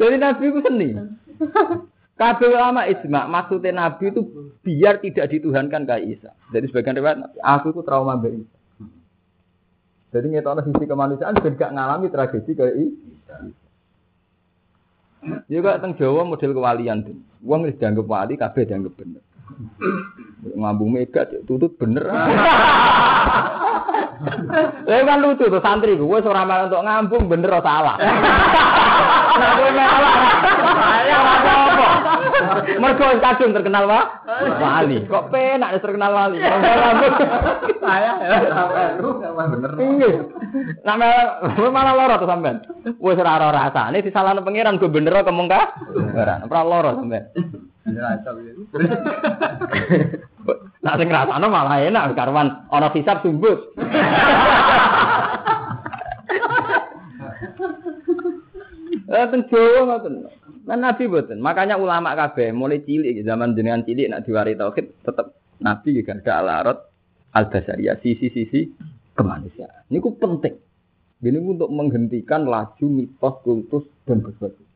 Jadi 0.00 0.16
Nabi 0.16 0.44
itu 0.48 0.60
seni. 0.64 0.88
Kabeh 2.16 2.48
ulama 2.48 2.88
ijma, 2.88 3.28
maksudnya 3.28 3.76
Nabi 3.76 4.08
itu 4.08 4.24
biar 4.64 5.04
tidak 5.04 5.28
dituhankan 5.28 5.84
kayak 5.84 6.16
Isa. 6.16 6.30
Jadi 6.48 6.72
sebagian 6.72 6.96
riwayat, 6.96 7.36
aku 7.44 7.76
itu 7.76 7.84
trauma 7.84 8.16
mbak 8.16 8.32
Isa. 8.32 8.56
Jadi 10.16 10.32
ngetokno 10.32 10.64
sisi 10.64 10.88
kemanusiaan 10.88 11.36
ben 11.36 11.60
gak 11.60 11.76
ngalami 11.76 12.08
tragedi 12.08 12.56
kayak 12.56 12.72
ini. 12.72 12.96
Juga 15.46 15.78
teng 15.78 15.94
Jawa 15.98 16.26
model 16.26 16.52
kewalian 16.54 17.06
tuh. 17.06 17.16
Wong 17.42 17.66
wis 17.66 17.78
dianggap 17.78 18.06
wali 18.06 18.34
kabeh 18.34 18.66
dianggap 18.66 18.94
bener. 18.98 19.22
Ngambung 20.56 20.90
mega 20.94 21.26
tutut 21.46 21.74
bener. 21.78 22.04
Lah 24.86 25.02
kan 25.04 25.20
lucu 25.20 25.44
tuh 25.46 25.60
santri 25.60 25.92
gue 25.92 26.08
ora 26.08 26.42
malah 26.48 26.72
untuk 26.72 26.82
ngambung 26.82 27.24
bener 27.28 27.50
atau 27.52 27.64
salah. 27.68 27.96
Mergo 32.76 33.06
kadung 33.22 33.52
terkenal 33.56 33.84
wa 33.88 34.00
wali. 34.60 35.04
Kok 35.06 35.28
penak 35.32 35.80
terkenal 35.80 36.12
wali. 36.12 36.38
Saya 37.80 38.10
lu 39.00 39.20
bener. 39.20 39.70
Nggih. 39.76 40.14
Nama 40.84 41.08
malah 41.70 41.94
loro 41.96 42.14
to 42.20 42.26
sampean. 42.28 42.56
Wis 43.00 43.18
ora 43.20 43.38
ora 43.40 43.50
rasane 43.68 44.04
disalahno 44.04 44.44
pangeran 44.44 44.78
gue 44.80 44.90
bener 44.90 45.12
kok 45.24 45.34
mung 45.34 45.48
ka. 45.48 45.76
Ora 46.14 46.44
ora 46.44 46.62
loro 46.64 46.90
sampean. 47.00 47.24
Nah 50.84 50.94
sing 50.98 51.08
rasane 51.08 51.46
malah 51.48 51.80
enak 51.80 52.12
karwan 52.16 52.68
ana 52.70 52.88
hisab 52.92 53.22
sumbut. 53.24 53.72
Eh 58.95 58.95
teng 59.06 59.42
Jawa 59.46 59.80
ngoten. 59.86 60.14
Nah, 60.66 60.78
Nabi 60.78 61.06
boten. 61.06 61.38
Makanya 61.38 61.78
ulama 61.78 62.18
kabeh 62.18 62.50
mulai 62.50 62.82
cilik 62.82 63.22
zaman 63.22 63.54
jenengan 63.54 63.86
cilik 63.86 64.10
nak 64.10 64.26
diwari 64.26 64.58
tauhid 64.58 65.06
tetep 65.06 65.26
Nabi 65.62 66.02
gak 66.02 66.26
ada 66.26 66.32
alarot 66.42 66.78
al 67.32 67.46
basariyah 67.46 68.02
sisi-sisi 68.02 68.74
kemanusiaan. 69.14 69.86
Ini 69.88 69.98
ku 70.02 70.18
penting. 70.18 70.58
Ini 71.22 71.38
untuk 71.40 71.72
menghentikan 71.72 72.44
laju 72.44 72.86
mitos, 72.86 73.34
kultus 73.40 73.84
dan 74.04 74.20
berbagai. 74.20 74.66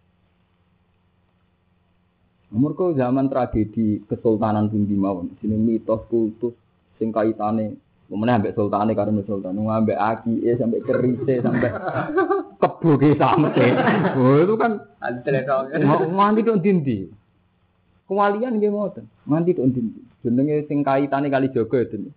Ke 2.50 2.86
zaman 2.96 3.28
tragedi 3.28 4.02
kesultanan 4.08 4.72
pun 4.72 4.88
di 4.88 4.96
mawon. 4.96 5.36
Sini 5.38 5.54
mitos, 5.54 6.00
kultus, 6.08 6.56
sing 6.96 7.12
kaitane 7.12 7.76
Kemudian 8.10 8.42
sampai 8.42 8.56
sultane 8.58 8.92
karena 8.98 9.22
sultan, 9.22 9.54
ngambil 9.54 9.94
aki, 9.94 10.42
eh 10.42 10.58
sampai 10.58 10.82
kerise, 10.82 11.46
sampai 11.46 11.70
kebuki 12.80 13.20
sampai. 13.20 13.68
Oh 14.16 14.40
itu 14.40 14.56
kan 14.56 14.80
nganti 15.04 16.40
dong 16.40 16.64
dindi. 16.64 17.12
Kewalian 18.08 18.56
nggih 18.56 18.72
ngoten. 18.72 19.04
Nganti 19.28 19.50
dong 19.54 19.70
dindi. 19.76 20.00
Jenenge 20.24 20.64
sing 20.64 20.80
kaitane 20.80 21.28
kali 21.28 21.52
jaga 21.52 21.84
itu. 21.84 22.08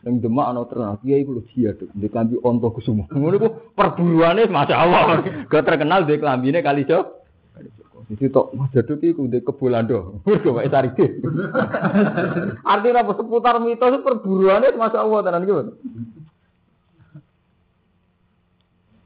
Yang 0.00 0.14
demak 0.24 0.48
ana 0.48 0.64
terkenal, 0.64 0.96
kiai 1.04 1.28
kulo 1.28 1.44
jihad, 1.52 1.76
di 1.92 2.08
klambi 2.08 2.40
onto 2.40 2.72
kusuma. 2.72 3.04
Ngono 3.14 3.36
ku 3.38 3.48
perburuane 3.76 4.48
masyaallah. 4.50 5.22
Gak 5.52 5.64
terkenal 5.64 6.08
di 6.08 6.18
klambine 6.18 6.58
kali 6.60 6.82
jaga. 6.84 7.20
Jadi 8.10 8.26
tok 8.34 8.50
Mas 8.58 8.74
Jaduk 8.74 8.98
iku 9.06 9.22
ndek 9.30 9.46
kebolando. 9.46 10.18
Mergo 10.26 10.58
wae 10.58 10.66
tarike. 10.66 11.22
Artinya 12.66 13.06
apa 13.06 13.12
seputar 13.14 13.62
mitos 13.62 14.02
perburuannya 14.02 14.74
masa 14.74 15.06
Allah 15.06 15.22
tenan 15.22 15.46
iki. 15.46 15.54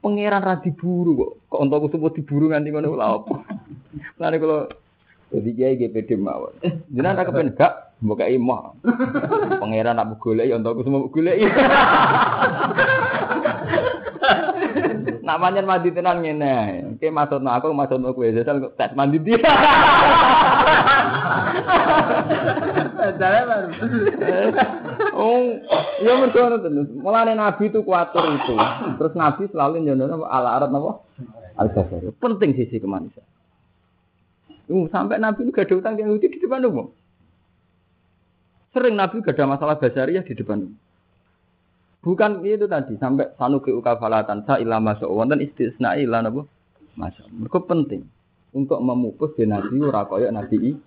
Pangeran 0.05 0.45
ra 0.45 0.61
diburu 0.61 1.17
kok. 1.17 1.49
Kok 1.49 1.61
entuk 1.65 1.89
sebut 1.89 2.13
diburu 2.13 2.53
nganti 2.53 2.69
ngono 2.69 2.93
lha 2.93 3.17
apa. 3.17 3.41
Lane 4.21 4.37
kalau 4.37 4.69
jadi 5.33 5.49
kiai 5.57 5.81
GPD 5.81 6.21
mawon. 6.21 6.53
Jenengan 6.93 7.17
tak 7.17 7.33
kepen 7.33 7.57
gak 7.57 7.97
mbok 8.05 8.21
kei. 8.21 8.37
Pangeran 9.65 9.97
nak 9.97 10.21
golek 10.21 10.45
ya 10.45 10.61
entuk 10.61 10.85
semua 10.85 11.09
golek. 11.09 11.41
Nak 15.25 15.41
manjen 15.41 15.65
mandi 15.65 15.89
tenan 15.89 16.21
ngene. 16.21 16.85
Oke 16.93 17.09
maksudno 17.09 17.49
aku 17.49 17.73
maksudno 17.73 18.13
kowe 18.13 18.29
kok 18.29 18.77
tes 18.77 18.93
mandi 18.93 19.17
dia. 19.17 19.41
baru. 23.13 23.69
Oh, 25.15 25.41
ya 26.01 26.13
mergo 26.17 26.41
terus. 26.59 26.89
Mulane 26.97 27.37
Nabi 27.37 27.69
itu 27.69 27.85
kuatur 27.85 28.25
itu. 28.35 28.53
Terus 28.99 29.13
Nabi 29.13 29.47
selalu 29.53 29.85
nyono 29.85 30.25
ala 30.25 30.57
arat 30.57 30.69
napa? 30.73 31.05
Al 31.55 31.71
-Basari. 31.71 32.11
Penting 32.19 32.51
sisi 32.57 32.81
kemanusiaan. 32.81 33.27
Uh, 34.65 34.89
sampai 34.89 35.21
Nabi 35.21 35.45
itu 35.45 35.53
gak 35.53 35.69
ada 35.69 35.75
utang 35.77 35.93
yang 36.01 36.17
di 36.17 36.25
depan 36.25 36.65
umum. 36.65 36.89
Sering 38.73 38.97
Nabi 38.97 39.21
gak 39.21 39.37
ada 39.37 39.45
masalah 39.45 39.77
basariah 39.77 40.25
di 40.25 40.33
depan 40.33 40.65
umum. 40.65 40.75
Bukan 42.01 42.45
itu 42.45 42.65
tadi 42.69 42.97
sampai 43.01 43.33
sanuki 43.37 43.73
ukafalatan 43.73 44.45
sa 44.45 44.57
ilama 44.57 44.97
wonten 45.05 45.41
istisna 45.41 45.97
ila 46.01 46.25
napa? 46.25 46.45
Masya 46.97 47.27
Mereka 47.29 47.65
penting 47.67 48.05
untuk 48.55 48.79
memupus 48.79 49.35
di 49.35 49.43
nabi 49.43 49.83
ora 49.83 50.07
kaya 50.07 50.31
nabi 50.31 50.79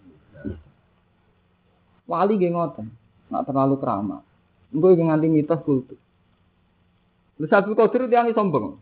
Wali 2.08 2.40
nggih 2.40 2.56
ngoten, 2.56 2.88
nak 3.28 3.44
terlalu 3.44 3.76
keramat. 3.76 4.24
Engko 4.72 4.96
iki 4.96 5.04
nganti 5.04 5.28
mitos 5.28 5.60
kultus. 5.60 6.00
Lha 7.36 7.46
Abdul 7.52 7.76
Qadir 7.76 8.08
tiang 8.08 8.32
sombong. 8.32 8.80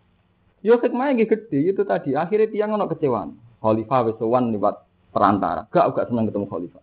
Yo 0.63 0.79
hikmahnya 0.79 1.19
nggih 1.19 1.29
gede 1.35 1.59
itu 1.75 1.83
tadi. 1.83 2.15
Akhirnya 2.15 2.47
tiang 2.47 2.79
ono 2.79 2.87
kecewaan. 2.87 3.35
Khalifah 3.59 4.01
wis 4.07 4.19
liwat 4.23 4.77
perantara. 5.11 5.67
Gak 5.75 5.95
gak 5.99 6.07
seneng 6.07 6.31
ketemu 6.31 6.47
khalifah. 6.47 6.83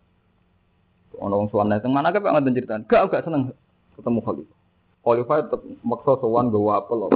Ono 1.23 1.33
wong 1.39 1.47
sowan 1.47 1.71
nang 1.71 1.91
mana 1.95 2.11
kok 2.11 2.23
ngoten 2.23 2.55
ceritaan. 2.55 2.83
Gak 2.91 3.07
gak 3.07 3.23
seneng 3.23 3.55
ketemu 3.95 4.19
khalifah. 4.19 4.57
Khalifah 5.03 5.35
tetap 5.47 5.61
maksa 5.83 6.13
sowan 6.19 6.51
gawa 6.51 6.83
apel. 6.83 7.07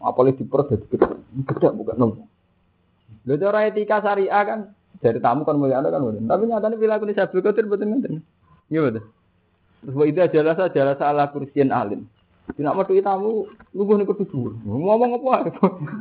Apel 0.00 0.32
diper 0.32 0.60
jadi 0.72 0.84
gede. 0.88 1.08
Gede 1.52 1.68
bukan 1.68 1.96
nong. 2.00 2.12
Lha 3.28 3.34
cara 3.36 3.68
etika 3.68 4.00
syariah 4.00 4.42
kan 4.44 4.60
dari 5.04 5.20
tamu 5.20 5.44
kan 5.44 5.56
mulia 5.56 5.84
kan. 5.84 6.00
Tapi 6.00 6.42
nyatanya 6.48 6.76
bila 6.80 6.96
aku 6.96 7.08
disabel 7.08 7.44
kotir 7.44 7.68
betul 7.68 7.92
betul. 8.00 8.24
Iya 8.72 8.80
betul. 8.88 9.04
Terus 9.84 9.94
wa 10.00 10.04
idza 10.08 10.24
jalasa 10.32 10.72
jalasa 10.72 11.04
ala 11.08 11.28
kursiyin 11.28 11.68
alim. 11.68 12.08
Tidak 12.44 12.76
mau 12.76 12.84
tamu, 12.84 13.48
lugu 13.72 13.96
nih 13.96 14.04
kedua. 14.04 14.52
Ngomong 14.68 15.16
apa? 15.16 15.48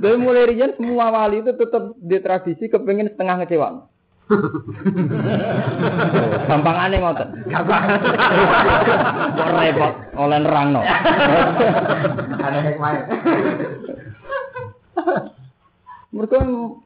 Dari 0.03 0.19
mulai 0.19 0.51
rian 0.51 0.75
semua 0.75 1.07
wali 1.07 1.39
itu 1.39 1.55
tetap 1.55 1.95
di 2.03 2.19
tradisi 2.19 2.67
kepengen 2.67 3.15
setengah 3.15 3.39
ngecewa. 3.39 3.87
Gampang 6.47 6.77
aneh 6.79 6.99
ngoten. 6.99 7.27
Gampang. 7.47 7.83
Kok 9.39 9.49
repot 9.55 9.93
oleh 10.19 10.37
nerangno. 10.43 10.81
Aneh 12.43 12.61
hikmah. 12.71 12.91
Mereka 16.13 16.37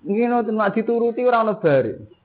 ngene 0.06 0.38
nek 0.54 0.74
dituruti 0.78 1.26
ora 1.26 1.44
ono 1.44 1.58
bare. 1.58 2.17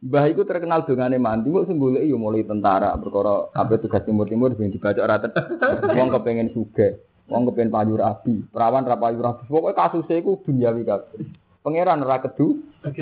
Mbah 0.00 0.32
iku 0.32 0.48
terkenal 0.48 0.88
dongane 0.88 1.20
mandi, 1.20 1.52
kok 1.52 1.68
sing 1.68 1.76
goleki 1.76 2.08
yo 2.08 2.16
mulai 2.16 2.40
tentara, 2.40 2.96
perkara 2.96 3.52
kabeh 3.52 3.84
tugas 3.84 4.00
timur-timur 4.08 4.56
sing 4.56 4.72
dibaca 4.72 4.96
ora 4.96 5.20
Wong 5.96 6.08
kepengin 6.08 6.48
sugih, 6.56 6.96
wong 7.28 7.44
kepengin 7.52 7.68
payu 7.68 8.00
rabi, 8.00 8.40
perawan 8.48 8.88
ra 8.88 8.96
payu 8.96 9.20
rabi. 9.20 9.44
Pokoke 9.44 9.76
kasuse 9.76 10.24
iku 10.24 10.40
duniawi 10.40 10.88
kabeh. 10.88 11.20
Pangeran 11.60 12.00
ora 12.00 12.16
kedu. 12.24 12.64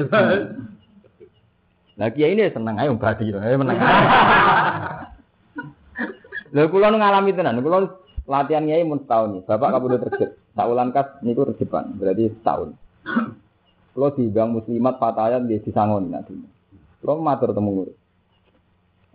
Lah 1.98 2.10
kiai 2.10 2.34
ini 2.34 2.50
seneng 2.50 2.82
ayo 2.82 2.98
badi, 2.98 3.30
ayo 3.30 3.56
menang. 3.62 3.78
Lha 6.50 6.62
kula 6.66 6.90
ngalami 6.90 7.30
tenan, 7.30 7.62
kula 7.62 7.94
latihan 8.26 8.66
kiai 8.66 8.82
mun 8.82 9.06
setahun. 9.06 9.46
Bapak 9.46 9.70
kabudut 9.70 10.02
terjep. 10.02 10.34
Saulan 10.58 10.90
kas 10.90 11.22
niku 11.22 11.46
terjepan, 11.46 11.94
berarti 11.94 12.34
setahun. 12.42 12.74
Kula 13.94 14.10
diundang 14.18 14.50
muslimat 14.50 14.98
fatayat 14.98 15.46
di 15.46 15.62
disangoni 15.62 16.10
nanti. 16.10 16.57
Kula 16.98 17.14
matur 17.18 17.54
temu 17.54 17.70
murid. 17.82 17.96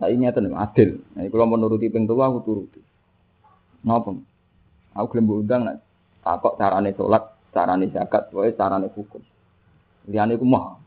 Saya 0.00 0.10
ingin 0.10 0.52
adil. 0.56 1.00
Nah, 1.14 1.24
kalau 1.30 1.46
menuruti 1.46 1.86
pintu 1.92 2.18
aku 2.18 2.38
turuti. 2.42 2.80
Napa? 3.84 4.16
Aku 4.94 5.06
gelem 5.12 5.30
undang 5.30 5.62
nak 5.68 5.82
takok 6.24 6.56
carane 6.56 6.90
salat, 6.96 7.24
carane 7.52 7.86
zakat, 7.92 8.30
wae 8.32 8.54
carane 8.56 8.88
hukum. 8.94 9.20
Liyane 10.08 10.40
ku 10.40 10.46
mah. 10.48 10.80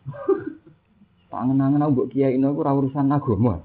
Tangan-tangan 1.31 1.83
aku 1.83 1.91
mbok 1.91 2.07
kiai 2.15 2.39
ini 2.39 2.47
aku 2.47 2.63
ora 2.63 2.71
urusan 2.71 3.11
agama. 3.11 3.59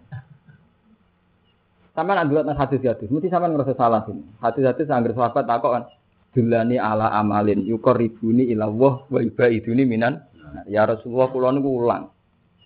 Sampai 1.92 2.16
nak 2.16 2.26
dilihat 2.32 2.56
hadis-hadis, 2.56 3.12
mesti 3.12 3.28
sampai 3.28 3.52
ngerasa 3.52 3.76
salah 3.76 4.02
sini. 4.08 4.24
Hadis-hadis 4.40 4.88
anggar 4.88 5.12
sahabat 5.12 5.44
takok 5.44 5.72
kan, 5.76 5.84
Dulani 6.32 6.80
ala 6.80 7.12
amalin 7.12 7.68
yukor 7.68 8.00
ribuni 8.00 8.48
ilawah 8.48 9.04
wa 9.12 9.20
ibaiduni 9.20 9.84
minan. 9.84 10.24
Nah, 10.32 10.64
ya 10.64 10.88
Rasulullah 10.88 11.28
kula 11.28 11.52
niku 11.52 11.84
ulang. 11.84 12.08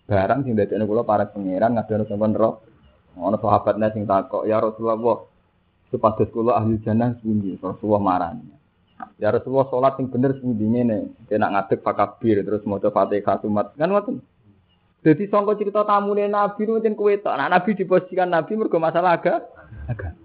Barang 0.06 0.46
sing 0.46 0.54
dadekne 0.54 0.86
kula 0.86 1.02
para 1.02 1.26
pangeran 1.26 1.74
ngadono 1.74 2.04
sampean 2.06 2.32
ro. 2.34 2.62
Ono 3.16 3.36
sahabatnya 3.40 3.90
sing 3.96 4.04
takok, 4.04 4.44
ya 4.44 4.60
Rasulullah, 4.60 5.24
supados 5.88 6.28
kula 6.30 6.60
ahli 6.60 6.78
jannah 6.84 7.16
pundi? 7.16 7.56
Rasulullah 7.58 8.02
marani. 8.02 8.56
Ya 9.16 9.32
Rasulullah 9.32 9.68
sholat 9.68 9.96
sing 9.96 10.08
bener 10.12 10.36
pundi 10.38 10.64
ngene. 10.64 11.26
Kena 11.28 11.52
ngadeg 11.52 11.80
pakabir 11.80 12.44
terus 12.44 12.64
maca 12.68 12.92
Fatihah 12.92 13.40
sumat. 13.40 13.76
Kan 13.76 13.92
ngoten. 13.92 14.20
Jadi 15.04 15.30
sangka 15.30 15.54
cerita 15.54 15.86
tamune 15.86 16.26
Nabi 16.26 16.66
itu 16.66 16.72
macam 16.74 16.98
kue 16.98 17.14
tok. 17.22 17.36
Nah, 17.38 17.46
Nabi 17.46 17.78
diposisikan 17.78 18.26
Nabi 18.26 18.58
mergo 18.58 18.82
masalah 18.82 19.14
agak 19.14 19.46
agak. 19.86 20.18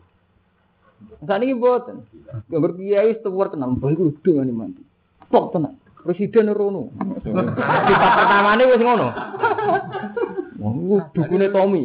Saat 1.21 1.41
ini 1.45 1.53
buatan. 1.53 2.01
Gambar 2.49 2.71
kiai 2.73 3.13
setuwar 3.19 3.53
tenang. 3.53 3.77
Baik 3.77 4.01
udah 4.01 4.41
nih 4.41 4.55
mandi. 4.55 4.81
Pok 5.29 5.53
tenang. 5.53 5.77
Presiden 6.01 6.53
Rono. 6.53 6.89
Sifat 7.23 8.11
pertama 8.17 8.57
ini 8.57 8.63
wes 8.69 8.81
ngono. 8.81 9.07
Wah, 10.61 11.03
dukune 11.13 11.47
Tommy. 11.49 11.83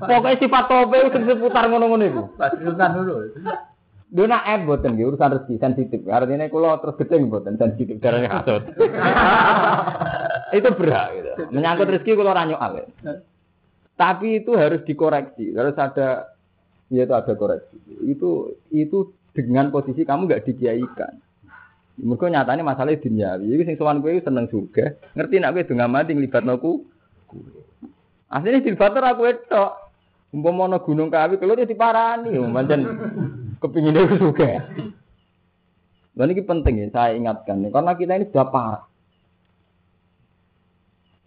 Pokoknya 0.00 0.40
sifat 0.40 0.64
tope 0.66 0.96
itu 0.98 1.18
seputar 1.22 1.64
ngono-ngono 1.68 2.04
itu. 2.06 2.22
Pasukan 2.38 2.90
dulu. 2.96 3.14
Dia 4.06 4.24
nak 4.30 4.46
app 4.46 4.64
buatan 4.70 4.94
gitu, 4.94 5.12
urusan 5.12 5.34
rezeki 5.34 5.54
sensitif. 5.58 6.00
Artinya 6.06 6.46
kalau 6.46 6.78
terus 6.78 6.98
gede 7.02 7.26
buatan 7.26 7.58
sensitif 7.58 7.98
darahnya 7.98 8.30
hasut. 8.30 8.62
itu 10.54 10.68
berat 10.78 11.08
gitu. 11.10 11.30
Menyangkut 11.50 11.90
rezeki 11.90 12.14
kalau 12.14 12.32
ranyo 12.32 12.56
ale. 12.56 12.86
Tapi 13.98 14.44
itu 14.44 14.54
harus 14.54 14.86
dikoreksi, 14.86 15.50
harus 15.58 15.74
ada 15.74 16.30
ya 16.86 17.02
itu 17.02 17.14
ada 17.18 17.32
koreksi. 17.34 17.76
Itu 18.06 18.54
itu 18.70 19.10
dengan 19.34 19.74
posisi 19.74 20.06
kamu 20.06 20.30
nggak 20.30 20.44
dikiaikan. 20.48 21.25
Mereka 21.96 22.28
nyatanya 22.28 22.62
masalahnya 22.64 23.00
duniawi. 23.00 23.48
Jadi 23.48 23.62
sing 23.64 23.76
sowan 23.80 24.04
kowe 24.04 24.12
seneng 24.12 24.52
juga. 24.52 25.00
Ngerti 25.16 25.40
nak 25.40 25.56
kowe 25.56 25.64
dengan 25.64 25.88
mati 25.88 26.12
nglibatno 26.12 26.54
ku. 26.60 26.84
Asline 28.28 28.60
dilibatno 28.60 29.00
aku 29.00 29.22
itu. 29.30 29.64
Umpama 30.34 30.68
ana 30.68 30.82
gunung 30.82 31.08
kawi 31.08 31.38
kalau 31.38 31.56
dia 31.56 31.70
diparani, 31.70 32.34
pancen 32.50 32.80
kepingin 33.62 33.96
itu 33.96 34.18
juga. 34.20 34.68
Dan 36.16 36.32
ini 36.32 36.42
penting 36.42 36.74
ya, 36.82 36.86
saya 36.92 37.12
ingatkan 37.14 37.60
nih, 37.60 37.70
karena 37.70 37.92
kita 37.92 38.12
ini 38.16 38.28
sudah 38.32 38.48
parah. 38.48 38.84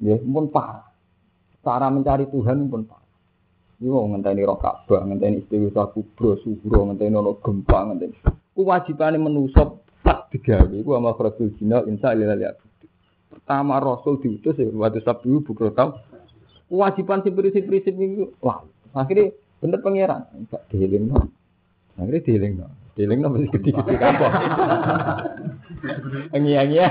Ya, 0.03 0.17
pun 0.17 0.49
parah. 0.49 0.89
Cara 1.61 1.87
mencari 1.93 2.25
Tuhan 2.27 2.69
pun 2.69 2.85
parah. 2.85 3.09
Ini 3.79 3.87
mau 3.87 4.03
ngenteni 4.11 4.43
roh 4.43 4.59
Ka'bah, 4.59 5.07
ngenteni 5.07 5.45
istighfar 5.45 5.95
kubro, 5.95 6.35
subro, 6.43 6.91
ngenteni 6.91 7.15
ono 7.15 7.39
gempa, 7.39 7.79
ngenteni. 7.89 8.17
Kewajibannya 8.53 9.17
menusuk 9.23 9.88
tak 10.09 10.33
digawe, 10.33 10.77
ku 10.81 10.89
sama 10.97 11.13
Rasul 11.13 11.53
Jina, 11.61 11.85
Allah 11.85 12.33
lihat. 12.33 12.57
Pertama 13.29 13.77
Rasul 13.77 14.17
diutus 14.25 14.57
ya, 14.57 14.65
waktu 14.73 15.05
sabtu 15.05 15.45
bukro 15.45 15.69
tau. 15.69 16.01
Kewajiban 16.65 17.21
si 17.21 17.29
prinsip-prinsip 17.29 17.93
itu, 17.93 18.33
wah, 18.41 18.65
akhirnya 18.97 19.33
bener 19.61 19.79
pangeran, 19.85 20.25
enggak 20.33 20.65
dihiling 20.73 21.13
no. 21.13 21.29
Akhirnya 21.97 22.25
dihiling 22.25 22.53
no. 22.57 22.65
Dihiling 22.97 23.19
no 23.21 23.27
mesti 23.29 23.47
gede-gede 23.53 23.93
kapok. 24.01 24.33
Engi-engi 26.33 26.77
ya. 26.77 26.89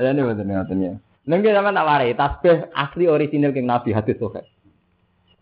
Ya 0.00 0.08
ini 0.12 0.20
betul 0.24 0.48
ngoten 0.48 0.78
ya. 0.80 0.92
Nengke 1.28 1.54
sama 1.54 1.70
tak 1.70 1.86
warai 1.86 2.16
tasbih 2.16 2.72
asli 2.74 3.04
orisinil 3.06 3.54
king 3.54 3.68
Nabi 3.68 3.92
hadis 3.92 4.16
sahih. 4.18 4.42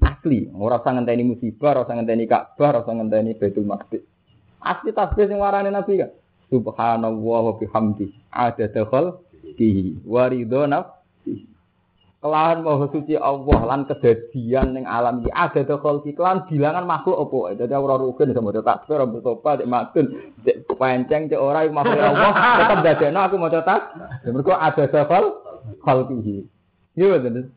Asli, 0.00 0.50
ora 0.52 0.80
usah 0.80 0.96
ngenteni 0.96 1.22
musibah, 1.22 1.76
ora 1.76 1.84
usah 1.84 1.94
ngenteni 1.96 2.24
Ka'bah, 2.26 2.68
ora 2.72 2.80
usah 2.82 2.94
ngenteni 2.98 3.36
Baitul 3.36 3.68
Maqdis. 3.68 4.09
Asli 4.60 4.92
tasbih 4.92 5.26
sing 5.28 5.40
warane 5.40 5.72
Nabi 5.72 6.00
kan. 6.00 6.10
Subhanallah 6.52 7.40
wa 7.50 7.54
bihamdi. 7.56 8.12
Ada 8.30 8.68
dakhal 8.68 9.20
di 9.56 9.96
waridho 10.04 10.68
nafsi. 10.68 11.48
Kelahan 12.20 12.60
maha 12.60 12.84
suci 12.92 13.16
Allah 13.16 13.60
lan 13.64 13.88
kedadian 13.88 14.76
ning 14.76 14.84
alam 14.84 15.24
iki 15.24 15.32
ada 15.32 15.64
dakhal 15.64 16.04
ki 16.04 16.12
kelan 16.12 16.44
bilangan 16.44 16.84
makhluk 16.84 17.16
apa. 17.16 17.64
Dadi 17.64 17.72
ora 17.72 17.96
rukun 17.96 18.28
iso 18.28 18.44
maca 18.44 18.60
tasbih, 18.60 18.92
ora 19.00 19.06
bertobat, 19.08 19.64
dek 19.64 19.70
matun, 19.72 20.06
dek 20.44 20.68
penceng, 20.68 21.32
dek 21.32 21.40
ora 21.40 21.64
makhluk 21.64 21.96
Allah, 21.96 22.32
tetep 22.60 22.78
dadekno 22.84 23.20
aku 23.24 23.36
maca 23.40 23.60
tas. 23.64 23.82
Mergo 24.28 24.52
ada 24.52 24.84
dakhal 24.84 25.24
khalqihi. 25.80 26.44
Iya 27.00 27.16
betul. 27.16 27.48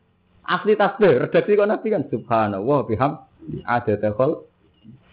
Asli 0.44 0.72
tasbih, 0.80 1.28
redaksi 1.28 1.56
kok 1.56 1.68
nabi 1.68 1.88
kan 1.92 2.02
subhanallah 2.08 2.78
biham 2.88 3.20
ada 3.68 3.94
dakhal 4.00 4.48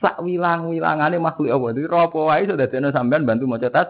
sak 0.02 0.18
wilang-wilangane 0.26 1.22
makhluk 1.22 1.54
Allah. 1.54 1.70
Jadi 1.78 1.88
ropo 1.88 2.28
wae 2.28 2.44
iso 2.44 2.58
dadekno 2.58 2.90
sampean 2.90 3.24
bantu 3.24 3.46
maca 3.46 3.70
tas. 3.70 3.90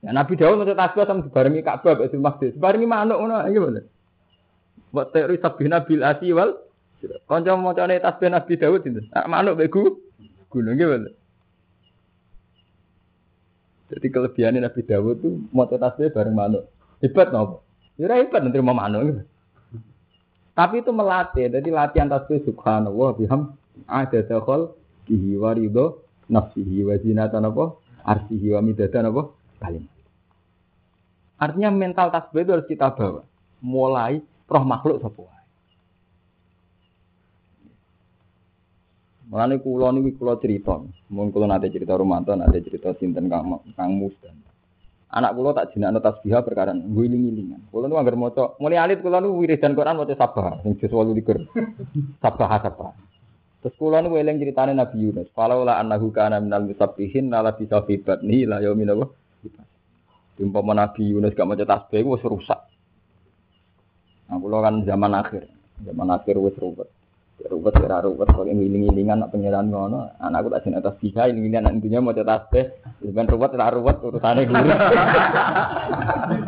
Ya 0.00 0.10
Nabi 0.16 0.34
Dawud 0.34 0.64
maca 0.64 0.74
tasbih 0.74 1.04
sama 1.06 1.22
dibarengi 1.22 1.60
Ka'bah 1.62 1.94
Baitul 1.94 2.24
Maqdis. 2.24 2.56
Barengi 2.56 2.88
manuk 2.88 3.20
ngono 3.20 3.44
iki 3.46 3.60
bener. 3.60 3.84
Wa 4.90 5.04
teori 5.12 5.36
sabina 5.38 5.84
bil 5.84 6.02
asi 6.02 6.32
wal 6.32 6.56
kanca 7.28 7.52
macane 7.54 8.00
tasbih 8.00 8.32
Nabi 8.32 8.52
Dawud 8.56 8.80
itu. 8.82 9.00
Manuk 9.28 9.60
mek 9.60 9.70
gunung 10.50 10.74
iki 10.74 10.86
bener. 10.88 11.12
Jadi 13.92 14.06
kelebihannya 14.08 14.64
Nabi 14.64 14.80
Dawud 14.88 15.16
tuh 15.20 15.36
maca 15.52 15.76
tasbih 15.76 16.08
bareng 16.10 16.32
manuk. 16.32 16.64
Hebat 17.04 17.28
nopo? 17.28 17.60
Ya 18.00 18.08
hebat 18.08 18.40
nanti 18.40 18.56
mau 18.64 18.72
manuk. 18.72 19.28
Tapi 20.56 20.80
itu 20.80 20.90
melatih. 20.96 21.52
Jadi 21.52 21.68
latihan 21.68 22.08
tasbih 22.08 22.40
subhanallah 22.48 23.12
biham 23.20 23.52
ada 23.88 24.20
dakhal 24.24 24.76
kihi 25.08 25.36
warido 25.36 26.02
nafsihi 26.30 26.86
wa 26.86 26.96
zinatan 27.00 27.48
apa 27.48 27.76
arsihi 28.06 28.54
wa 28.54 28.60
midatan 28.62 29.08
apa 29.10 29.22
kalim. 29.62 29.84
Artinya 31.42 31.74
mental 31.74 32.14
tasbih 32.14 32.46
itu 32.46 32.52
harus 32.54 32.70
kita 32.70 32.94
bawa. 32.94 33.26
Mulai 33.62 34.22
roh 34.46 34.64
makhluk 34.66 35.02
sapa 35.02 35.20
wae. 35.26 35.42
Mulane 39.32 39.56
kula 39.64 39.96
niku 39.96 40.22
kula 40.22 40.36
cerita, 40.38 40.76
mun 41.08 41.32
kula 41.32 41.48
nate 41.48 41.72
cerita 41.72 41.96
Romanto, 41.96 42.36
nate 42.36 42.60
cerita 42.60 42.92
sinten 43.00 43.32
Kang 43.32 43.64
Kang 43.74 43.96
Mus 43.96 44.12
dan 44.20 44.36
anak 45.08 45.32
kula 45.32 45.56
tak 45.56 45.72
jinakno 45.72 46.04
tasbih 46.04 46.36
perkara 46.44 46.76
ngiling-ngilingan. 46.76 47.72
Kula 47.72 47.88
niku 47.88 47.96
anggere 47.96 48.18
maca, 48.20 48.44
mulai 48.60 48.78
alit 48.78 49.00
kula 49.00 49.24
niku 49.24 49.34
wiridan 49.40 49.72
Quran 49.72 49.98
maca 49.98 50.14
sabah 50.14 50.60
sing 50.62 50.76
juz 50.76 50.92
28. 50.92 51.48
Sabah 52.20 52.50
sabah. 52.60 52.92
Terus 53.62 53.78
kula 53.78 54.02
niku 54.02 54.18
eling 54.18 54.42
critane 54.42 54.74
Nabi 54.74 55.06
Yunus. 55.06 55.30
Kalau 55.30 55.62
la 55.62 55.78
annahu 55.78 56.10
kana 56.10 56.42
minal 56.42 56.66
musabbihin 56.66 57.30
la 57.30 57.54
bisa 57.54 57.78
fi 57.86 57.94
batni 58.02 58.42
la 58.42 58.58
yaumin 58.58 58.90
apa? 58.90 59.06
Umpama 60.42 60.74
Nabi 60.74 61.14
Yunus 61.14 61.38
gak 61.38 61.46
maca 61.46 61.62
tasbih 61.62 62.02
wis 62.02 62.26
rusak. 62.26 62.58
Nah, 64.26 64.36
kula 64.42 64.66
kan 64.66 64.82
zaman 64.82 65.14
akhir. 65.14 65.46
Zaman 65.86 66.10
akhir 66.10 66.42
wis 66.42 66.58
ruwet. 66.58 66.90
Ruwet 67.42 67.74
ora 67.78 68.02
ruwet 68.02 68.26
kok 68.34 68.50
ngiling-ngilingan 68.50 69.22
nak 69.22 69.30
pangeran 69.30 69.70
ngono. 69.70 70.10
Anakku 70.18 70.50
tak 70.50 70.66
jeneng 70.66 70.82
tasbih 70.82 71.14
ngiling-ngilingan 71.14 71.62
nak 71.70 72.02
maca 72.02 72.22
tasbih. 72.26 72.66
Sampeyan 72.98 73.30
ruwet 73.30 73.54
ora 73.54 73.70
ruwet 73.70 73.96
urusane 74.02 74.42
guru. 74.42 74.70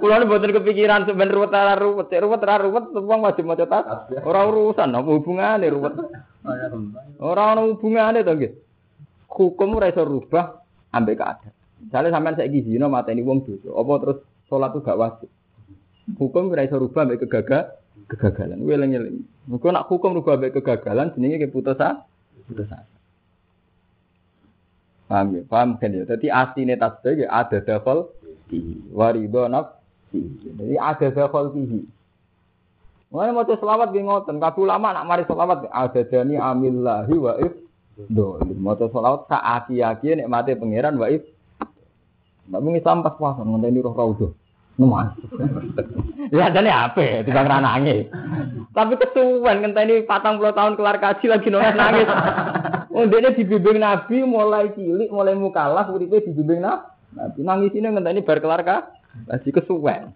Kula 0.00 0.16
ni 0.16 0.24
mboten 0.24 0.56
kepikiran 0.56 1.04
sampeyan 1.04 1.32
ruwet 1.36 1.52
ora 1.52 1.76
ruwet. 1.76 2.08
Cek 2.08 2.24
ruwet 2.24 2.40
ora 2.40 2.56
ruwet 2.64 2.84
wong 2.96 3.20
wajib 3.20 3.44
maca 3.44 3.68
tasbih. 3.68 4.24
Ora 4.24 4.48
urusan 4.48 4.96
apa 4.96 5.10
hubungane 5.12 5.68
ruwet. 5.68 5.94
Ora 7.20 7.52
ana 7.52 7.68
hubungane 7.68 8.24
to 8.24 8.32
nggih. 8.32 8.52
Hukum 9.28 9.76
ora 9.76 9.92
iso 9.92 10.00
rubah 10.08 10.64
ambek 10.96 11.20
keadaan. 11.20 11.52
Misalnya 11.80 12.08
sampean 12.12 12.36
saiki 12.40 12.64
zina 12.64 12.88
mateni 12.88 13.20
wong 13.20 13.44
dosa, 13.44 13.68
apa 13.72 13.92
terus 14.00 14.18
salat 14.48 14.72
gak 14.80 14.96
wajib. 14.96 15.30
Hukum 16.16 16.48
ora 16.48 16.64
iso 16.64 16.80
rubah 16.80 17.04
ambek 17.04 17.28
kegagal 17.28 17.76
kegagalan. 18.08 18.64
Weleng-eling. 18.64 19.22
Muga 19.44 19.76
nak 19.76 19.92
hukum 19.92 20.16
rubah 20.16 20.40
ambek 20.40 20.56
kegagalan 20.56 21.12
jenenge 21.12 21.44
keputusan 21.44 22.00
putusan. 22.48 22.84
Paham 25.10 25.26
ya? 25.36 25.42
Paham 25.44 25.74
kan 25.76 25.90
ya? 25.90 26.06
Jadi 26.06 26.26
aslinya 26.30 26.78
tasbih 26.78 27.26
ya 27.26 27.28
ada 27.28 27.58
dakhal 27.58 28.08
fihi. 28.50 28.74
Waridho 28.90 29.46
nafsi. 29.46 30.20
Jadi 30.42 30.74
ada 30.74 31.06
dakhal 31.14 31.54
fihi. 31.54 31.86
Mulai 33.10 33.34
mau 33.34 33.42
selawat 33.42 33.90
di 33.90 34.06
ngoten, 34.06 34.38
kabeh 34.38 34.62
ulama 34.62 34.94
nak 34.94 35.06
mari 35.06 35.26
selawat 35.26 35.66
ada 35.66 36.02
dani 36.06 36.38
amillahi 36.38 37.14
wa 37.18 37.34
if 37.42 37.54
dolim. 38.06 38.54
Mau 38.58 38.78
selawat 38.78 39.26
sak 39.26 39.42
aki-aki 39.42 40.18
nikmate 40.18 40.54
pangeran 40.54 40.94
wa 40.98 41.10
if. 41.10 41.26
Mung 42.50 42.74
Islam 42.74 43.06
pas 43.06 43.14
puasa 43.14 43.46
ngenteni 43.46 43.82
roh 43.82 43.94
raudhah. 43.94 44.30
Numan. 44.78 45.14
ya 46.34 46.50
jane 46.50 46.70
apa? 46.70 47.22
Tiba 47.22 47.46
nangis. 47.46 48.10
Tapi 48.74 48.94
kesuwen 48.98 49.62
ngenteni 49.62 50.06
40 50.06 50.58
tahun 50.58 50.74
kelar 50.74 50.98
kaji 50.98 51.26
lagi 51.30 51.48
nangis 51.50 51.74
nangis. 51.78 52.08
Oh, 52.90 53.06
dia 53.06 53.30
dibimbing 53.30 53.78
Nabi 53.78 54.26
mulai 54.26 54.74
cilik, 54.74 55.14
mulai 55.14 55.38
mukalaf, 55.38 55.94
uripe 55.94 56.26
dibimbing 56.26 56.58
Nabi. 56.58 56.89
Nangis 57.16 57.74
ini 57.74 57.90
ngenteni 57.90 58.22
bar 58.22 58.38
kelar 58.38 58.62
ka, 58.62 58.76
lagi 59.26 59.50
kesuwen. 59.50 60.14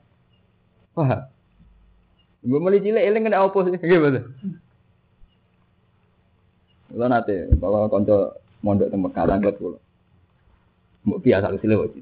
Wah. 0.94 1.26
Gue 2.44 2.60
mulai 2.60 2.84
cilik 2.84 3.02
eling 3.02 3.24
kena 3.24 3.42
opo 3.48 3.64
sih, 3.64 3.74
gimana? 3.80 4.20
Lo 6.94 7.06
nate, 7.08 7.50
bawa 7.56 7.88
konco 7.88 8.36
mondok 8.62 8.92
temu 8.92 9.08
kalang 9.10 9.42
buat 9.42 9.56
pulau. 9.58 9.80
Mau 11.04 11.18
biasa 11.20 11.52
lu 11.52 11.58
sih 11.60 11.68
lewat 11.68 11.96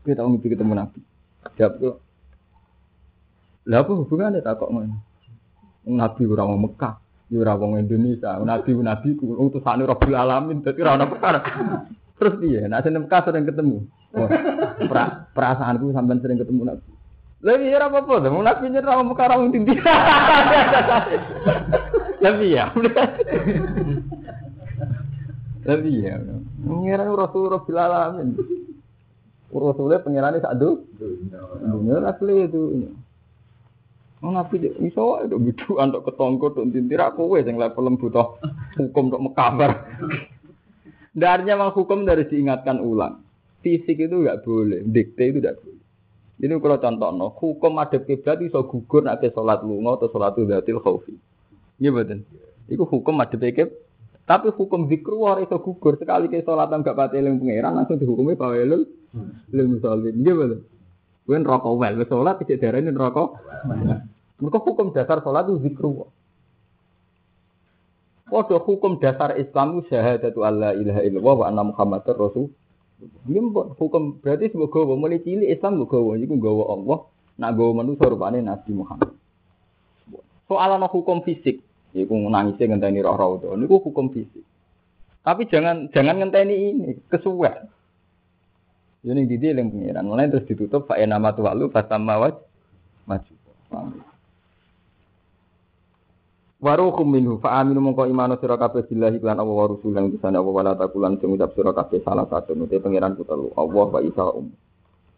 Kita 0.00 0.24
tahu 0.24 0.28
mimpi 0.32 0.52
ketemu 0.52 0.72
Nabi. 0.72 1.00
Jawab 1.56 1.72
tuh. 1.80 1.96
Lah 3.68 3.84
apa 3.84 3.92
hubungannya 3.92 4.40
tak 4.40 4.60
kok 4.60 4.72
mana? 4.72 4.96
Nabi 5.84 6.22
ora 6.24 6.48
wong 6.48 6.60
Mekah, 6.64 6.94
ya 7.28 7.36
ora 7.40 7.56
wong 7.56 7.80
Indonesia. 7.80 8.36
Nabi 8.40 8.70
nabi 8.80 9.08
ku 9.16 9.36
utusane 9.36 9.84
Rabbul 9.84 10.16
Alamin, 10.16 10.64
dadi 10.64 10.80
ora 10.80 10.96
ono 10.96 11.06
perkara. 11.08 11.40
Terus 12.20 12.36
piye? 12.36 12.68
Nek 12.68 12.84
seneng 12.84 13.08
Mekah 13.08 13.24
sering 13.24 13.48
ketemu. 13.48 13.88
Oh, 14.12 14.28
pra, 14.92 15.24
perasaanku 15.32 15.96
sampean 15.96 16.20
sering 16.20 16.36
ketemu 16.36 16.68
Nabi. 16.68 16.84
Lah 17.40 17.56
iya 17.56 17.80
ora 17.80 17.88
apa-apa, 17.88 18.28
wong 18.28 18.44
Nabi 18.44 18.68
nyer 18.68 18.84
ora 18.84 19.00
Mekah 19.00 19.26
ora 19.32 19.40
wong 19.40 19.48
ndi. 19.56 19.72
Lah 22.20 22.36
iya. 22.44 22.68
Lah 25.64 25.80
iya. 25.80 26.20
Ngira 26.60 27.08
Rasul 27.08 27.48
Rabbul 27.48 27.80
Alamin. 27.80 28.36
Rasulnya 29.48 30.04
pengirannya 30.04 30.44
satu. 30.44 30.84
Dunia 31.64 32.04
asli 32.12 32.44
itu. 32.44 32.92
Oh, 34.20 34.28
nabi 34.28 34.60
iso 34.84 35.24
itu 35.24 35.36
gitu 35.48 35.80
untuk 35.80 36.04
ketongko 36.04 36.52
untuk 36.52 36.68
tintir 36.76 37.00
aku 37.00 37.24
wes 37.32 37.48
yang 37.48 37.56
level 37.56 37.88
butuh 37.96 38.36
hukum 38.76 39.08
untuk 39.08 39.32
mekabar. 39.32 39.88
Darinya 41.20 41.60
memang 41.60 41.76
hukum 41.76 42.08
dari 42.08 42.24
diingatkan 42.24 42.80
ulang. 42.80 43.20
Fisik 43.60 44.00
itu 44.00 44.24
enggak 44.24 44.40
boleh, 44.40 44.80
dikte 44.88 45.28
itu 45.28 45.44
enggak 45.44 45.60
boleh. 45.60 45.84
Ini 46.40 46.56
kalau 46.56 46.80
contoh 46.80 47.10
no, 47.12 47.28
hukum 47.36 47.76
ada 47.76 48.00
kiblat 48.00 48.40
iso 48.40 48.64
gugur 48.64 49.04
nanti 49.04 49.28
sholat 49.28 49.60
lunga 49.60 50.00
atau 50.00 50.08
sholat 50.08 50.32
udatil 50.40 50.80
khawfi. 50.80 51.12
Iya 51.76 51.92
betul. 51.92 52.24
Itu 52.72 52.88
hukum 52.88 53.20
ada 53.20 53.36
kiblat. 53.36 53.68
Tapi 54.24 54.48
hukum 54.48 54.88
zikru 54.88 55.20
orang 55.20 55.44
iso 55.44 55.60
gugur 55.60 56.00
sekali 56.00 56.32
ke 56.32 56.40
sholat 56.40 56.72
enggak 56.72 56.96
pati 56.96 57.20
eling 57.20 57.36
pangeran 57.36 57.76
langsung 57.76 58.00
dihukumi 58.00 58.40
bawelul 58.40 58.88
lil 59.52 59.66
musallin. 59.68 60.16
Iya 60.24 60.32
betul. 60.32 60.60
Kuwi 61.28 61.46
rokok 61.46 61.78
wel, 61.78 61.94
wis 62.00 62.08
salat 62.10 62.42
tidak 62.42 62.58
darani 62.58 62.90
rokok. 62.90 63.38
Mereka 64.40 64.58
hukum 64.64 64.90
dasar 64.96 65.20
salat 65.20 65.46
itu 65.46 65.62
zikru. 65.62 66.08
Waduh 68.30 68.62
hukum 68.62 69.02
dasar 69.02 69.34
Islam 69.34 69.82
syahadatu 69.90 70.46
alla 70.46 70.70
ilaha 70.70 71.02
illallah 71.02 71.34
wa 71.34 71.46
anna 71.50 71.62
muhammadar 71.66 72.14
rasul. 72.14 72.54
Ini 73.26 73.42
hukum 73.74 74.22
berarti 74.22 74.54
semoga 74.54 74.86
mulai 74.86 75.18
cilik 75.18 75.50
Islam 75.50 75.82
gue 75.82 75.90
gawa 75.90 76.14
iku 76.14 76.36
gawa 76.38 76.64
Allah, 76.78 76.98
nak 77.40 77.50
gawa 77.58 77.82
manusia 77.82 78.06
rupane 78.06 78.38
Nabi 78.44 78.70
Muhammad. 78.76 79.10
Soal 80.46 80.78
hukum 80.78 81.26
fisik, 81.26 81.64
iku 81.96 82.14
nangisnya 82.14 82.70
ngenteni 82.76 83.00
roh 83.02 83.16
roh 83.18 83.30
itu, 83.40 83.48
ini 83.56 83.64
hukum 83.66 84.12
fisik. 84.14 84.44
Tapi 85.26 85.48
jangan 85.48 85.90
jangan 85.90 86.22
ngenteni 86.22 86.54
ini 86.54 86.90
kesuwen. 87.08 87.66
Ini 89.00 89.24
di 89.24 89.36
dia 89.40 89.56
yang 89.56 89.72
pengiran. 89.72 90.04
Mulai 90.04 90.28
terus 90.28 90.44
ditutup 90.44 90.84
Pak 90.84 91.00
nama 91.08 91.32
tuwalu 91.32 91.72
fatama 91.72 92.20
waj 92.20 92.36
maju. 93.08 93.32
Waruhum 96.60 97.08
minhu 97.08 97.40
fa 97.40 97.56
aminu 97.64 97.80
mongko 97.80 98.04
imanu 98.04 98.36
sira 98.36 98.60
kabeh 98.60 98.84
billahi 98.84 99.16
lan 99.24 99.40
Allah 99.40 99.56
wa 99.56 99.64
rusulan 99.64 100.12
bisane 100.12 100.36
Allah 100.36 100.52
wala 100.52 100.72
takulan 100.76 101.16
sing 101.16 101.32
ucap 101.32 101.56
sira 101.56 101.72
kabeh 101.72 102.04
salah 102.04 102.28
satu 102.28 102.52
nute 102.52 102.76
pangeran 102.76 103.16
ku 103.16 103.24
telu 103.24 103.48
Allah 103.56 103.88
wa 103.88 104.00
isa 104.04 104.28
um. 104.28 104.52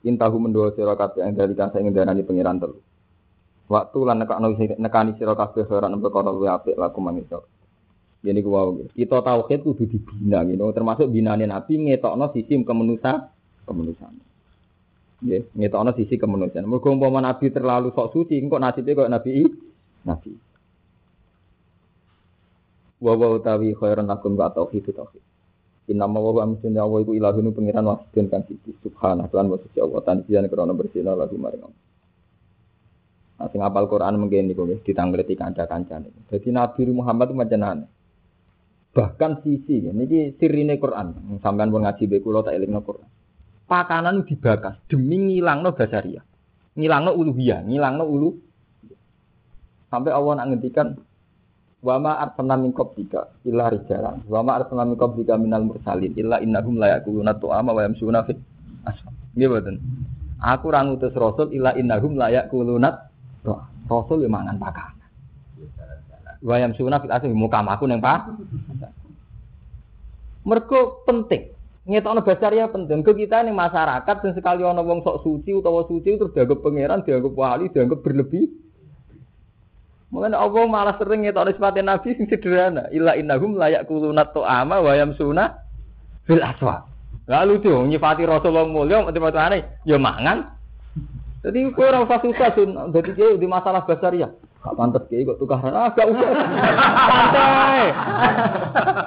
Intahu 0.07 0.39
mendoa 0.39 0.71
sira 0.79 0.95
kabeh 0.95 1.27
yang 1.27 1.35
dari 1.35 1.59
kasa 1.59 1.83
ing 1.83 1.91
darani 1.91 2.23
pangeran 2.23 2.63
telu. 2.63 2.79
Waktu 3.67 3.99
lan 4.07 4.23
nekakno 4.23 4.55
nekani 4.55 5.19
sira 5.19 5.35
kabeh 5.35 5.67
ora 5.67 5.91
nembe 5.91 6.15
kono 6.15 6.31
luwe 6.31 6.47
apik 6.47 6.79
laku 6.79 7.03
mangiso. 7.03 7.43
Jadi 8.23 8.39
ku 8.39 8.55
Kita 8.95 9.19
tauhid 9.19 9.67
kudu 9.67 9.91
dibina 9.91 10.47
gitu. 10.47 10.63
Termasuk 10.71 11.11
binane 11.11 11.43
Nabi 11.51 11.75
ngetokno 11.91 12.31
sisi 12.31 12.55
kemanusiaan 12.63 13.19
kemanusiaan. 13.67 14.15
Ya, 15.27 15.43
ngetokno 15.59 15.91
sisi 15.99 16.15
kemanusiaan. 16.15 16.71
Mergo 16.71 16.87
umpama 16.95 17.19
nabi 17.19 17.51
terlalu 17.51 17.91
sok 17.91 18.15
suci, 18.15 18.39
engko 18.39 18.63
nasibnya 18.63 18.95
kok 18.95 19.11
nabi 19.11 19.43
nabi. 20.07 20.52
Wa 23.03 23.19
wa 23.19 23.35
utawi 23.35 23.75
khairan 23.75 24.07
lakum 24.07 24.39
wa 24.39 24.47
tauhid 24.55 24.95
tauhid. 24.95 25.23
Inna 25.91 26.07
ma 26.07 26.23
wa 26.23 26.47
amsin 26.47 26.79
ya 26.79 26.87
wa 26.87 27.03
iku 27.03 27.19
ilahun 27.19 27.51
pengiran 27.51 27.83
wahidun 27.83 28.31
kan 28.31 28.47
siji 28.47 28.71
subhanallah 28.87 29.27
lan 29.35 29.47
wa 29.51 29.59
suci 29.59 29.83
Allah 29.83 30.01
tanjian 30.07 30.47
krana 30.47 30.71
bersihna 30.71 31.19
lagu 31.19 31.35
maring. 31.35 31.67
Nah, 33.43 33.51
sing 33.51 33.59
apal 33.59 33.91
Quran 33.91 34.23
mungkin 34.23 34.47
niku 34.47 34.63
nggih 34.63 34.87
ditanggleti 34.87 35.35
kanca-kancane. 35.35 36.31
Dadi 36.31 36.49
Nabi 36.55 36.87
Muhammad 36.95 37.35
itu 37.35 37.43
Bahkan 38.93 39.41
sisi 39.43 39.83
niki 39.91 40.39
sirine 40.39 40.79
Quran. 40.79 41.41
Sampeyan 41.43 41.75
pun 41.75 41.83
ngaji 41.83 42.07
be 42.07 42.23
kula 42.23 42.47
tak 42.47 42.55
elingno 42.55 42.87
Quran 42.87 43.09
pakanan 43.73 44.29
dibakas 44.29 44.77
demi 44.85 45.17
ngilangno 45.17 45.73
basaria. 45.73 46.21
Ngilangno 46.77 47.17
uluhiyah, 47.17 47.65
ngilangno 47.65 48.05
ulu. 48.05 48.31
Sampai 49.89 50.13
Allah 50.13 50.33
nak 50.37 50.47
ngendikan 50.53 50.97
wa 51.83 51.99
ma 51.99 52.13
arsalna 52.23 52.55
min 52.55 52.71
qablika 52.71 53.27
illa 53.43 53.67
rijalan 53.67 54.23
wa 54.31 54.41
ma 54.47 54.63
arsalna 54.63 54.87
min 54.87 54.95
qablika 54.95 55.35
minal 55.35 55.67
mursalin 55.67 56.15
illa 56.15 56.39
innahum 56.39 56.79
la 56.79 56.99
yaquluna 56.99 57.35
tu'ama 57.43 57.75
wa 57.75 57.83
yamsuna 57.83 58.23
fit 58.23 58.39
asfal. 58.87 59.11
Nggih 59.35 59.49
mboten. 59.51 59.77
Aku 60.43 60.71
ra 60.71 60.87
ngutus 60.87 61.15
rasul 61.19 61.51
illa 61.51 61.75
innahum 61.75 62.15
la 62.15 62.31
yaquluna 62.31 63.11
rasul 63.91 64.23
yo 64.23 64.31
mangan 64.31 64.63
pakanan. 64.63 65.09
Wa 66.39 66.57
yamsuna 66.63 67.03
fit 67.03 67.11
asfal 67.11 67.35
muka 67.35 67.59
aku 67.67 67.91
ning 67.91 67.99
pak. 67.99 68.31
Mergo 70.47 71.03
penting 71.03 71.51
ngetokno 71.83 72.23
basaria 72.23 72.71
penting. 72.71 73.03
Ke 73.03 73.13
kita 73.27 73.43
ini 73.43 73.51
masyarakat 73.51 74.17
dan 74.23 74.33
sekali 74.39 74.63
ono 74.63 74.87
wong 74.87 75.03
sok 75.03 75.27
suci 75.27 75.51
utawa 75.51 75.83
suci 75.91 76.15
terus 76.15 76.31
dianggap 76.31 76.63
pangeran, 76.63 77.03
dianggap 77.03 77.35
wali, 77.35 77.67
dianggap 77.75 77.99
berlebih. 78.07 78.47
Mungkin 80.13 80.37
Allah 80.37 80.65
malah 80.69 80.95
sering 81.01 81.25
ngetokno 81.25 81.57
sifat 81.57 81.81
Nabi 81.81 82.13
sing 82.13 82.29
sederhana. 82.29 82.85
Illa 82.93 83.17
innahum 83.17 83.57
layak 83.57 83.89
kulunat 83.89 84.37
to'ama 84.37 84.85
wa 84.85 84.93
yamsuna 84.93 85.57
fil 86.29 86.45
aswa. 86.45 86.85
Lalu 87.25 87.65
tuh 87.65 87.89
nyifati 87.89 88.29
Rasulullah 88.29 88.69
mulia 88.69 89.01
mati-matane 89.09 89.81
ya 89.89 89.97
mangan. 89.97 90.53
Jadi 91.43 91.65
kowe 91.73 91.89
ora 91.89 92.05
usah 92.05 92.21
susah 92.21 92.53
sun. 92.53 92.77
Dadi 92.93 93.41
di 93.41 93.47
masalah 93.49 93.89
basaria. 93.89 94.29
Gak 94.63 94.79
pantas 94.79 95.09
kok 95.09 95.39
tukaran. 95.41 95.75
Ah, 95.75 95.91
gak 95.91 96.07
usah. 96.07 96.29
santai. 97.09 97.83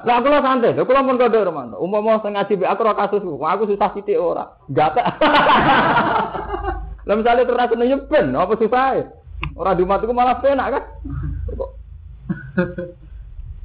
Lah 0.03 0.17
kula 0.19 0.39
santai. 0.41 0.73
Lah 0.73 1.03
pun 1.05 1.21
kode 1.21 1.39
Romanto. 1.45 1.77
Umpama 1.79 2.17
sing 2.25 2.33
ngaji 2.33 2.65
aku 2.65 2.81
ora 2.81 2.93
kasus 2.97 3.21
aku 3.21 3.63
susah 3.69 3.89
sithik 3.93 4.17
ora. 4.17 4.57
Gak 4.73 4.97
tak. 4.97 5.05
Lah 7.07 7.13
misale 7.13 7.45
terus 7.45 7.69
seneng 7.69 7.87
nyeben, 7.93 8.33
apa 8.33 8.53
susah? 8.57 9.05
Ora 9.55 9.75
di 9.75 9.83
matiku 9.87 10.11
malah 10.11 10.39
penak 10.39 10.67
kan? 10.71 10.83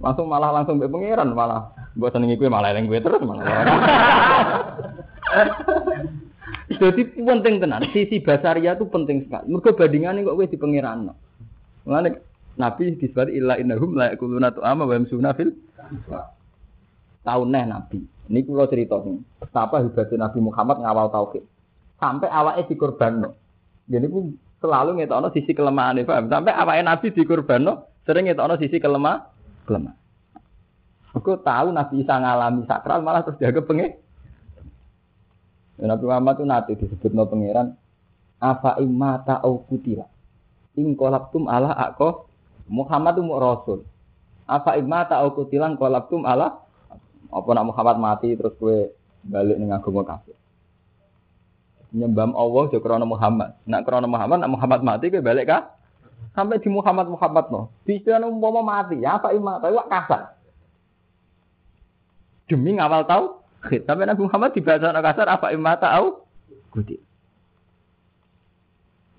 Langsung 0.01 0.27
malah 0.27 0.51
langsung 0.55 0.81
mbek 0.81 0.91
pangeran 0.91 1.35
malah. 1.37 1.75
Mbok 1.99 2.11
senengi 2.15 2.39
kowe 2.39 2.49
malah 2.49 2.73
eling 2.73 2.89
kowe 2.89 3.01
terus 3.03 3.23
malah. 3.23 3.45
Jadi 6.71 7.03
penting 7.19 7.61
tenan, 7.61 7.85
sisi 7.93 8.23
basaria 8.23 8.79
itu 8.79 8.87
penting 8.89 9.27
sekali. 9.27 9.51
Mergo 9.51 9.75
bandingannya 9.75 10.25
kok 10.25 10.37
kowe 10.39 10.47
di 10.47 10.57
pangeran. 10.57 11.11
Mulane 11.85 12.09
Nabi 12.57 12.97
disebut 12.97 13.31
illa 13.33 13.57
innahum 13.57 13.97
la 13.97 14.13
yakuluna 14.15 14.53
tu'ama 14.53 14.85
wa 14.85 14.95
yamsuna 14.95 15.33
fil 15.37 15.53
tahun 17.25 17.49
neh 17.53 17.65
Nabi. 17.69 17.99
Ini 18.31 18.47
kula 18.47 18.71
cerita 18.71 19.03
nih. 19.03 19.19
Betapa 19.43 19.83
hebatnya 19.83 20.31
Nabi 20.31 20.39
Muhammad 20.39 20.77
ngawal 20.81 21.11
tauhid. 21.11 21.43
Sampai 21.99 22.31
awake 22.31 22.71
dikorbanno. 22.71 23.35
Jadi 23.91 24.07
pun 24.07 24.39
selalu 24.61 25.01
ngetokno 25.01 25.33
sisi 25.33 25.57
kelemahan 25.57 26.05
paham? 26.05 26.29
Sampai 26.29 26.53
awake 26.55 26.85
Nabi 26.85 27.07
dikorbanno 27.17 27.73
sering 28.05 28.29
ngetokno 28.29 28.61
sisi 28.61 28.77
kelemah 28.77 29.27
kelemah. 29.65 29.95
Aku 31.17 31.35
tahu 31.43 31.75
Nabi 31.75 32.07
Isa 32.07 32.15
ngalami 32.23 32.63
sakral 32.71 33.03
malah 33.03 33.27
terus 33.27 33.41
dianggap 33.43 33.67
pengen. 33.67 33.99
Nabi 35.81 36.05
Muhammad 36.07 36.35
itu 36.39 36.45
nanti 36.45 36.73
disebut 36.77 37.11
no 37.17 37.25
pangeran 37.25 37.73
apa 38.41 38.79
imata 38.79 39.41
au 39.43 39.65
kutila. 39.65 40.07
Ing 40.77 40.95
kolabtum 40.95 41.49
ala 41.51 41.73
ako 41.75 42.31
Muhammad 42.71 43.19
itu 43.19 43.27
rasul. 43.35 43.81
Apa 44.47 44.77
imata 44.77 45.19
au 45.25 45.35
kutilan 45.35 45.75
kolabtum 45.75 46.23
ala 46.29 46.63
apa 47.31 47.49
nak 47.55 47.67
Muhammad 47.75 47.97
mati 47.99 48.35
terus 48.35 48.55
gue 48.61 48.93
balik 49.25 49.57
ning 49.61 49.73
agama 49.73 50.03
kafir. 50.05 50.40
Nyembam 51.91 52.39
Allah 52.39 52.71
jo 52.71 52.79
krana 52.79 53.03
Muhammad. 53.03 53.59
Nak 53.67 53.83
krana 53.83 54.07
Muhammad 54.07 54.39
nak 54.39 54.53
Muhammad 54.55 54.81
mati 54.87 55.11
gue 55.11 55.19
balik 55.19 55.51
kah? 55.51 55.75
Sampai 56.31 56.63
di 56.63 56.71
Muhammad 56.71 57.11
Muhammad 57.11 57.51
no. 57.51 57.75
Bisa 57.83 58.15
umpama 58.23 58.63
mati 58.63 59.03
ya 59.03 59.19
apa 59.19 59.35
imata 59.35 59.67
wak 59.75 59.91
kasar. 59.91 60.23
Demi 62.47 62.79
ngawal 62.79 63.07
tahu 63.07 63.25
tapi 63.61 64.01
Nabi 64.07 64.23
Muhammad 64.25 64.51
dibaca 64.55 64.89
kasar 64.95 65.27
apa 65.27 65.51
imata 65.51 65.91
au 65.99 66.23
kuti. 66.71 66.97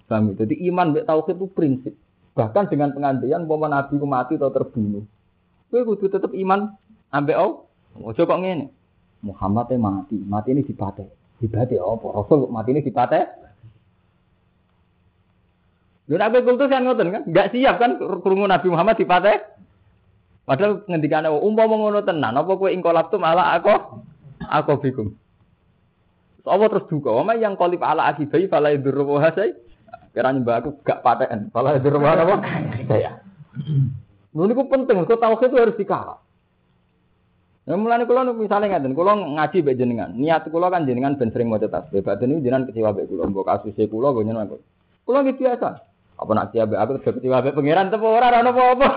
Paham 0.07 0.36
ya? 0.36 0.43
Jadi 0.43 0.59
iman 0.67 0.91
mbek 0.91 1.07
tauhid 1.07 1.39
itu 1.39 1.47
prinsip. 1.51 1.95
Bahkan 2.36 2.72
dengan 2.72 2.95
pengantian 2.95 3.47
umpama 3.47 3.67
Nabi 3.67 3.99
mati 4.03 4.39
atau 4.39 4.51
terbunuh. 4.51 5.03
Kowe 5.72 5.84
kudu 5.88 6.11
tetap 6.11 6.32
iman 6.36 6.72
ambek 7.11 7.36
au. 7.36 7.67
Ojo 7.99 8.24
kok 8.24 8.39
ngene. 8.39 8.72
Muhammad 9.22 9.72
mati, 9.76 10.17
mati 10.17 10.49
ini 10.55 10.63
dipate. 10.65 11.20
Dipate 11.41 11.81
apa? 11.81 12.07
Rasul 12.13 12.45
mati 12.53 12.69
ini 12.69 12.85
dipate. 12.85 13.19
Lha 16.11 16.27
nek 16.27 16.43
kultus 16.43 16.67
kan 16.67 16.83
ngoten 16.83 17.07
kan, 17.07 17.23
enggak 17.23 17.55
siap 17.55 17.79
kan 17.79 17.95
krungu 17.97 18.45
Nabi 18.45 18.67
Muhammad 18.69 18.99
dipate. 18.99 19.41
Padahal 20.43 20.83
ngendikane 20.85 21.31
umpama 21.31 21.79
ngono 21.79 22.03
tenan, 22.03 22.35
apa 22.35 22.51
kowe 22.59 22.67
ingkolaptum 22.67 23.23
ala 23.23 23.55
aku 23.55 24.03
aku 24.43 24.73
bikum. 24.83 25.07
Apa 26.43 26.67
terus 26.73 26.89
duka, 26.89 27.13
oma 27.13 27.37
yang 27.37 27.53
kolip 27.55 27.79
ala 27.85 28.09
akibai 28.11 28.49
fala 28.49 28.73
yadurru 28.73 29.07
wa 29.07 29.21
hasai. 29.21 29.53
Kira 30.11 30.35
nyembah 30.35 30.59
aku 30.59 30.83
gak 30.83 30.99
paten, 31.05 31.53
fala 31.55 31.79
yadurru 31.79 32.01
wa 32.01 32.11
apa? 32.11 32.35
Saya. 32.89 33.21
Lha 34.35 34.43
niku 34.49 34.67
penting, 34.67 35.05
kok 35.07 35.21
tauhid 35.21 35.47
itu 35.47 35.57
harus 35.61 35.79
dikawal. 35.79 36.19
Nah, 37.62 37.78
mulane 37.78 38.09
kula 38.09 38.26
misalnya 38.34 38.74
ngaten, 38.74 38.97
kula 38.97 39.14
ngaji 39.14 39.62
mbek 39.62 39.78
jenengan. 39.78 40.09
Niat 40.18 40.49
kula 40.49 40.74
kan 40.74 40.89
jenengan 40.89 41.14
ben 41.14 41.30
sering 41.30 41.45
maca 41.45 41.70
tasbih. 41.70 42.01
Badan 42.01 42.34
niku 42.34 42.41
jenengan 42.41 42.66
kecewa 42.66 42.89
mbek 42.89 43.05
kula, 43.05 43.30
mbok 43.30 43.45
kasuse 43.45 43.86
kula 43.86 44.18
kok 44.18 44.26
jenengan. 44.26 44.57
Kula 45.05 45.22
nggih 45.22 45.38
biasa. 45.38 45.70
Apa 46.22 46.38
nak 46.38 46.53
siap 46.53 46.70
aku 46.74 46.97
terus 46.97 47.22
kecewa 47.22 47.45
mbek 47.45 47.53
pangeran 47.53 47.93
tepo 47.93 48.09
ora 48.09 48.34
ana 48.34 48.49
apa-apa. 48.49 48.88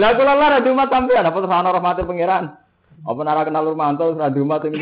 Lah 0.00 0.10
kula 0.16 0.32
lara 0.32 0.64
di 0.64 0.72
umat 0.72 0.88
sampean 0.88 1.28
apa 1.28 1.36
terus 1.36 1.52
ana 1.52 1.76
rahmate 1.76 2.08
pangeran. 2.08 2.56
Apa 3.04 3.20
nara 3.20 3.44
kenal 3.44 3.68
Rumanto 3.68 4.16
ora 4.16 4.32
di 4.32 4.40
umat 4.40 4.64
sing. 4.64 4.72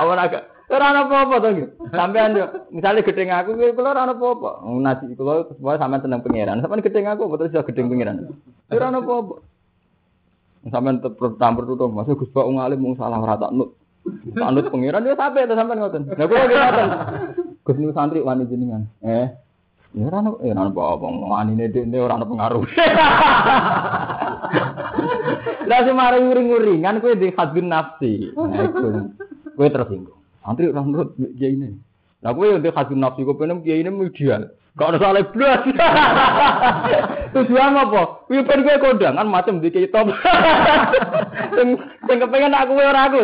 Apa 0.00 0.16
nak 0.16 0.49
ora 0.70 0.86
ana 0.94 1.00
apa-apa 1.06 1.34
to 1.42 1.48
nggih. 1.50 1.68
Sampean 1.90 2.38
yo 2.38 2.46
misale 2.70 3.02
gedeng 3.02 3.34
aku 3.34 3.58
kuwi 3.58 3.74
kula 3.74 3.90
ora 3.90 4.06
ana 4.06 4.14
apa-apa. 4.14 4.62
Nabi 4.70 5.18
kula 5.18 5.50
supaya 5.50 5.82
sampean 5.82 6.02
tenang 6.06 6.22
pangeran. 6.22 6.62
Sampean 6.62 6.86
gedeng 6.86 7.10
aku 7.10 7.26
apa 7.26 7.34
terus 7.42 7.54
yo 7.58 7.66
gedeng 7.66 7.90
pangeran. 7.90 8.30
Ora 8.70 8.86
ana 8.88 9.02
apa-apa. 9.02 9.34
Sampean 10.70 11.02
tetep 11.02 11.34
tampur 11.40 11.64
tutup, 11.66 11.90
masuk 11.90 12.22
Gus 12.22 12.30
Pak 12.30 12.46
ngalim 12.46 12.78
mung 12.78 12.94
salah 12.94 13.18
ora 13.18 13.34
tak 13.34 13.50
nut. 13.50 13.74
Anut 14.38 14.70
pangeran 14.70 15.02
ya 15.04 15.18
sampai 15.18 15.50
to 15.50 15.58
sampean 15.58 15.82
ngoten. 15.82 16.02
Lah 16.14 16.26
kula 16.30 16.42
nggih 16.46 16.58
ngoten. 16.58 16.88
Gus 17.66 17.76
niku 17.76 17.92
santri 17.92 18.22
wani 18.22 18.46
jenengan. 18.46 18.86
Eh, 19.02 19.26
ya 19.98 20.06
ora 20.06 20.22
ya 20.46 20.54
ora 20.54 20.70
apa-apa. 20.70 21.06
Wanine 21.10 21.66
dekne 21.66 21.98
ora 21.98 22.14
ono 22.14 22.30
pengaruh. 22.30 22.62
Lah 25.70 25.86
nguring-nguringan 25.86 26.98
kowe 26.98 27.14
di 27.14 27.30
hadun 27.34 27.66
nafsi. 27.70 28.30
Nah. 28.34 28.70
Kowe 29.54 29.68
tersinggung. 29.70 30.19
Santri 30.44 30.68
ora 30.68 30.82
nurut 30.84 31.16
kiai 31.36 31.54
ini. 31.54 31.76
Lah 32.20 32.32
kowe 32.36 32.48
yo 32.48 32.58
di 32.60 32.72
hadun 32.72 33.00
nafsi 33.00 33.24
kowe 33.24 33.36
penem 33.36 33.62
kiai 33.64 33.80
ini 33.80 33.90
ideal. 33.90 34.48
Gak 34.78 34.96
ada 34.96 34.98
salah 35.02 35.26
blas. 35.34 35.60
Tujuan 37.34 37.74
apa? 37.74 38.02
Kuwi 38.30 38.46
ben 38.46 38.64
kowe 38.64 38.76
kondangan 38.80 39.26
macam 39.28 39.60
di 39.60 39.70
top. 39.90 40.08
Sing 41.56 41.68
sing 42.06 42.16
kepengen 42.20 42.54
aku 42.54 42.72
ora 42.78 43.10
aku. 43.10 43.18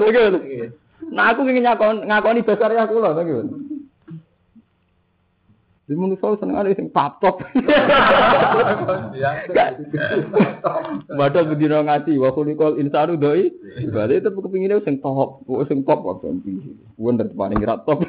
Nah 1.12 1.32
aku 1.32 1.46
ingin 1.46 1.64
ngakon 1.64 2.08
ngakoni 2.08 2.42
besar 2.42 2.72
ya 2.74 2.84
aku 2.84 2.98
gitu. 2.98 3.75
Di 5.86 5.94
manusia 5.94 6.34
seneng 6.42 6.58
ada 6.58 6.74
sing 6.74 6.90
top. 6.90 7.38
Padahal 11.14 11.46
bedino 11.46 11.78
ngaji 11.78 12.18
wa 12.18 12.34
khuliqal 12.34 12.82
insanu 12.82 13.14
doi. 13.14 13.54
Berarti 13.94 14.18
itu 14.18 14.34
kepinginnya 14.34 14.82
sing 14.82 14.98
top, 14.98 15.46
sing 15.70 15.86
top 15.86 16.02
kok 16.02 16.26
sampe. 16.26 16.58
Wonder 16.98 17.30
paling 17.30 17.62
rat 17.62 17.86
top. 17.86 18.02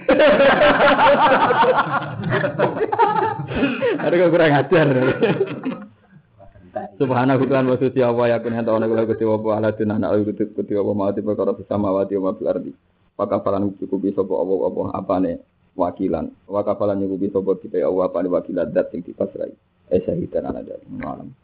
Ada 4.01 4.25
kurang 4.25 4.57
ajar. 4.57 4.87
Subhanahu 6.97 7.45
kan 7.45 7.69
wa 7.69 7.77
suci 7.77 8.01
wa 8.01 8.25
yakun 8.25 8.57
hanta 8.57 8.73
ana 8.73 8.89
kula 8.89 9.05
gusti 9.05 9.21
wa 9.21 9.37
ala 9.53 9.69
tunana 9.77 10.17
ayu 10.17 10.25
gusti 10.25 10.73
wa 10.73 10.97
ma 10.97 11.13
ati 11.13 11.21
perkara 11.21 11.53
bisa 11.53 11.77
mawati 11.77 12.17
wa 12.17 12.33
fil 12.33 12.49
ardi. 12.49 12.73
Pakafalan 13.13 13.77
cukupi 13.77 14.17
sapa 14.17 14.33
apa-apa 14.33 14.97
apane 14.97 15.56
wakilan. 15.77 16.33
Wakafalan 16.49 16.97
nyukupi 16.97 17.29
sapa 17.29 17.53
kita 17.61 17.77
ya 17.77 17.87
apa 17.93 18.09
apane 18.09 18.27
wakilan 18.33 18.73
dat 18.73 18.89
sing 18.89 19.05
dipasrai. 19.05 19.53
Eh 19.93 20.01
sahidan 20.01 20.49
ana 20.49 20.65
malam. 20.89 21.37